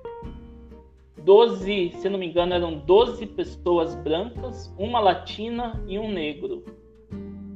12, 1.19 1.91
se 1.91 2.09
não 2.09 2.19
me 2.19 2.27
engano, 2.27 2.53
eram 2.53 2.77
12 2.77 3.25
pessoas 3.27 3.95
brancas, 3.95 4.71
uma 4.77 4.99
latina 4.99 5.83
e 5.87 5.97
um 5.97 6.11
negro. 6.11 6.63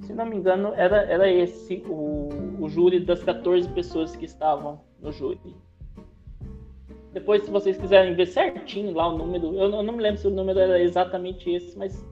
Se 0.10 0.14
não 0.16 0.26
me 0.26 0.38
engano, 0.38 0.74
era, 0.76 1.04
era 1.04 1.32
esse 1.32 1.84
o, 1.88 2.30
o 2.60 2.68
júri 2.68 3.00
das 3.00 3.24
14 3.24 3.70
pessoas 3.70 4.16
que 4.16 4.26
estavam 4.26 4.82
no 5.00 5.12
júri. 5.12 5.56
Depois, 7.14 7.44
se 7.44 7.52
vocês 7.52 7.78
quiserem 7.78 8.16
ver 8.16 8.26
certinho 8.26 8.92
lá 8.92 9.08
o 9.08 9.16
número, 9.16 9.54
eu 9.54 9.70
eu 9.70 9.84
não 9.84 9.94
me 9.94 10.02
lembro 10.02 10.20
se 10.20 10.26
o 10.26 10.32
número 10.32 10.58
era 10.58 10.82
exatamente 10.82 11.52
esse, 11.52 11.78
mas 11.78 12.04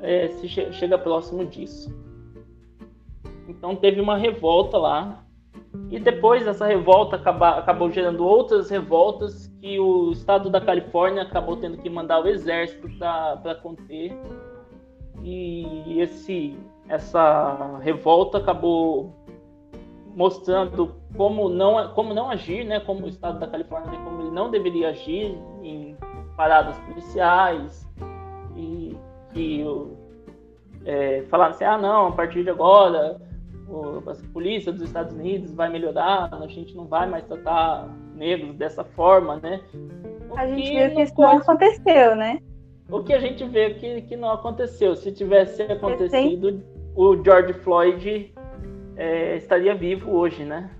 é, 0.00 0.26
se 0.26 0.48
che 0.48 0.72
chega 0.72 0.98
próximo 0.98 1.46
disso. 1.46 1.96
Então 3.46 3.76
teve 3.76 4.00
uma 4.00 4.16
revolta 4.16 4.76
lá. 4.76 5.24
E 5.88 6.00
depois 6.00 6.44
dessa 6.44 6.66
revolta 6.66 7.14
acabou 7.14 7.92
gerando 7.92 8.26
outras 8.26 8.68
revoltas 8.70 9.46
que 9.60 9.78
o 9.78 10.10
estado 10.10 10.50
da 10.50 10.60
Califórnia 10.60 11.22
acabou 11.22 11.56
tendo 11.58 11.78
que 11.78 11.88
mandar 11.88 12.24
o 12.24 12.26
exército 12.26 12.90
para 12.98 13.54
conter. 13.62 14.18
E 15.22 16.00
esse, 16.00 16.58
essa 16.90 17.78
revolta 17.80 18.38
acabou 18.38 19.14
mostrando 20.14 20.96
como 21.16 21.48
não, 21.48 21.94
como 21.94 22.12
não 22.12 22.28
agir, 22.28 22.64
né, 22.64 22.80
como 22.80 23.06
o 23.06 23.08
estado 23.08 23.38
da 23.38 23.46
Califórnia, 23.46 23.98
como 24.00 24.22
ele 24.22 24.30
não 24.32 24.50
deveria 24.50 24.88
agir 24.88 25.38
em 25.62 25.96
paradas 26.36 26.76
policiais 26.80 27.88
e 28.56 28.96
que 29.32 29.64
é, 30.84 31.22
falaram 31.30 31.52
assim, 31.52 31.64
ah 31.64 31.78
não, 31.78 32.08
a 32.08 32.12
partir 32.12 32.42
de 32.42 32.50
agora 32.50 33.20
a 33.72 34.32
polícia 34.32 34.72
dos 34.72 34.82
Estados 34.82 35.14
Unidos 35.14 35.52
vai 35.52 35.70
melhorar, 35.70 36.28
a 36.32 36.46
gente 36.48 36.74
não 36.74 36.86
vai 36.86 37.08
mais 37.08 37.24
tratar 37.24 37.88
negros 38.16 38.56
dessa 38.56 38.82
forma, 38.82 39.36
né? 39.36 39.60
O 40.28 40.36
a 40.36 40.46
gente 40.48 40.70
viu 40.70 40.94
que 40.96 41.02
isso 41.02 41.14
não 41.16 41.38
aconteceu, 41.38 42.16
né? 42.16 42.40
O 42.90 43.04
que 43.04 43.12
a 43.12 43.20
gente 43.20 43.44
vê 43.44 43.74
que, 43.74 44.02
que 44.02 44.16
não 44.16 44.32
aconteceu. 44.32 44.96
Se 44.96 45.12
tivesse 45.12 45.62
acontecido, 45.62 46.60
o 46.94 47.22
George 47.22 47.52
Floyd 47.54 48.34
é, 48.96 49.36
estaria 49.36 49.74
vivo 49.74 50.10
hoje, 50.10 50.44
né? 50.44 50.70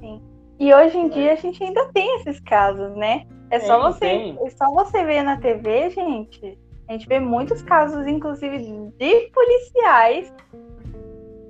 Sim. 0.00 0.22
E 0.58 0.72
hoje 0.72 0.96
em 0.96 1.08
dia 1.08 1.32
a 1.32 1.36
gente 1.36 1.62
ainda 1.62 1.90
tem 1.92 2.16
esses 2.16 2.40
casos, 2.40 2.94
né? 2.96 3.26
É 3.50 3.60
só 3.60 3.80
você, 3.82 4.34
é 4.40 4.50
só 4.50 4.72
você 4.72 5.04
ver 5.04 5.22
na 5.22 5.36
TV, 5.36 5.90
gente. 5.90 6.58
A 6.88 6.92
gente 6.92 7.06
vê 7.06 7.20
muitos 7.20 7.62
casos, 7.62 8.06
inclusive, 8.06 8.58
de 8.98 9.30
policiais 9.30 10.32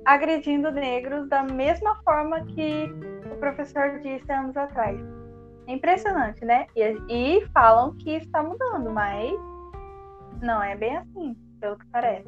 agredindo 0.05 0.69
negros 0.71 1.27
da 1.29 1.43
mesma 1.43 1.95
forma 2.03 2.43
que 2.45 2.93
o 3.31 3.37
professor 3.37 3.99
disse 4.01 4.29
anos 4.31 4.55
atrás. 4.57 4.99
É 5.67 5.73
impressionante, 5.73 6.43
né? 6.43 6.67
E, 6.75 6.81
e 7.09 7.47
falam 7.53 7.95
que 7.95 8.17
está 8.17 8.43
mudando, 8.43 8.89
mas 8.91 9.33
não 10.41 10.61
é 10.61 10.75
bem 10.75 10.97
assim, 10.97 11.35
pelo 11.59 11.77
que 11.77 11.85
parece. 11.87 12.27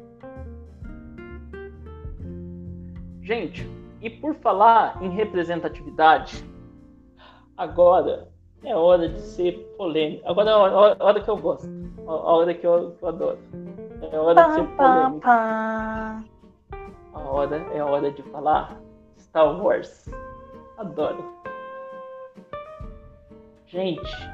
Gente, 3.26 3.68
e 4.00 4.08
por 4.08 4.36
falar 4.36 5.02
em 5.02 5.10
representatividade, 5.10 6.48
agora 7.56 8.28
é 8.62 8.76
hora 8.76 9.08
de 9.08 9.20
ser 9.20 9.74
polêmico. 9.76 10.22
Agora 10.28 10.50
é 10.50 10.52
a 10.52 10.56
hora, 10.56 10.96
a 11.00 11.04
hora 11.04 11.20
que 11.20 11.28
eu 11.28 11.36
gosto. 11.36 11.68
A 12.06 12.12
hora 12.12 12.54
que 12.54 12.64
eu, 12.64 12.92
que 12.92 13.02
eu 13.02 13.08
adoro. 13.08 13.38
É 14.12 14.16
hora 14.16 14.44
de 14.44 14.54
ser 14.54 14.66
polêmico. 14.76 15.28
A 15.28 16.20
hora 17.14 17.56
é 17.74 17.82
hora 17.82 18.12
de 18.12 18.22
falar 18.22 18.80
Star 19.18 19.60
Wars. 19.60 20.08
Adoro. 20.78 21.24
Gente, 23.66 24.30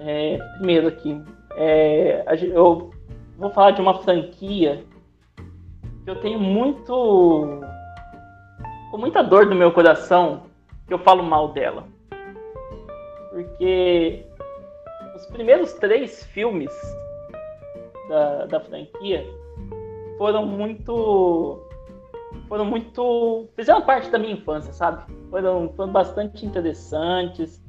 é, 0.00 0.36
primeiro 0.58 0.88
aqui, 0.88 1.24
é, 1.56 2.22
eu 2.52 2.90
vou 3.38 3.50
falar 3.50 3.70
de 3.70 3.80
uma 3.80 3.94
franquia 4.02 4.84
que 6.04 6.10
eu 6.10 6.20
tenho 6.20 6.38
muito. 6.38 7.64
Com 8.94 8.98
muita 8.98 9.24
dor 9.24 9.46
no 9.46 9.56
meu 9.56 9.72
coração 9.72 10.44
que 10.86 10.94
eu 10.94 11.00
falo 11.00 11.20
mal 11.20 11.48
dela. 11.48 11.82
Porque 13.28 14.24
os 15.16 15.26
primeiros 15.26 15.72
três 15.72 16.22
filmes 16.26 16.72
da, 18.08 18.46
da 18.46 18.60
franquia 18.60 19.26
foram 20.16 20.46
muito. 20.46 21.60
foram 22.46 22.64
muito. 22.64 23.48
fizeram 23.56 23.82
parte 23.82 24.12
da 24.12 24.18
minha 24.18 24.34
infância, 24.34 24.72
sabe? 24.72 25.02
Foram, 25.28 25.72
foram 25.74 25.90
bastante 25.90 26.46
interessantes. 26.46 27.60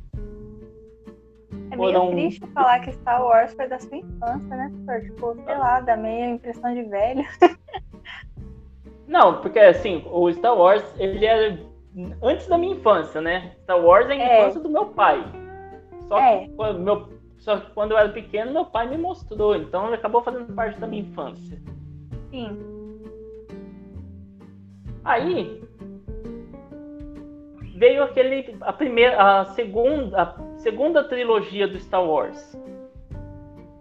É 1.72 1.76
meio 1.76 1.92
foram... 1.92 2.12
triste 2.12 2.46
falar 2.54 2.82
que 2.82 2.92
Star 2.92 3.26
Wars 3.26 3.52
foi 3.56 3.68
da 3.68 3.80
sua 3.80 3.98
infância, 3.98 4.56
né, 4.56 4.72
Tipo, 5.02 5.34
sei 5.44 5.58
lá, 5.58 5.80
dá 5.80 5.98
meio 5.98 6.36
impressão 6.36 6.72
de 6.72 6.84
velho. 6.84 7.26
Não, 9.08 9.42
porque 9.42 9.60
assim, 9.60 10.04
o 10.10 10.32
Star 10.32 10.58
Wars, 10.58 10.84
ele 10.98 11.26
era 11.26 11.60
antes 12.22 12.48
da 12.48 12.58
minha 12.58 12.76
infância, 12.76 13.22
né? 13.22 13.54
Star 13.64 13.80
Wars 13.80 14.10
é 14.10 14.14
a 14.14 14.16
é. 14.16 14.42
infância 14.42 14.62
do 14.62 14.70
meu 14.70 14.88
pai. 14.88 15.24
Só 16.08 16.20
é. 16.20 16.40
que 16.40 16.50
quando, 16.54 16.80
meu, 16.80 17.10
só 17.38 17.58
que 17.58 17.72
quando 17.72 17.92
eu 17.92 17.98
era 17.98 18.10
pequeno, 18.10 18.52
meu 18.52 18.66
pai 18.66 18.88
me 18.88 18.98
mostrou. 18.98 19.56
Então 19.56 19.88
ele 19.88 19.96
acabou 19.96 20.24
fazendo 20.24 20.54
parte 20.54 20.80
da 20.80 20.88
minha 20.88 21.04
infância. 21.04 21.62
Sim. 22.32 22.58
Aí 25.04 25.64
veio 27.76 28.04
aquele 28.04 28.58
a 28.62 28.74
primeira 28.74 29.42
a 29.42 29.46
segunda 29.46 30.22
a 30.22 30.58
segunda 30.58 31.04
trilogia 31.04 31.68
do 31.68 31.78
Star 31.80 32.04
Wars. 32.04 32.58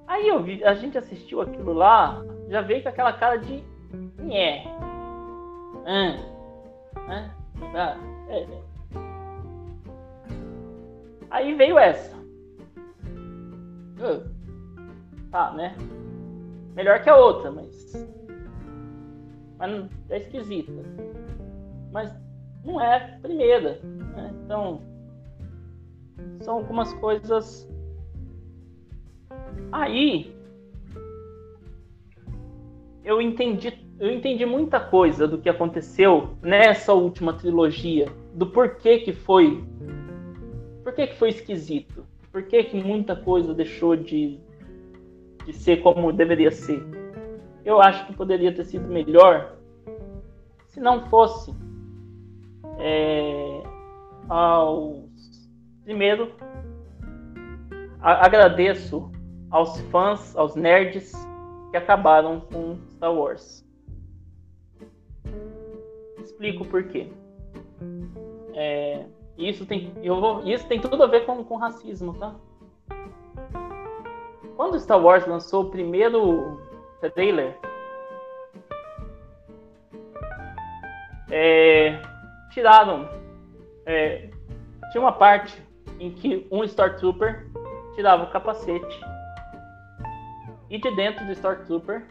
Aí 0.06 0.28
eu 0.28 0.42
vi, 0.42 0.62
a 0.62 0.74
gente 0.74 0.98
assistiu 0.98 1.40
aquilo 1.40 1.72
lá, 1.72 2.22
já 2.48 2.60
veio 2.60 2.82
com 2.82 2.88
aquela 2.88 3.12
cara 3.12 3.36
de 3.36 3.64
nhé. 4.18 4.64
Ah, 5.86 6.16
ah, 6.96 7.30
ah, 7.74 7.96
é. 8.28 8.46
Aí 11.30 11.54
veio 11.54 11.78
essa. 11.78 12.16
Uh, 13.98 14.28
tá, 15.30 15.52
né? 15.52 15.76
Melhor 16.74 17.02
que 17.02 17.10
a 17.10 17.16
outra, 17.16 17.50
mas. 17.50 17.92
Mas 19.58 19.90
é 20.10 20.18
esquisita. 20.18 20.72
Mas 21.92 22.12
não 22.64 22.80
é 22.80 22.96
a 22.96 23.18
primeira. 23.20 23.80
Né? 23.82 24.32
Então 24.44 24.80
são 26.40 26.58
algumas 26.58 26.92
coisas. 26.94 27.68
Aí 29.72 30.34
eu 33.04 33.20
entendi, 33.20 33.70
eu 34.04 34.12
entendi 34.12 34.44
muita 34.44 34.78
coisa 34.78 35.26
do 35.26 35.38
que 35.38 35.48
aconteceu 35.48 36.36
nessa 36.42 36.92
última 36.92 37.32
trilogia, 37.32 38.06
do 38.34 38.46
porquê 38.46 38.98
que 38.98 39.14
foi, 39.14 39.64
por 40.82 40.92
que 40.92 41.06
foi 41.14 41.30
esquisito, 41.30 42.04
por 42.30 42.42
que 42.42 42.76
muita 42.76 43.16
coisa 43.16 43.54
deixou 43.54 43.96
de, 43.96 44.38
de 45.46 45.52
ser 45.54 45.80
como 45.80 46.12
deveria 46.12 46.50
ser. 46.50 46.84
Eu 47.64 47.80
acho 47.80 48.06
que 48.06 48.12
poderia 48.12 48.54
ter 48.54 48.64
sido 48.64 48.86
melhor 48.86 49.56
se 50.68 50.80
não 50.80 51.06
fosse 51.08 51.54
é, 52.78 53.62
ao 54.28 55.02
Primeiro, 55.82 56.32
agradeço 58.00 59.10
aos 59.50 59.80
fãs, 59.90 60.34
aos 60.36 60.54
nerds 60.54 61.12
que 61.70 61.76
acabaram 61.76 62.40
com 62.40 62.78
Star 62.90 63.14
Wars. 63.14 63.63
Explico 66.34 66.64
por 66.64 66.82
quê. 66.88 67.06
É, 68.54 69.04
isso, 69.38 69.64
tem, 69.64 69.92
eu 70.02 70.20
vou, 70.20 70.44
isso 70.44 70.66
tem 70.66 70.80
tudo 70.80 71.00
a 71.02 71.06
ver 71.06 71.24
com, 71.24 71.44
com 71.44 71.56
racismo, 71.56 72.12
tá? 72.14 72.34
Quando 74.56 74.78
Star 74.80 75.00
Wars 75.00 75.24
lançou 75.26 75.64
o 75.64 75.70
primeiro 75.70 76.60
trailer, 77.14 77.56
é, 81.30 82.00
tiraram. 82.50 83.08
É, 83.86 84.28
tinha 84.90 85.00
uma 85.00 85.12
parte 85.12 85.62
em 86.00 86.10
que 86.10 86.48
um 86.50 86.64
Stormtrooper 86.64 87.46
tirava 87.94 88.24
o 88.24 88.30
capacete 88.30 89.00
e 90.68 90.78
de 90.78 90.90
dentro 90.96 91.24
do 91.26 91.32
Stormtrooper 91.32 92.04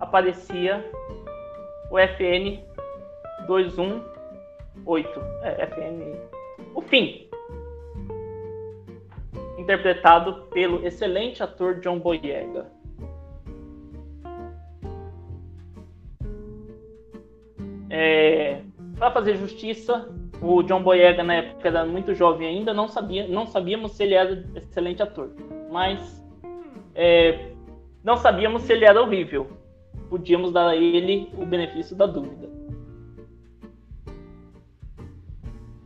aparecia 0.00 0.84
o 1.90 1.98
FN 1.98 2.71
218, 3.46 5.20
é, 5.42 5.66
FN, 5.66 6.16
o 6.74 6.82
fim, 6.82 7.28
interpretado 9.58 10.44
pelo 10.50 10.84
excelente 10.86 11.42
ator 11.42 11.80
John 11.80 11.98
Boyega. 11.98 12.66
É, 17.90 18.62
para 18.96 19.10
fazer 19.10 19.36
justiça, 19.36 20.08
o 20.40 20.62
John 20.62 20.82
Boyega 20.82 21.22
na 21.22 21.34
época 21.34 21.68
era 21.68 21.84
muito 21.84 22.14
jovem 22.14 22.48
ainda, 22.48 22.72
não 22.72 22.88
sabia, 22.88 23.28
não 23.28 23.46
sabíamos 23.46 23.92
se 23.92 24.02
ele 24.02 24.14
era 24.14 24.44
excelente 24.56 25.02
ator, 25.02 25.30
mas 25.70 26.24
é, 26.94 27.52
não 28.02 28.16
sabíamos 28.16 28.62
se 28.62 28.72
ele 28.72 28.84
era 28.84 29.00
horrível. 29.00 29.46
Podíamos 30.08 30.52
dar 30.52 30.68
a 30.68 30.76
ele 30.76 31.30
o 31.38 31.46
benefício 31.46 31.96
da 31.96 32.06
dúvida. 32.06 32.51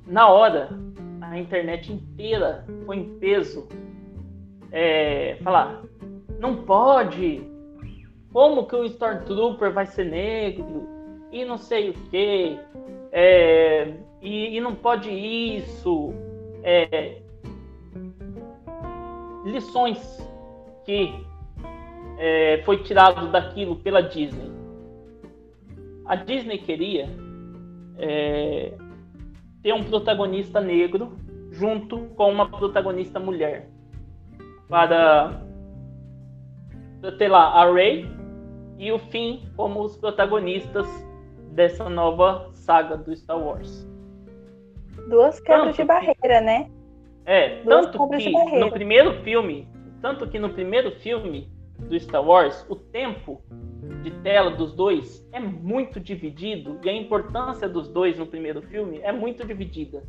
Na 0.06 0.28
hora, 0.28 0.68
a 1.20 1.38
internet 1.38 1.92
inteira 1.92 2.64
foi 2.84 2.96
em 2.98 3.18
peso 3.18 3.68
é, 4.70 5.36
falar: 5.42 5.82
não 6.38 6.64
pode. 6.64 7.42
Como 8.32 8.66
que 8.66 8.76
o 8.76 8.84
Stormtrooper 8.84 9.72
vai 9.72 9.86
ser 9.86 10.04
negro? 10.04 10.86
E 11.32 11.44
não 11.44 11.58
sei 11.58 11.90
o 11.90 11.94
que. 11.94 12.58
É, 13.10 13.94
e, 14.22 14.56
e 14.56 14.60
não 14.60 14.74
pode 14.74 15.10
isso. 15.10 16.12
É, 16.62 17.22
lições 19.44 19.98
que 20.84 21.12
é, 22.18 22.62
foi 22.64 22.82
tirado 22.82 23.30
daquilo 23.30 23.76
pela 23.76 24.02
Disney. 24.02 24.50
A 26.04 26.14
Disney 26.16 26.58
queria 26.58 27.08
é, 27.98 28.72
ter 29.66 29.72
um 29.72 29.82
protagonista 29.82 30.60
negro 30.60 31.16
junto 31.50 31.98
com 32.14 32.30
uma 32.30 32.48
protagonista 32.48 33.18
mulher 33.18 33.68
para 34.68 35.42
ter 37.18 37.26
lá 37.26 37.48
a 37.48 37.72
Rey 37.72 38.06
e 38.78 38.92
o 38.92 38.98
Finn 39.10 39.40
como 39.56 39.82
os 39.82 39.96
protagonistas 39.96 40.86
dessa 41.50 41.90
nova 41.90 42.48
saga 42.52 42.96
do 42.96 43.12
Star 43.16 43.40
Wars. 43.40 43.84
Duas 45.08 45.40
quebras 45.40 45.64
tanto 45.64 45.76
de 45.78 45.84
barreira, 45.84 46.40
né? 46.40 46.70
É, 47.24 47.60
Duas 47.64 47.86
tanto 47.86 48.08
que 48.18 48.60
no 48.60 48.70
primeiro 48.70 49.14
filme, 49.24 49.68
tanto 50.00 50.28
que 50.28 50.38
no 50.38 50.50
primeiro 50.50 50.92
filme 50.92 51.50
do 51.76 51.98
Star 51.98 52.24
Wars, 52.24 52.64
o 52.68 52.76
tempo 52.76 53.42
de 54.06 54.12
tela 54.20 54.52
dos 54.52 54.72
dois 54.72 55.28
é 55.32 55.40
muito 55.40 55.98
dividido 55.98 56.78
e 56.84 56.88
a 56.88 56.92
importância 56.92 57.68
dos 57.68 57.88
dois 57.88 58.16
no 58.16 58.24
primeiro 58.24 58.62
filme 58.62 59.00
é 59.00 59.10
muito 59.10 59.44
dividida. 59.44 60.04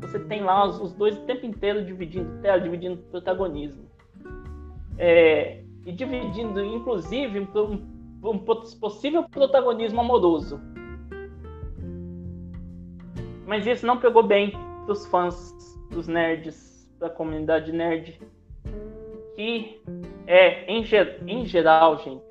você 0.00 0.18
tem 0.18 0.42
lá 0.42 0.66
os, 0.66 0.80
os 0.80 0.94
dois 0.94 1.14
o 1.18 1.26
tempo 1.26 1.44
inteiro 1.44 1.84
dividindo 1.84 2.40
tela, 2.40 2.58
dividindo 2.58 2.96
protagonismo. 3.10 3.84
É, 4.96 5.62
e 5.84 5.92
dividindo, 5.92 6.64
inclusive, 6.64 7.40
um, 7.40 7.86
um 8.22 8.38
possível 8.38 9.24
protagonismo 9.24 10.00
amoroso. 10.00 10.58
Mas 13.46 13.66
isso 13.66 13.84
não 13.84 13.98
pegou 13.98 14.22
bem 14.22 14.54
dos 14.86 15.04
fãs, 15.08 15.52
dos 15.90 16.08
nerds, 16.08 16.90
da 16.98 17.10
comunidade 17.10 17.72
nerd. 17.72 18.18
Que 19.36 19.82
é, 20.26 20.64
em, 20.64 20.82
em 21.26 21.44
geral, 21.44 21.98
gente, 21.98 22.22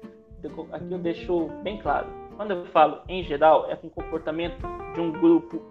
aqui 0.72 0.92
eu 0.92 1.00
deixo 1.00 1.48
bem 1.64 1.78
claro. 1.80 2.08
Quando 2.36 2.52
eu 2.52 2.66
falo 2.68 3.02
em 3.08 3.24
geral, 3.24 3.70
é 3.70 3.76
com 3.76 3.90
comportamento 3.90 4.58
de 4.94 5.02
um 5.02 5.12
grupo, 5.12 5.62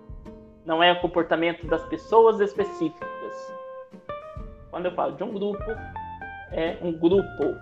não 0.65 0.83
é 0.83 0.93
o 0.93 1.01
comportamento 1.01 1.67
das 1.67 1.85
pessoas 1.87 2.41
específicas. 2.41 3.11
Quando 4.71 4.87
eu 4.87 4.93
falo 4.93 5.17
de 5.17 5.25
um 5.25 5.33
grupo, 5.33 5.65
é 6.51 6.79
um 6.81 6.93
grupo, 6.93 7.57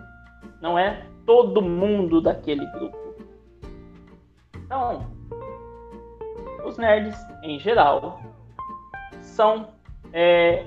não 0.61 0.79
é 0.79 1.07
todo 1.25 1.63
mundo 1.63 2.21
daquele 2.21 2.67
grupo. 2.73 2.99
Então, 4.55 5.11
os 6.65 6.77
nerds, 6.77 7.17
em 7.43 7.59
geral, 7.59 8.21
são 9.21 9.69
é, 10.13 10.67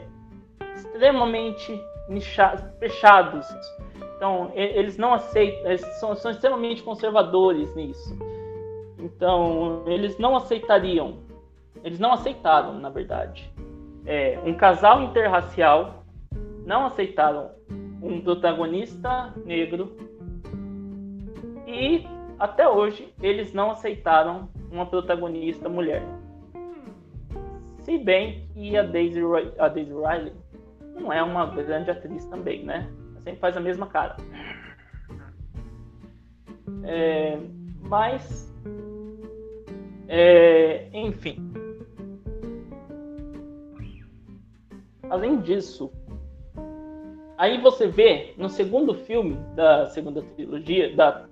extremamente 0.75 1.79
fechados. 2.79 3.47
Então, 4.23 4.53
eles 4.55 4.95
não 4.95 5.13
aceitam, 5.13 5.65
eles 5.65 5.81
são, 5.99 6.15
são 6.15 6.31
extremamente 6.31 6.81
conservadores 6.81 7.75
nisso. 7.75 8.17
Então, 8.97 9.83
eles 9.85 10.17
não 10.17 10.37
aceitariam, 10.37 11.17
eles 11.83 11.99
não 11.99 12.13
aceitaram, 12.13 12.79
na 12.79 12.89
verdade, 12.89 13.51
é, 14.05 14.39
um 14.45 14.53
casal 14.53 15.03
interracial, 15.03 16.05
não 16.65 16.85
aceitaram 16.85 17.51
um 18.01 18.21
protagonista 18.21 19.33
negro 19.45 19.93
e 21.67 22.07
até 22.39 22.65
hoje 22.65 23.13
eles 23.21 23.51
não 23.51 23.71
aceitaram 23.71 24.47
uma 24.71 24.85
protagonista 24.85 25.67
mulher. 25.67 26.01
Se 27.79 27.97
bem 27.97 28.47
que 28.53 28.77
a 28.77 28.83
Daisy, 28.83 29.19
Riley 29.19 30.31
não 30.95 31.11
é 31.11 31.21
uma 31.21 31.45
grande 31.47 31.91
atriz 31.91 32.25
também, 32.27 32.63
né? 32.63 32.89
Sempre 33.23 33.39
faz 33.39 33.55
a 33.55 33.61
mesma 33.61 33.87
cara. 33.87 34.17
É, 36.83 37.39
mas, 37.81 38.53
é, 40.07 40.89
enfim. 40.93 41.37
Além 45.09 45.39
disso, 45.39 45.91
aí 47.37 47.61
você 47.61 47.87
vê 47.87 48.33
no 48.37 48.49
segundo 48.49 48.93
filme 48.93 49.37
da 49.55 49.85
segunda 49.87 50.21
trilogia, 50.21 50.93
da, 50.95 51.25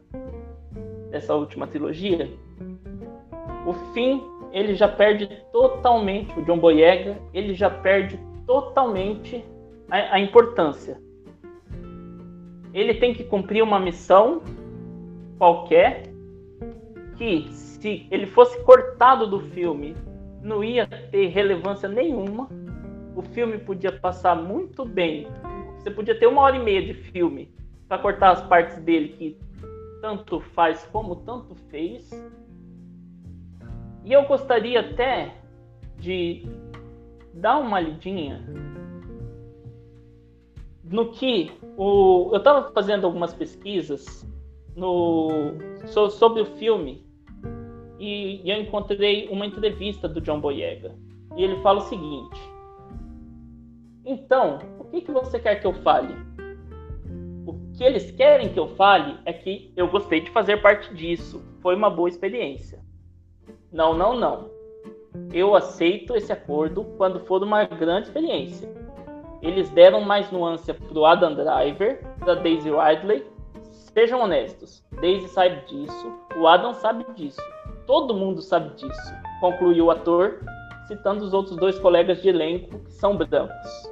dessa 1.10 1.36
última 1.36 1.67
trilogia, 1.67 2.30
o 3.65 3.73
fim 3.93 4.21
ele 4.54 4.75
já 4.75 4.88
perde 4.88 5.27
totalmente, 5.51 6.38
o 6.39 6.45
John 6.45 6.60
Boyega, 6.60 7.17
ele 7.34 7.54
já 7.54 7.69
perde 7.69 8.19
totalmente 8.45 9.43
a, 9.89 10.15
a 10.15 10.19
importância. 10.19 11.01
Ele 12.73 12.93
tem 12.95 13.13
que 13.13 13.23
cumprir 13.23 13.63
uma 13.63 13.79
missão 13.79 14.41
qualquer 15.38 16.03
que, 17.17 17.47
se 17.51 18.07
ele 18.10 18.27
fosse 18.27 18.62
cortado 18.63 19.27
do 19.27 19.39
filme, 19.39 19.95
não 20.41 20.63
ia 20.63 20.88
ter 20.88 21.27
relevância 21.27 21.89
nenhuma. 21.89 22.47
O 23.15 23.21
filme 23.21 23.57
podia 23.57 23.91
passar 23.91 24.36
muito 24.36 24.86
bem. 24.86 25.27
Você 25.77 25.91
podia 25.91 26.17
ter 26.17 26.27
uma 26.27 26.41
hora 26.41 26.55
e 26.55 26.63
meia 26.63 26.81
de 26.81 26.93
filme 26.93 27.53
para 27.88 27.97
cortar 27.97 28.31
as 28.31 28.41
partes 28.43 28.77
dele 28.79 29.10
que 29.10 29.38
tanto 30.01 30.39
faz 30.39 30.88
como 30.91 31.17
tanto 31.17 31.55
fez 31.69 32.10
e 34.03 34.13
eu 34.13 34.23
gostaria 34.23 34.79
até 34.79 35.36
de 35.97 36.43
dar 37.34 37.60
uma 37.60 37.79
lidinha 37.79 38.43
no 40.91 41.12
que 41.12 41.51
o, 41.77 42.30
eu 42.32 42.38
estava 42.38 42.69
fazendo 42.71 43.06
algumas 43.06 43.34
pesquisas 43.34 44.27
no, 44.75 45.30
sobre 46.10 46.41
o 46.41 46.45
filme 46.58 47.06
e, 47.97 48.41
e, 48.43 48.51
eu 48.51 48.62
encontrei 48.62 49.30
uma 49.30 49.45
entrevista 49.45 50.08
do 50.08 50.19
John 50.19 50.39
Boyega 50.39 50.95
e 51.38 51.43
ele 51.43 51.62
fala 51.62 51.80
o 51.80 51.86
seguinte: 51.86 52.39
então, 54.06 54.60
o 54.80 54.86
que, 54.86 55.01
que 55.01 55.12
você 55.12 55.39
quer 55.39 55.56
que 55.56 55.67
eu 55.67 55.73
fale? 55.73 56.13
O 57.45 57.54
que 57.73 57.84
eles 57.84 58.12
querem 58.12 58.49
que 58.49 58.60
eu 58.60 58.67
fale 58.69 59.17
é 59.25 59.32
que 59.32 59.71
eu 59.75 59.88
gostei 59.88 60.21
de 60.21 60.32
fazer 60.32 60.62
parte 60.62 60.93
disso, 60.93 61.41
foi 61.62 61.75
uma 61.75 61.89
boa 61.89 62.10
experiência. 62.10 62.80
Não, 63.71 63.93
não, 63.93 64.19
não. 64.19 64.49
Eu 65.34 65.56
aceito 65.56 66.15
esse 66.15 66.32
acordo 66.32 66.84
quando 66.97 67.19
for 67.21 67.41
uma 67.43 67.63
grande 67.65 68.08
experiência. 68.08 68.69
Eles 69.41 69.69
deram 69.71 70.01
mais 70.01 70.32
nuance 70.32 70.71
pro 70.71 71.06
Adam 71.06 71.34
Driver, 71.34 71.99
da 72.25 72.36
Daisy 72.36 72.69
Ridley. 72.69 73.25
Sejam 73.71 74.21
honestos, 74.21 74.84
Daisy 75.01 75.27
sabe 75.27 75.65
disso, 75.65 76.13
o 76.38 76.47
Adam 76.47 76.73
sabe 76.73 77.06
disso, 77.13 77.41
todo 77.86 78.13
mundo 78.13 78.41
sabe 78.41 78.73
disso, 78.75 79.13
concluiu 79.41 79.86
o 79.86 79.91
ator, 79.91 80.39
citando 80.88 81.25
os 81.25 81.34
outros 81.34 81.58
dois 81.58 81.77
colegas 81.77 82.21
de 82.21 82.30
elenco 82.30 82.80
que 82.80 82.93
são 82.93 83.17
brancos. 83.17 83.91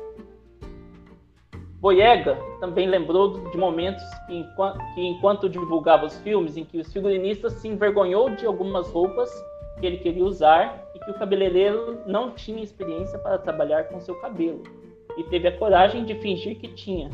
Boyega 1.82 2.38
também 2.62 2.88
lembrou 2.88 3.50
de 3.50 3.58
momentos 3.58 4.04
que 4.28 4.36
enquanto, 4.36 4.78
que, 4.94 5.02
enquanto 5.02 5.50
divulgava 5.50 6.06
os 6.06 6.18
filmes, 6.20 6.56
em 6.56 6.64
que 6.64 6.78
os 6.78 6.94
figurinistas 6.94 7.54
se 7.54 7.68
envergonhou 7.68 8.30
de 8.30 8.46
algumas 8.46 8.90
roupas 8.92 9.30
que 9.80 9.86
ele 9.86 9.98
queria 9.98 10.24
usar 10.24 10.90
e 10.94 11.00
que 11.00 11.12
o 11.12 11.14
cabeleireiro 11.14 12.00
não 12.06 12.32
tinha 12.32 12.64
experiência 12.64 13.18
para 13.20 13.38
trabalhar 13.38 13.86
com 13.86 14.00
seu 14.00 14.16
cabelo 14.16 14.64
e 15.18 15.24
teve 15.24 15.48
a 15.48 15.58
coragem 15.58 16.06
de 16.06 16.16
fingir 16.16 16.58
que 16.58 16.68
tinha. 16.68 17.10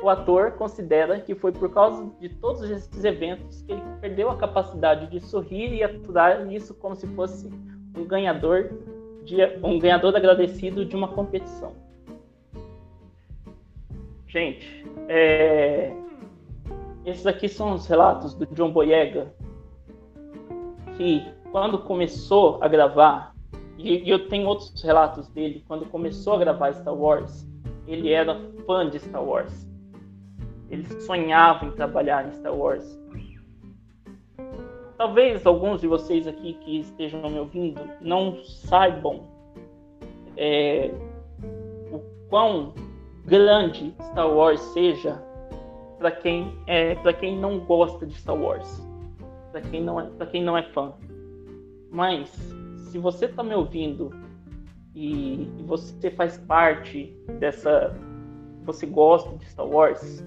O 0.00 0.08
ator 0.08 0.52
considera 0.52 1.20
que 1.20 1.34
foi 1.34 1.50
por 1.50 1.72
causa 1.72 2.08
de 2.20 2.28
todos 2.28 2.62
esses 2.70 3.04
eventos 3.04 3.62
que 3.62 3.72
ele 3.72 3.82
perdeu 4.00 4.30
a 4.30 4.36
capacidade 4.36 5.08
de 5.08 5.20
sorrir 5.20 5.74
e 5.74 5.82
aturar 5.82 6.50
isso 6.52 6.72
como 6.74 6.94
se 6.94 7.06
fosse 7.08 7.50
um 7.96 8.04
ganhador 8.04 8.70
de, 9.24 9.36
um 9.62 9.78
ganhador 9.78 10.14
agradecido 10.14 10.84
de 10.84 10.94
uma 10.94 11.08
competição. 11.08 11.74
Gente, 14.28 14.86
é... 15.08 15.92
esses 17.04 17.26
aqui 17.26 17.48
são 17.48 17.72
os 17.72 17.86
relatos 17.86 18.34
do 18.34 18.46
John 18.46 18.70
Boyega, 18.70 19.34
que 20.96 21.26
quando 21.50 21.78
começou 21.78 22.58
a 22.62 22.68
gravar, 22.68 23.34
e, 23.78 24.04
e 24.04 24.10
eu 24.10 24.28
tenho 24.28 24.48
outros 24.48 24.82
relatos 24.82 25.28
dele, 25.28 25.64
quando 25.68 25.86
começou 25.86 26.34
a 26.34 26.38
gravar 26.38 26.74
Star 26.74 26.94
Wars, 26.94 27.46
ele 27.86 28.12
era 28.12 28.36
fã 28.66 28.90
de 28.90 28.98
Star 28.98 29.24
Wars. 29.24 29.66
Ele 30.68 30.86
sonhava 31.00 31.64
em 31.64 31.70
trabalhar 31.70 32.26
em 32.26 32.32
Star 32.32 32.54
Wars. 32.54 32.98
Talvez 34.98 35.46
alguns 35.46 35.80
de 35.80 35.86
vocês 35.86 36.26
aqui 36.26 36.54
que 36.54 36.80
estejam 36.80 37.22
me 37.30 37.38
ouvindo 37.38 37.80
não 38.00 38.42
saibam 38.44 39.22
é, 40.36 40.90
o 41.92 42.00
quão 42.28 42.74
grande 43.24 43.94
Star 44.10 44.28
Wars 44.28 44.60
seja 44.72 45.22
para 45.98 46.10
quem 46.10 46.52
é 46.66 46.96
para 46.96 47.12
quem 47.12 47.38
não 47.38 47.60
gosta 47.60 48.04
de 48.04 48.14
Star 48.14 48.36
Wars, 48.36 48.84
para 49.52 49.60
quem 49.60 49.82
não 49.82 50.00
é 50.00 50.04
para 50.04 50.26
quem 50.26 50.42
não 50.42 50.58
é 50.58 50.64
fã. 50.64 50.92
Mas 51.90 52.57
se 52.88 52.98
você 52.98 53.26
está 53.26 53.42
me 53.42 53.54
ouvindo 53.54 54.10
e, 54.94 55.42
e, 55.58 55.62
você 55.64 56.10
faz 56.10 56.38
parte 56.38 57.14
dessa, 57.38 57.94
você 58.64 58.86
gosta 58.86 59.36
de 59.36 59.44
Star 59.44 59.66
Wars, 59.66 60.24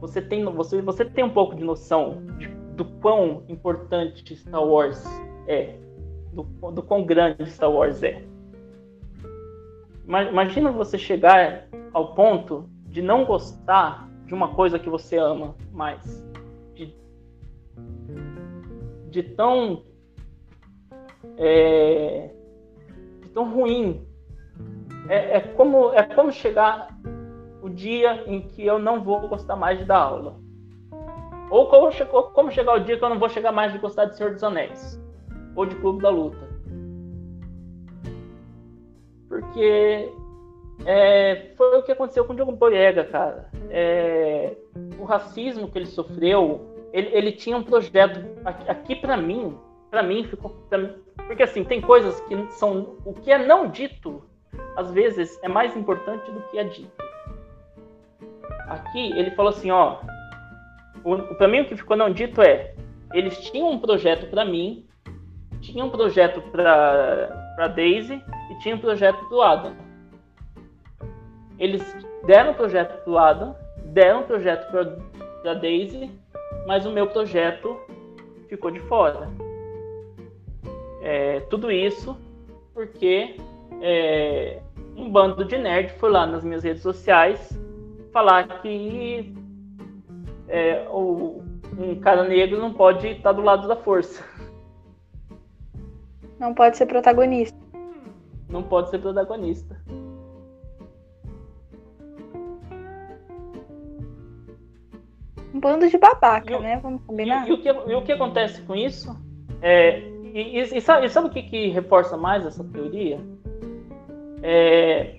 você 0.00 0.22
tem 0.22 0.44
você 0.44 0.80
você 0.80 1.04
tem 1.04 1.24
um 1.24 1.30
pouco 1.30 1.54
de 1.54 1.64
noção 1.64 2.22
de, 2.38 2.48
do 2.76 2.84
quão 3.00 3.42
importante 3.48 4.34
Star 4.36 4.64
Wars 4.64 5.04
é, 5.46 5.76
do, 6.32 6.42
do 6.70 6.82
quão 6.82 7.04
grande 7.04 7.50
Star 7.50 7.70
Wars 7.70 8.02
é. 8.02 8.24
Imagina 10.06 10.72
você 10.72 10.98
chegar 10.98 11.68
ao 11.92 12.14
ponto 12.14 12.68
de 12.86 13.02
não 13.02 13.24
gostar 13.24 14.08
de 14.26 14.34
uma 14.34 14.54
coisa 14.54 14.78
que 14.78 14.88
você 14.88 15.16
ama 15.16 15.54
mais, 15.72 16.24
de, 16.74 16.94
de 19.10 19.22
tão 19.22 19.82
é, 21.36 22.30
tão 23.32 23.52
ruim. 23.52 24.06
É, 25.08 25.36
é, 25.36 25.40
como, 25.40 25.92
é 25.92 26.02
como 26.02 26.30
chegar 26.30 26.88
o 27.60 27.68
dia 27.68 28.24
em 28.26 28.40
que 28.42 28.64
eu 28.64 28.78
não 28.78 29.02
vou 29.02 29.28
gostar 29.28 29.56
mais 29.56 29.78
de 29.78 29.84
dar 29.84 29.98
aula. 29.98 30.36
Ou 31.50 31.68
como, 31.68 31.90
como 32.32 32.50
chegar 32.50 32.74
o 32.74 32.80
dia 32.80 32.96
que 32.96 33.04
eu 33.04 33.08
não 33.08 33.18
vou 33.18 33.28
chegar 33.28 33.52
mais 33.52 33.72
de 33.72 33.78
gostar 33.78 34.06
de 34.06 34.16
Senhor 34.16 34.32
dos 34.32 34.42
Anéis. 34.42 35.00
Ou 35.54 35.66
de 35.66 35.74
Clube 35.76 36.02
da 36.02 36.08
Luta. 36.08 36.48
Porque 39.28 40.10
é, 40.84 41.52
foi 41.56 41.78
o 41.78 41.82
que 41.82 41.92
aconteceu 41.92 42.24
com 42.24 42.32
o 42.32 42.36
Diogo 42.36 42.52
Boyega, 42.52 43.04
cara. 43.04 43.48
É, 43.70 44.56
o 44.98 45.04
racismo 45.04 45.68
que 45.68 45.78
ele 45.78 45.86
sofreu, 45.86 46.88
ele, 46.92 47.08
ele 47.12 47.32
tinha 47.32 47.56
um 47.56 47.62
projeto 47.62 48.20
aqui, 48.44 48.70
aqui 48.70 48.96
para 48.96 49.16
mim, 49.16 49.56
para 49.92 50.02
mim 50.02 50.24
ficou, 50.24 50.50
pra, 50.68 50.96
porque 51.28 51.44
assim 51.44 51.62
tem 51.62 51.80
coisas 51.80 52.20
que 52.22 52.46
são 52.54 52.96
o 53.04 53.12
que 53.12 53.30
é 53.30 53.46
não 53.46 53.68
dito, 53.68 54.24
às 54.74 54.90
vezes 54.90 55.38
é 55.42 55.48
mais 55.48 55.76
importante 55.76 56.28
do 56.32 56.40
que 56.50 56.58
é 56.58 56.64
dito. 56.64 56.90
Aqui 58.68 59.12
ele 59.12 59.30
falou 59.32 59.50
assim, 59.50 59.70
ó, 59.70 59.98
para 61.38 61.46
mim 61.46 61.60
o 61.60 61.68
que 61.68 61.76
ficou 61.76 61.96
não 61.96 62.10
dito 62.10 62.42
é, 62.42 62.74
eles 63.12 63.38
tinham 63.38 63.70
um 63.70 63.78
projeto 63.78 64.28
para 64.30 64.44
mim, 64.44 64.84
tinham 65.60 65.86
um 65.86 65.90
projeto 65.90 66.42
para 66.50 67.40
para 67.54 67.68
Daisy 67.68 68.14
e 68.50 68.58
tinha 68.60 68.74
um 68.74 68.78
projeto 68.78 69.22
para 69.28 69.36
o 69.36 69.42
Adam 69.42 69.76
eles 71.62 71.96
deram 72.26 72.50
o 72.50 72.54
projeto 72.54 73.04
pro 73.04 73.16
Adam, 73.16 73.54
deram 73.86 74.22
o 74.22 74.24
projeto 74.24 74.68
para 75.42 75.54
Daisy, 75.54 76.10
mas 76.66 76.84
o 76.84 76.90
meu 76.90 77.06
projeto 77.06 77.78
ficou 78.48 78.72
de 78.72 78.80
fora. 78.80 79.30
É, 81.02 81.40
tudo 81.50 81.70
isso 81.70 82.16
porque 82.72 83.36
é, 83.80 84.62
um 84.96 85.10
bando 85.10 85.44
de 85.44 85.58
nerd 85.58 85.92
foi 85.98 86.10
lá 86.10 86.26
nas 86.26 86.44
minhas 86.44 86.62
redes 86.62 86.82
sociais 86.82 87.58
falar 88.12 88.60
que 88.60 89.34
é, 90.48 90.86
o, 90.90 91.42
um 91.78 91.98
cara 92.00 92.24
negro 92.24 92.60
não 92.60 92.72
pode 92.72 93.08
estar 93.08 93.32
do 93.32 93.42
lado 93.42 93.66
da 93.66 93.74
força. 93.74 94.24
Não 96.38 96.54
pode 96.54 96.76
ser 96.76 96.86
protagonista. 96.86 97.58
Não 98.48 98.62
pode 98.62 98.90
ser 98.90 98.98
protagonista. 98.98 99.80
Um 105.54 105.60
bando 105.60 105.88
de 105.88 105.98
babaca, 105.98 106.58
né? 106.58 106.78
Vamos 106.82 107.02
combinar? 107.04 107.46
E, 107.46 107.50
e, 107.50 107.52
o 107.52 107.62
que, 107.62 107.68
e 107.68 107.94
o 107.94 108.02
que 108.02 108.12
acontece 108.12 108.62
com 108.62 108.74
isso? 108.74 109.16
É, 109.60 110.11
e, 110.32 110.60
e, 110.60 110.80
sabe, 110.80 111.06
e 111.06 111.10
sabe 111.10 111.28
o 111.28 111.30
que, 111.30 111.42
que 111.42 111.68
reforça 111.68 112.16
mais 112.16 112.46
essa 112.46 112.64
teoria? 112.64 113.20
É, 114.42 115.18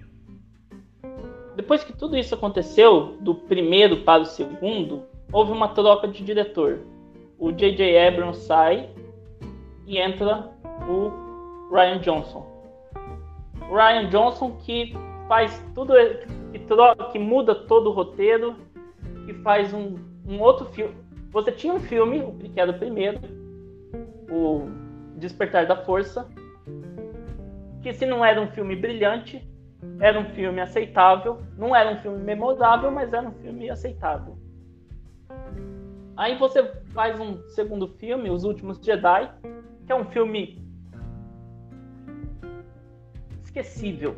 depois 1.55 1.83
que 1.83 1.93
tudo 1.93 2.17
isso 2.17 2.33
aconteceu, 2.35 3.17
do 3.21 3.35
primeiro 3.35 3.97
para 4.03 4.23
o 4.23 4.25
segundo, 4.25 5.03
houve 5.31 5.51
uma 5.51 5.69
troca 5.69 6.07
de 6.07 6.23
diretor. 6.23 6.79
O 7.37 7.51
J.J. 7.51 8.07
Abrams 8.07 8.39
sai 8.39 8.89
e 9.85 9.97
entra 9.97 10.49
o 10.87 11.73
Ryan 11.73 11.99
Johnson. 11.99 12.45
O 13.69 13.75
Ryan 13.75 14.09
Johnson 14.09 14.57
que 14.63 14.93
faz 15.27 15.63
tudo, 15.75 15.93
que, 16.51 16.59
troca, 16.59 17.05
que 17.05 17.19
muda 17.19 17.53
todo 17.53 17.89
o 17.89 17.93
roteiro, 17.93 18.55
que 19.25 19.33
faz 19.35 19.73
um 19.73 19.95
um 20.27 20.41
outro 20.41 20.65
filme. 20.67 20.95
Você 21.31 21.51
tinha 21.51 21.73
um 21.73 21.79
filme, 21.79 22.21
que 22.53 22.59
era 22.59 22.71
o 22.71 22.77
primeiro, 22.77 23.19
o 24.29 24.67
Despertar 25.23 25.65
da 25.65 25.77
Força, 25.85 26.27
que 27.81 27.93
se 27.93 28.05
não 28.05 28.25
era 28.25 28.41
um 28.41 28.51
filme 28.51 28.75
brilhante, 28.75 29.41
era 30.01 30.19
um 30.19 30.25
filme 30.33 30.59
aceitável. 30.59 31.41
Não 31.57 31.73
era 31.73 31.91
um 31.91 32.01
filme 32.01 32.21
memorável, 32.21 32.91
mas 32.91 33.13
era 33.13 33.25
um 33.25 33.31
filme 33.31 33.69
aceitável. 33.69 34.37
Aí 36.17 36.37
você 36.37 36.61
faz 36.93 37.17
um 37.21 37.41
segundo 37.51 37.87
filme, 37.87 38.29
Os 38.29 38.43
Últimos 38.43 38.79
Jedi, 38.79 39.33
que 39.85 39.93
é 39.93 39.95
um 39.95 40.03
filme 40.11 40.61
esquecível. 43.45 44.17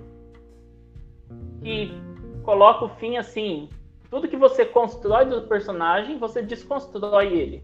Que 1.61 1.91
coloca 2.41 2.85
o 2.85 2.89
fim 2.97 3.17
assim, 3.17 3.69
tudo 4.09 4.27
que 4.27 4.37
você 4.37 4.65
constrói 4.65 5.25
do 5.25 5.43
personagem, 5.43 6.17
você 6.17 6.41
desconstrói 6.41 7.27
ele. 7.27 7.63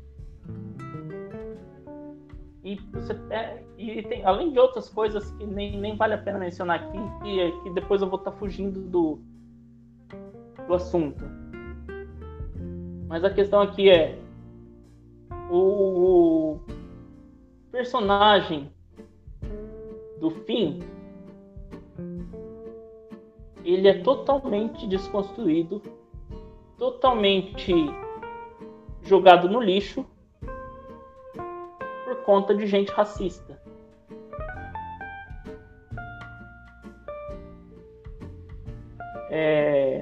E, 2.63 2.75
você, 2.75 3.13
é, 3.31 3.63
e 3.77 4.03
tem, 4.03 4.23
além 4.23 4.51
de 4.51 4.59
outras 4.59 4.87
coisas 4.87 5.31
que 5.31 5.45
nem, 5.45 5.79
nem 5.79 5.95
vale 5.95 6.13
a 6.13 6.17
pena 6.17 6.37
mencionar 6.37 6.79
aqui, 6.81 6.97
que, 7.23 7.63
que 7.63 7.69
depois 7.71 8.01
eu 8.01 8.09
vou 8.09 8.19
estar 8.19 8.31
tá 8.31 8.37
fugindo 8.37 8.79
do, 8.81 9.19
do 10.67 10.73
assunto. 10.73 11.23
Mas 13.07 13.23
a 13.23 13.29
questão 13.29 13.61
aqui 13.61 13.89
é 13.89 14.17
o, 15.49 16.55
o 16.55 16.59
personagem 17.71 18.71
do 20.19 20.29
fim 20.29 20.79
ele 23.65 23.87
é 23.87 24.01
totalmente 24.01 24.87
desconstruído 24.87 25.81
totalmente 26.77 27.73
jogado 29.01 29.49
no 29.49 29.59
lixo 29.59 30.05
conta 32.21 32.55
de 32.55 32.65
gente 32.65 32.91
racista. 32.91 33.59
É... 39.29 40.01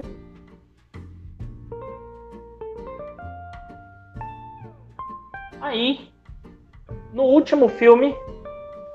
Aí, 5.60 6.10
no 7.12 7.22
último 7.24 7.68
filme, 7.68 8.16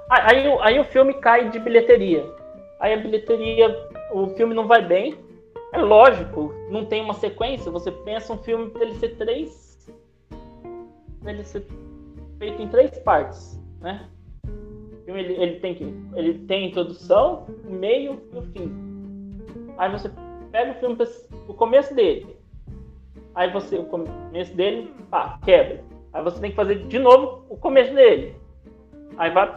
aí, 0.10 0.46
aí, 0.62 0.80
o 0.80 0.84
filme 0.84 1.14
cai 1.14 1.50
de 1.50 1.60
bilheteria. 1.60 2.26
Aí 2.80 2.94
a 2.94 2.98
bilheteria, 2.98 3.90
o 4.12 4.28
filme 4.30 4.54
não 4.54 4.68
vai 4.68 4.86
bem, 4.86 5.18
é 5.72 5.78
lógico, 5.78 6.54
não 6.70 6.84
tem 6.86 7.02
uma 7.02 7.14
sequência. 7.14 7.72
Você 7.72 7.92
pensa 7.92 8.34
um 8.34 8.38
filme 8.38 8.70
para 8.70 8.84
ele 8.84 8.96
ser 8.96 9.16
três. 9.16 9.90
Ele 11.26 11.44
ser 11.44 11.66
feito 12.46 12.62
em 12.62 12.68
três 12.68 12.98
partes, 13.00 13.60
né? 13.82 14.08
Ele, 15.08 15.34
ele 15.34 15.60
tem 15.60 15.76
que. 15.76 15.84
Ele 16.14 16.40
tem 16.46 16.66
a 16.66 16.68
introdução, 16.68 17.46
o 17.66 17.72
meio 17.72 18.22
e 18.34 18.38
o 18.38 18.42
fim. 18.42 18.72
Aí 19.78 19.92
você 19.92 20.12
pega 20.52 20.72
o 20.72 20.76
filme, 20.76 20.98
o 21.48 21.54
começo 21.54 21.94
dele. 21.94 22.36
Aí 23.34 23.52
você, 23.52 23.78
o 23.78 23.86
começo 23.86 24.56
dele, 24.56 24.94
pá, 25.10 25.40
quebra. 25.44 25.84
Aí 26.14 26.24
você 26.24 26.40
tem 26.40 26.52
que 26.52 26.56
fazer 26.56 26.88
de 26.88 27.00
novo 27.00 27.46
o 27.50 27.58
começo 27.58 27.94
dele. 27.94 28.36
Aí 29.18 29.32
vai, 29.32 29.52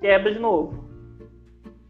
quebra 0.00 0.32
de 0.32 0.38
novo. 0.38 0.84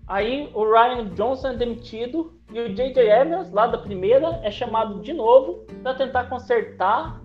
Aí 0.07 0.51
o 0.53 0.64
Ryan 0.64 1.07
Johnson 1.14 1.49
é 1.49 1.57
demitido 1.57 2.35
e 2.53 2.61
o 2.61 2.74
J.J. 2.74 3.11
Abrams, 3.11 3.53
lá 3.53 3.66
da 3.66 3.78
primeira, 3.78 4.41
é 4.43 4.51
chamado 4.51 5.01
de 5.01 5.14
novo 5.14 5.64
para 5.82 5.95
tentar 5.95 6.24
consertar 6.24 7.22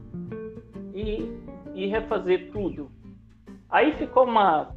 e, 0.96 1.30
e 1.76 1.88
refazer 1.88 2.52
tudo. 2.52 2.90
Aí 3.70 3.94
ficou 3.94 4.24
uma. 4.24 4.74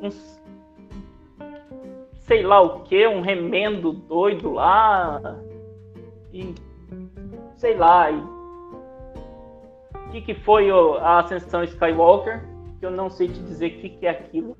Uns, 0.00 0.40
sei 2.20 2.42
lá 2.42 2.60
o 2.60 2.80
que, 2.80 3.06
um 3.06 3.20
remendo 3.20 3.92
doido 3.92 4.52
lá. 4.52 5.20
E. 6.32 6.54
Sei 7.56 7.76
lá. 7.76 8.08
o 9.94 10.10
que, 10.10 10.22
que 10.22 10.34
foi 10.34 10.70
a 10.70 11.18
Ascensão 11.18 11.62
Skywalker? 11.64 12.42
Que 12.80 12.86
eu 12.86 12.90
não 12.90 13.10
sei 13.10 13.28
te 13.28 13.40
dizer 13.42 13.66
o 13.66 13.80
que, 13.80 13.88
que 13.90 14.06
é 14.06 14.10
aquilo. 14.10 14.56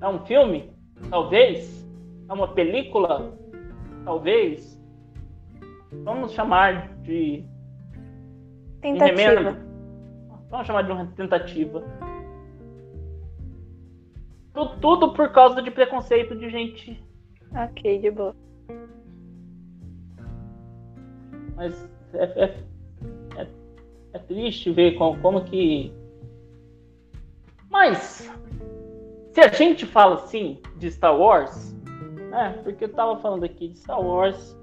É 0.00 0.08
um 0.08 0.24
filme? 0.26 0.72
Talvez? 1.10 1.88
É 2.28 2.32
uma 2.32 2.48
película? 2.48 3.32
Talvez? 4.04 4.78
Vamos 6.04 6.32
chamar 6.32 6.88
de. 6.98 7.44
Tentativa. 8.80 9.67
Vamos 10.50 10.66
chamar 10.66 10.82
de 10.82 10.92
uma 10.92 11.06
tentativa. 11.06 11.82
Tudo, 14.54 14.80
tudo 14.80 15.12
por 15.12 15.30
causa 15.30 15.62
de 15.62 15.70
preconceito 15.70 16.34
de 16.36 16.50
gente. 16.50 17.02
Ok, 17.54 18.00
de 18.00 18.10
boa. 18.10 18.34
Mas 21.54 21.88
é, 22.14 22.24
é, 22.24 22.64
é, 23.36 23.46
é 24.14 24.18
triste 24.18 24.70
ver 24.70 24.96
como, 24.96 25.20
como 25.20 25.44
que. 25.44 25.92
Mas 27.70 28.30
se 29.32 29.40
a 29.40 29.48
gente 29.48 29.86
fala 29.86 30.16
assim 30.16 30.60
de 30.76 30.90
Star 30.90 31.16
Wars, 31.16 31.76
né? 32.30 32.60
Porque 32.62 32.84
eu 32.84 32.92
tava 32.92 33.18
falando 33.18 33.44
aqui 33.44 33.68
de 33.68 33.78
Star 33.78 34.00
Wars. 34.00 34.56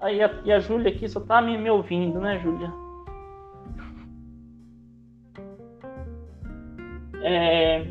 Aí 0.00 0.22
a, 0.22 0.30
e 0.44 0.52
a 0.52 0.58
Júlia 0.58 0.90
aqui 0.90 1.08
só 1.08 1.20
tá 1.20 1.40
me, 1.40 1.56
me 1.56 1.70
ouvindo, 1.70 2.20
né, 2.20 2.38
Júlia? 2.38 2.72
É... 7.26 7.84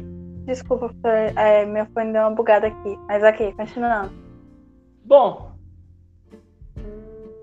Desculpa, 0.45 0.89
é, 1.35 1.65
meu 1.65 1.85
fone 1.87 2.13
deu 2.13 2.21
uma 2.21 2.31
bugada 2.31 2.67
aqui. 2.67 2.97
Mas 3.07 3.21
ok, 3.21 3.51
continuando. 3.53 4.13
Bom, 5.03 5.51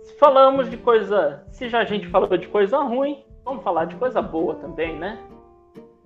se 0.03 0.19
falamos 0.19 0.71
de 0.71 0.79
coisa. 0.79 1.45
Se 1.51 1.69
já 1.69 1.81
a 1.81 1.85
gente 1.85 2.09
falou 2.09 2.35
de 2.39 2.49
coisa 2.49 2.79
ruim, 2.79 3.23
vamos 3.45 3.63
falar 3.63 3.85
de 3.85 3.97
coisa 3.97 4.23
boa 4.23 4.55
também, 4.55 4.99
né? 4.99 5.19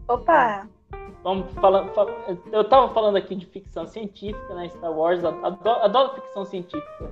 Opa! 0.08 0.66
vamos 1.22 1.52
falar, 1.54 1.90
eu 2.52 2.60
estava 2.60 2.88
falando 2.94 3.16
aqui 3.16 3.34
de 3.34 3.46
ficção 3.46 3.84
científica, 3.84 4.54
né? 4.54 4.68
Star 4.68 4.92
Wars, 4.92 5.24
adoro, 5.24 5.82
adoro 5.82 6.14
ficção 6.14 6.44
científica. 6.44 7.10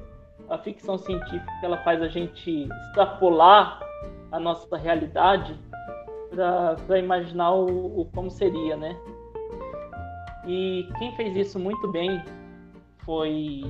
A 0.49 0.59
ficção 0.59 0.99
científica 0.99 1.53
ela 1.62 1.79
faz 1.79 2.01
a 2.01 2.07
gente 2.07 2.68
extrapolar 2.89 3.81
a 4.31 4.39
nossa 4.39 4.77
realidade 4.77 5.59
para 6.35 6.99
imaginar 6.99 7.53
o, 7.53 8.01
o, 8.01 8.05
como 8.14 8.30
seria, 8.30 8.76
né? 8.76 8.97
E 10.47 10.89
quem 10.99 11.14
fez 11.16 11.37
isso 11.37 11.59
muito 11.59 11.91
bem 11.91 12.22
foi 12.99 13.62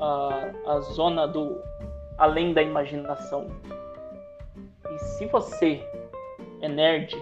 a, 0.00 0.50
a 0.66 0.80
zona 0.80 1.26
do 1.26 1.60
além 2.18 2.52
da 2.52 2.62
imaginação. 2.62 3.48
E 4.90 4.98
se 4.98 5.26
você 5.26 5.84
é 6.60 6.68
nerd, 6.68 7.12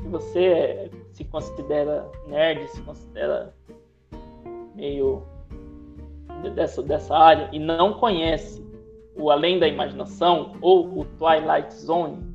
se 0.00 0.08
você 0.08 0.90
se 1.12 1.24
considera 1.24 2.10
nerd, 2.26 2.68
se 2.68 2.80
considera 2.82 3.54
meio 4.74 5.22
dessa, 6.54 6.82
dessa 6.82 7.16
área 7.16 7.48
e 7.52 7.58
não 7.58 7.94
conhece 7.94 8.64
o 9.16 9.30
Além 9.30 9.58
da 9.58 9.66
Imaginação 9.66 10.56
ou 10.60 11.00
o 11.00 11.04
Twilight 11.18 11.72
Zone, 11.74 12.25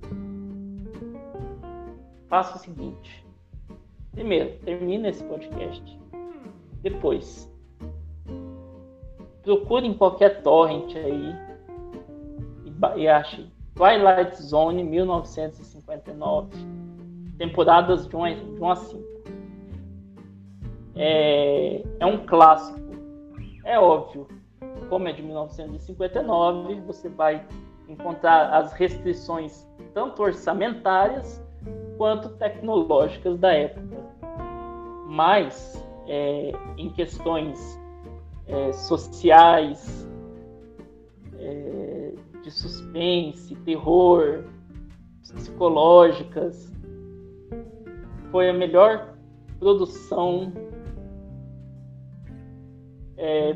faça 2.31 2.55
o 2.55 2.59
seguinte. 2.59 3.27
Primeiro, 4.13 4.57
termine 4.59 5.09
esse 5.09 5.21
podcast. 5.25 5.99
Depois, 6.81 7.51
procure 9.43 9.85
em 9.85 9.93
qualquer 9.93 10.41
torrent 10.41 10.95
aí 10.95 11.35
e, 12.65 13.01
e 13.01 13.07
ache 13.09 13.51
Twilight 13.75 14.41
Zone 14.41 14.81
1959, 14.81 16.55
temporadas 17.37 18.07
de 18.07 18.15
1 18.15 18.55
de 18.55 18.61
1 18.61 18.71
a 18.71 18.75
5. 18.77 19.03
É, 20.95 21.83
é 21.99 22.05
um 22.05 22.25
clássico. 22.25 22.79
É 23.65 23.77
óbvio, 23.77 24.25
como 24.87 25.05
é 25.09 25.11
de 25.11 25.21
1959, 25.21 26.79
você 26.81 27.09
vai 27.09 27.45
encontrar 27.89 28.53
as 28.53 28.71
restrições 28.71 29.67
tanto 29.93 30.23
orçamentárias 30.23 31.43
quanto 31.97 32.29
tecnológicas 32.29 33.37
da 33.39 33.53
época. 33.53 33.97
Mas 35.07 35.85
é, 36.07 36.51
em 36.77 36.89
questões 36.89 37.79
é, 38.47 38.73
sociais, 38.73 40.09
é, 41.37 42.13
de 42.43 42.51
suspense, 42.51 43.55
terror, 43.57 44.45
psicológicas, 45.21 46.71
foi 48.31 48.49
a 48.49 48.53
melhor 48.53 49.15
produção 49.59 50.51
é, 53.17 53.55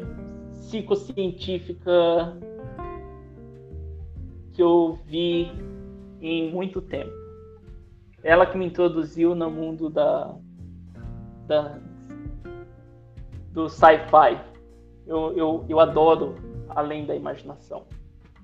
psicocientífica 0.51 2.37
que 4.53 4.61
eu 4.61 4.99
vi 5.05 5.51
em 6.21 6.51
muito 6.51 6.81
tempo 6.81 7.24
ela 8.25 8.47
que 8.47 8.57
me 8.57 8.65
introduziu 8.65 9.35
no 9.35 9.51
mundo 9.51 9.87
da, 9.87 10.35
da 11.45 11.77
do 13.51 13.69
sci-fi. 13.69 14.41
Eu, 15.05 15.31
eu, 15.37 15.65
eu 15.69 15.79
adoro 15.79 16.35
Além 16.69 17.05
da 17.05 17.15
Imaginação. 17.15 17.83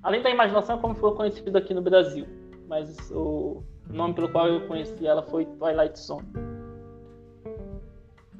Além 0.00 0.22
da 0.22 0.30
Imaginação, 0.30 0.78
como 0.78 0.94
foi 0.94 1.14
conhecido 1.16 1.58
aqui 1.58 1.74
no 1.74 1.82
Brasil, 1.82 2.24
mas 2.68 3.10
o 3.10 3.64
nome 3.90 4.14
pelo 4.14 4.28
qual 4.28 4.46
eu 4.46 4.66
conheci 4.68 5.04
ela 5.04 5.22
foi 5.24 5.44
Twilight 5.44 5.98
Zone. 5.98 6.28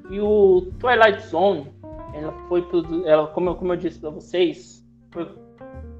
E 0.09 0.21
o 0.21 0.71
Twilight 0.79 1.27
Zone, 1.27 1.69
ela 2.13 2.31
foi 2.47 2.65
ela 3.05 3.27
como 3.27 3.49
eu, 3.49 3.55
como 3.55 3.73
eu 3.73 3.77
disse 3.77 3.99
para 3.99 4.09
vocês, 4.09 4.81
foi, 5.11 5.29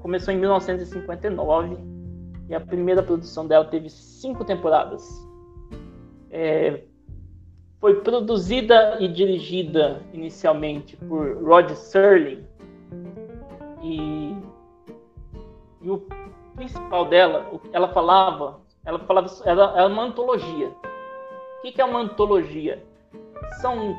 começou 0.00 0.32
em 0.32 0.38
1959 0.38 1.76
e 2.48 2.54
a 2.54 2.60
primeira 2.60 3.02
produção 3.02 3.46
dela 3.46 3.66
teve 3.66 3.90
cinco 3.90 4.42
temporadas 4.44 5.24
é, 6.34 6.82
foi 7.80 8.00
produzida 8.00 8.98
e 8.98 9.06
dirigida 9.06 10.02
inicialmente 10.12 10.96
por 10.96 11.40
Rod 11.44 11.70
Serling 11.70 12.44
e, 13.80 14.34
e 15.80 15.90
o 15.90 16.02
principal 16.56 17.04
dela, 17.04 17.46
ela 17.72 17.88
falava, 17.92 18.60
ela 18.84 18.98
falava, 18.98 19.28
era, 19.44 19.62
era 19.76 19.86
uma 19.86 20.02
antologia. 20.02 20.68
O 20.68 21.62
que 21.62 21.80
é 21.80 21.84
uma 21.84 22.00
antologia? 22.00 22.84
São 23.60 23.96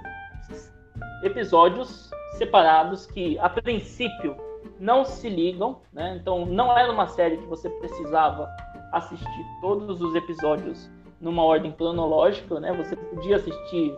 episódios 1.24 2.10
separados 2.38 3.06
que, 3.06 3.40
a 3.40 3.48
princípio, 3.48 4.36
não 4.78 5.06
se 5.06 5.30
ligam, 5.30 5.80
né? 5.94 6.18
Então, 6.20 6.46
não 6.46 6.78
era 6.78 6.92
uma 6.92 7.08
série 7.08 7.38
que 7.38 7.46
você 7.46 7.70
precisava 7.70 8.50
assistir 8.92 9.46
todos 9.62 10.02
os 10.02 10.16
episódios 10.16 10.90
numa 11.20 11.44
ordem 11.44 11.72
cronológica, 11.72 12.60
né? 12.60 12.74
Você 12.74 12.96
podia 12.96 13.38
assistir 13.38 13.94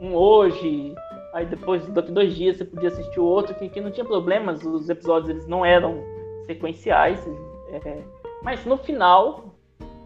um 0.00 0.14
hoje, 0.14 0.94
aí 1.32 1.46
depois 1.46 1.86
daqui 1.88 2.10
dois 2.10 2.34
dias 2.34 2.56
você 2.56 2.64
podia 2.64 2.88
assistir 2.88 3.20
o 3.20 3.24
outro, 3.24 3.54
que, 3.54 3.68
que 3.68 3.80
não 3.80 3.90
tinha 3.90 4.04
problemas, 4.04 4.64
os 4.64 4.88
episódios 4.88 5.30
eles 5.30 5.46
não 5.46 5.64
eram 5.64 6.02
sequenciais, 6.46 7.26
é, 7.68 8.02
mas 8.42 8.64
no 8.64 8.76
final 8.78 9.54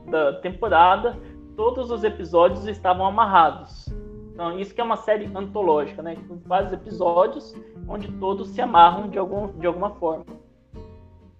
da 0.06 0.34
temporada 0.34 1.16
todos 1.56 1.90
os 1.90 2.04
episódios 2.04 2.66
estavam 2.66 3.06
amarrados. 3.06 3.86
Então 4.32 4.58
isso 4.58 4.72
que 4.72 4.80
é 4.80 4.84
uma 4.84 4.96
série 4.96 5.28
antológica, 5.34 6.02
né? 6.02 6.16
Com 6.28 6.36
vários 6.46 6.72
episódios 6.72 7.54
onde 7.88 8.08
todos 8.12 8.48
se 8.50 8.60
amarram 8.60 9.08
de, 9.08 9.18
algum, 9.18 9.48
de 9.58 9.66
alguma 9.66 9.90
forma. 9.90 10.24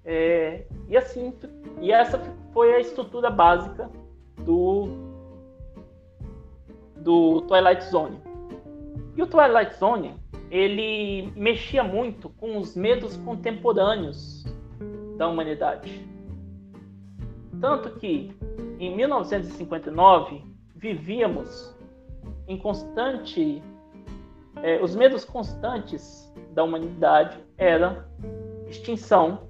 É, 0.05 0.65
e 0.89 0.97
assim, 0.97 1.35
e 1.81 1.93
essa 1.93 2.19
foi 2.53 2.75
a 2.75 2.81
estrutura 2.81 3.31
básica 3.31 3.91
do 4.39 5.08
do 7.09 7.41
Twilight 7.49 7.85
Zone. 7.85 8.21
E 9.17 9.23
o 9.23 9.27
Twilight 9.27 9.75
Zone, 9.79 10.15
ele 10.51 11.33
mexia 11.35 11.83
muito 11.83 12.29
com 12.29 12.59
os 12.59 12.77
medos 12.77 13.17
contemporâneos 13.17 14.45
da 15.17 15.27
humanidade. 15.27 16.07
Tanto 17.63 17.99
que 17.99 18.31
em 18.79 18.95
1959 18.95 20.45
vivíamos 20.77 21.75
em 22.47 22.59
constante 22.59 23.63
é, 24.63 24.79
os 24.83 24.95
medos 24.95 25.25
constantes 25.25 26.31
da 26.53 26.63
humanidade 26.63 27.39
era 27.57 28.07
extinção 28.69 29.49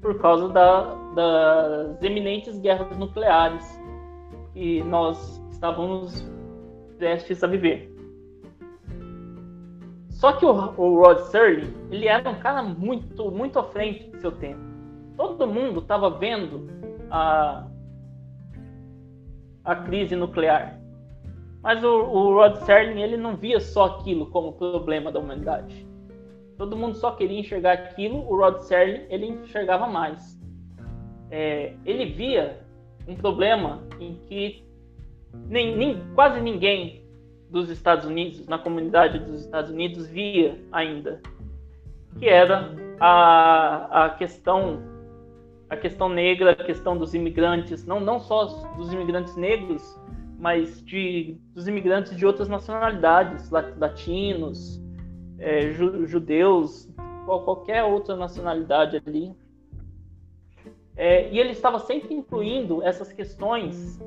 por 0.00 0.20
causa 0.20 0.48
da, 0.50 0.94
das 1.16 2.02
eminentes 2.04 2.56
guerras 2.60 2.96
nucleares 2.96 3.66
que 4.52 4.80
nós 4.84 5.42
estávamos 5.50 6.37
prestes 6.98 7.42
a 7.42 7.46
viver. 7.46 7.94
Só 10.10 10.32
que 10.32 10.44
o, 10.44 10.50
o 10.50 11.00
Rod 11.00 11.20
Serling, 11.30 11.72
ele 11.90 12.08
era 12.08 12.28
um 12.28 12.40
cara 12.40 12.62
muito, 12.62 13.30
muito 13.30 13.58
à 13.58 13.62
frente 13.62 14.10
do 14.10 14.20
seu 14.20 14.32
tempo. 14.32 14.60
Todo 15.16 15.46
mundo 15.46 15.80
estava 15.80 16.10
vendo 16.10 16.66
a, 17.08 17.68
a 19.64 19.76
crise 19.76 20.16
nuclear. 20.16 20.80
Mas 21.62 21.84
o, 21.84 21.88
o 21.88 22.34
Rod 22.34 22.56
Serling, 22.64 23.00
ele 23.00 23.16
não 23.16 23.36
via 23.36 23.60
só 23.60 23.84
aquilo 23.86 24.26
como 24.30 24.52
problema 24.54 25.12
da 25.12 25.20
humanidade. 25.20 25.86
Todo 26.56 26.76
mundo 26.76 26.96
só 26.96 27.12
queria 27.12 27.38
enxergar 27.38 27.74
aquilo, 27.74 28.18
o 28.28 28.36
Rod 28.36 28.58
Serling, 28.62 29.06
ele 29.08 29.26
enxergava 29.26 29.86
mais. 29.86 30.36
É, 31.30 31.74
ele 31.84 32.06
via 32.06 32.60
um 33.06 33.14
problema 33.14 33.82
em 34.00 34.14
que 34.26 34.67
nem, 35.32 35.76
nem, 35.76 36.02
quase 36.14 36.40
ninguém 36.40 37.02
dos 37.50 37.70
Estados 37.70 38.04
Unidos, 38.04 38.46
na 38.46 38.58
comunidade 38.58 39.18
dos 39.20 39.42
Estados 39.42 39.70
Unidos, 39.70 40.06
via 40.06 40.58
ainda, 40.70 41.20
que 42.18 42.28
era 42.28 42.74
a, 43.00 44.04
a 44.04 44.10
questão 44.10 44.82
a 45.70 45.76
questão 45.76 46.08
negra, 46.08 46.52
a 46.52 46.54
questão 46.64 46.96
dos 46.96 47.12
imigrantes, 47.12 47.84
não, 47.84 48.00
não 48.00 48.18
só 48.18 48.46
dos 48.76 48.90
imigrantes 48.90 49.36
negros, 49.36 50.00
mas 50.38 50.82
de, 50.82 51.36
dos 51.52 51.68
imigrantes 51.68 52.16
de 52.16 52.24
outras 52.24 52.48
nacionalidades, 52.48 53.50
latinos, 53.50 54.80
é, 55.38 55.72
judeus, 56.06 56.88
qualquer 57.26 57.84
outra 57.84 58.16
nacionalidade 58.16 59.02
ali. 59.04 59.34
É, 60.96 61.30
e 61.30 61.38
ele 61.38 61.50
estava 61.50 61.78
sempre 61.78 62.14
incluindo 62.14 62.82
essas 62.82 63.12
questões 63.12 64.00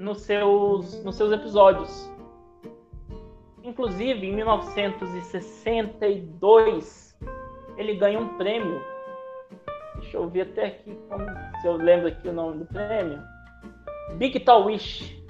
nos 0.00 0.22
seus, 0.22 1.04
nos 1.04 1.14
seus 1.14 1.30
episódios. 1.30 2.10
Inclusive, 3.62 4.26
em 4.26 4.34
1962, 4.34 7.16
ele 7.76 7.94
ganha 7.96 8.18
um 8.18 8.38
prêmio. 8.38 8.82
Deixa 9.96 10.16
eu 10.16 10.26
ver 10.26 10.40
até 10.42 10.66
aqui 10.66 10.96
como, 11.08 11.26
se 11.60 11.66
eu 11.66 11.76
lembro 11.76 12.06
aqui 12.08 12.28
o 12.28 12.32
nome 12.32 12.60
do 12.60 12.64
prêmio. 12.64 13.20
Big 14.14 14.40
Tall 14.40 14.64
Wish. 14.64 15.22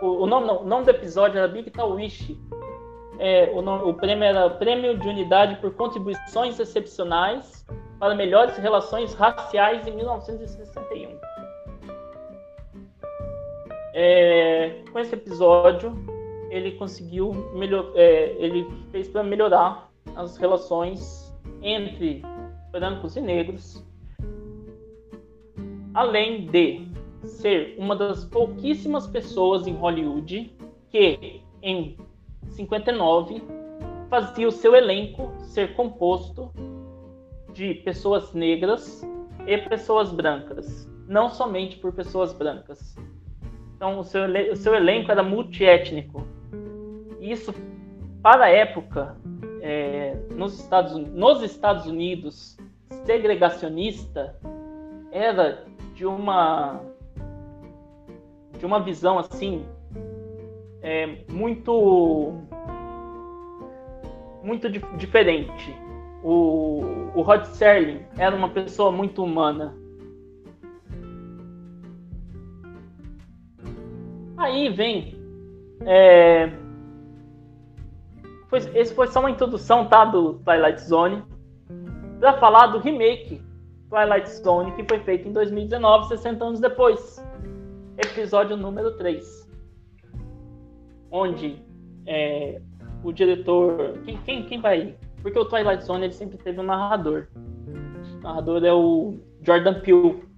o, 0.00 0.22
o, 0.22 0.26
nome, 0.26 0.46
não, 0.46 0.62
o 0.62 0.66
nome 0.66 0.84
do 0.84 0.90
episódio 0.90 1.36
era 1.36 1.46
Big 1.46 1.70
Tal 1.70 1.92
Wish. 1.92 2.34
É, 3.18 3.50
o, 3.54 3.60
nome, 3.60 3.84
o 3.84 3.92
prêmio 3.92 4.24
era 4.24 4.48
Prêmio 4.48 4.96
de 4.96 5.06
Unidade 5.06 5.56
por 5.56 5.74
Contribuições 5.74 6.58
Excepcionais 6.58 7.66
para 7.98 8.14
Melhores 8.14 8.56
Relações 8.56 9.12
Raciais 9.12 9.86
em 9.86 9.94
1961. 9.94 11.29
É, 13.92 14.82
com 14.92 14.98
esse 14.98 15.14
episódio, 15.14 15.92
ele 16.50 16.72
conseguiu 16.72 17.32
melhor, 17.54 17.92
é, 17.94 18.34
ele 18.38 18.66
fez 18.90 19.08
para 19.08 19.22
melhorar 19.22 19.90
as 20.16 20.36
relações 20.36 21.32
entre 21.62 22.22
brancos 22.70 23.16
e 23.16 23.20
negros, 23.20 23.84
além 25.94 26.46
de 26.46 26.86
ser 27.24 27.74
uma 27.78 27.94
das 27.94 28.24
pouquíssimas 28.24 29.06
pessoas 29.06 29.66
em 29.66 29.74
Hollywood 29.74 30.54
que, 30.90 31.42
em 31.62 31.96
59, 32.48 33.42
fazia 34.08 34.48
o 34.48 34.52
seu 34.52 34.74
elenco 34.74 35.32
ser 35.40 35.74
composto 35.74 36.50
de 37.52 37.74
pessoas 37.74 38.32
negras 38.32 39.06
e 39.46 39.58
pessoas 39.58 40.12
brancas, 40.12 40.88
não 41.06 41.28
somente 41.28 41.76
por 41.76 41.92
pessoas 41.92 42.32
brancas. 42.32 42.96
Então, 43.80 43.98
o 43.98 44.04
seu, 44.04 44.24
o 44.52 44.56
seu 44.56 44.74
elenco 44.74 45.10
era 45.10 45.22
multiétnico. 45.22 46.22
Isso, 47.18 47.54
para 48.22 48.44
a 48.44 48.50
época, 48.50 49.16
é, 49.62 50.18
nos, 50.32 50.60
Estados, 50.60 50.94
nos 50.94 51.42
Estados 51.42 51.86
Unidos, 51.86 52.58
segregacionista, 53.06 54.36
era 55.10 55.64
de 55.94 56.04
uma 56.04 56.78
de 58.58 58.66
uma 58.66 58.80
visão 58.80 59.18
assim 59.18 59.64
é, 60.82 61.16
muito 61.30 62.34
muito 64.42 64.68
diferente. 64.68 65.74
O, 66.22 66.82
o 67.14 67.22
Rod 67.22 67.46
Serling 67.46 68.04
era 68.18 68.36
uma 68.36 68.50
pessoa 68.50 68.92
muito 68.92 69.24
humana. 69.24 69.74
Aí 74.40 74.70
vem. 74.70 75.14
É, 75.82 76.50
foi, 78.48 78.58
esse 78.74 78.94
foi 78.94 79.06
só 79.06 79.20
uma 79.20 79.30
introdução 79.30 79.86
tá, 79.86 80.04
do 80.04 80.34
Twilight 80.40 80.80
Zone. 80.80 81.22
Para 82.18 82.38
falar 82.38 82.68
do 82.68 82.78
remake 82.78 83.40
Twilight 83.88 84.28
Zone 84.30 84.72
que 84.72 84.84
foi 84.84 84.98
feito 85.00 85.28
em 85.28 85.32
2019, 85.32 86.08
60 86.08 86.44
anos 86.44 86.60
depois 86.60 87.22
episódio 87.98 88.56
número 88.56 88.96
3. 88.96 89.48
Onde 91.10 91.62
é, 92.06 92.60
o 93.04 93.12
diretor. 93.12 93.98
Quem, 94.04 94.16
quem, 94.18 94.42
quem 94.44 94.60
vai. 94.60 94.96
Porque 95.22 95.38
o 95.38 95.44
Twilight 95.44 95.84
Zone 95.84 96.06
ele 96.06 96.14
sempre 96.14 96.38
teve 96.38 96.60
um 96.60 96.64
narrador. 96.64 97.26
O 98.16 98.22
narrador 98.22 98.64
é 98.64 98.72
o 98.72 99.18
Jordan 99.42 99.80
Peele. 99.80 100.29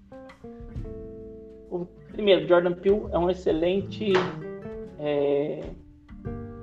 Primeiro, 2.12 2.46
Jordan 2.46 2.72
Peele 2.74 3.06
é 3.10 3.18
um 3.18 3.30
excelente. 3.30 4.12
É, 4.98 5.60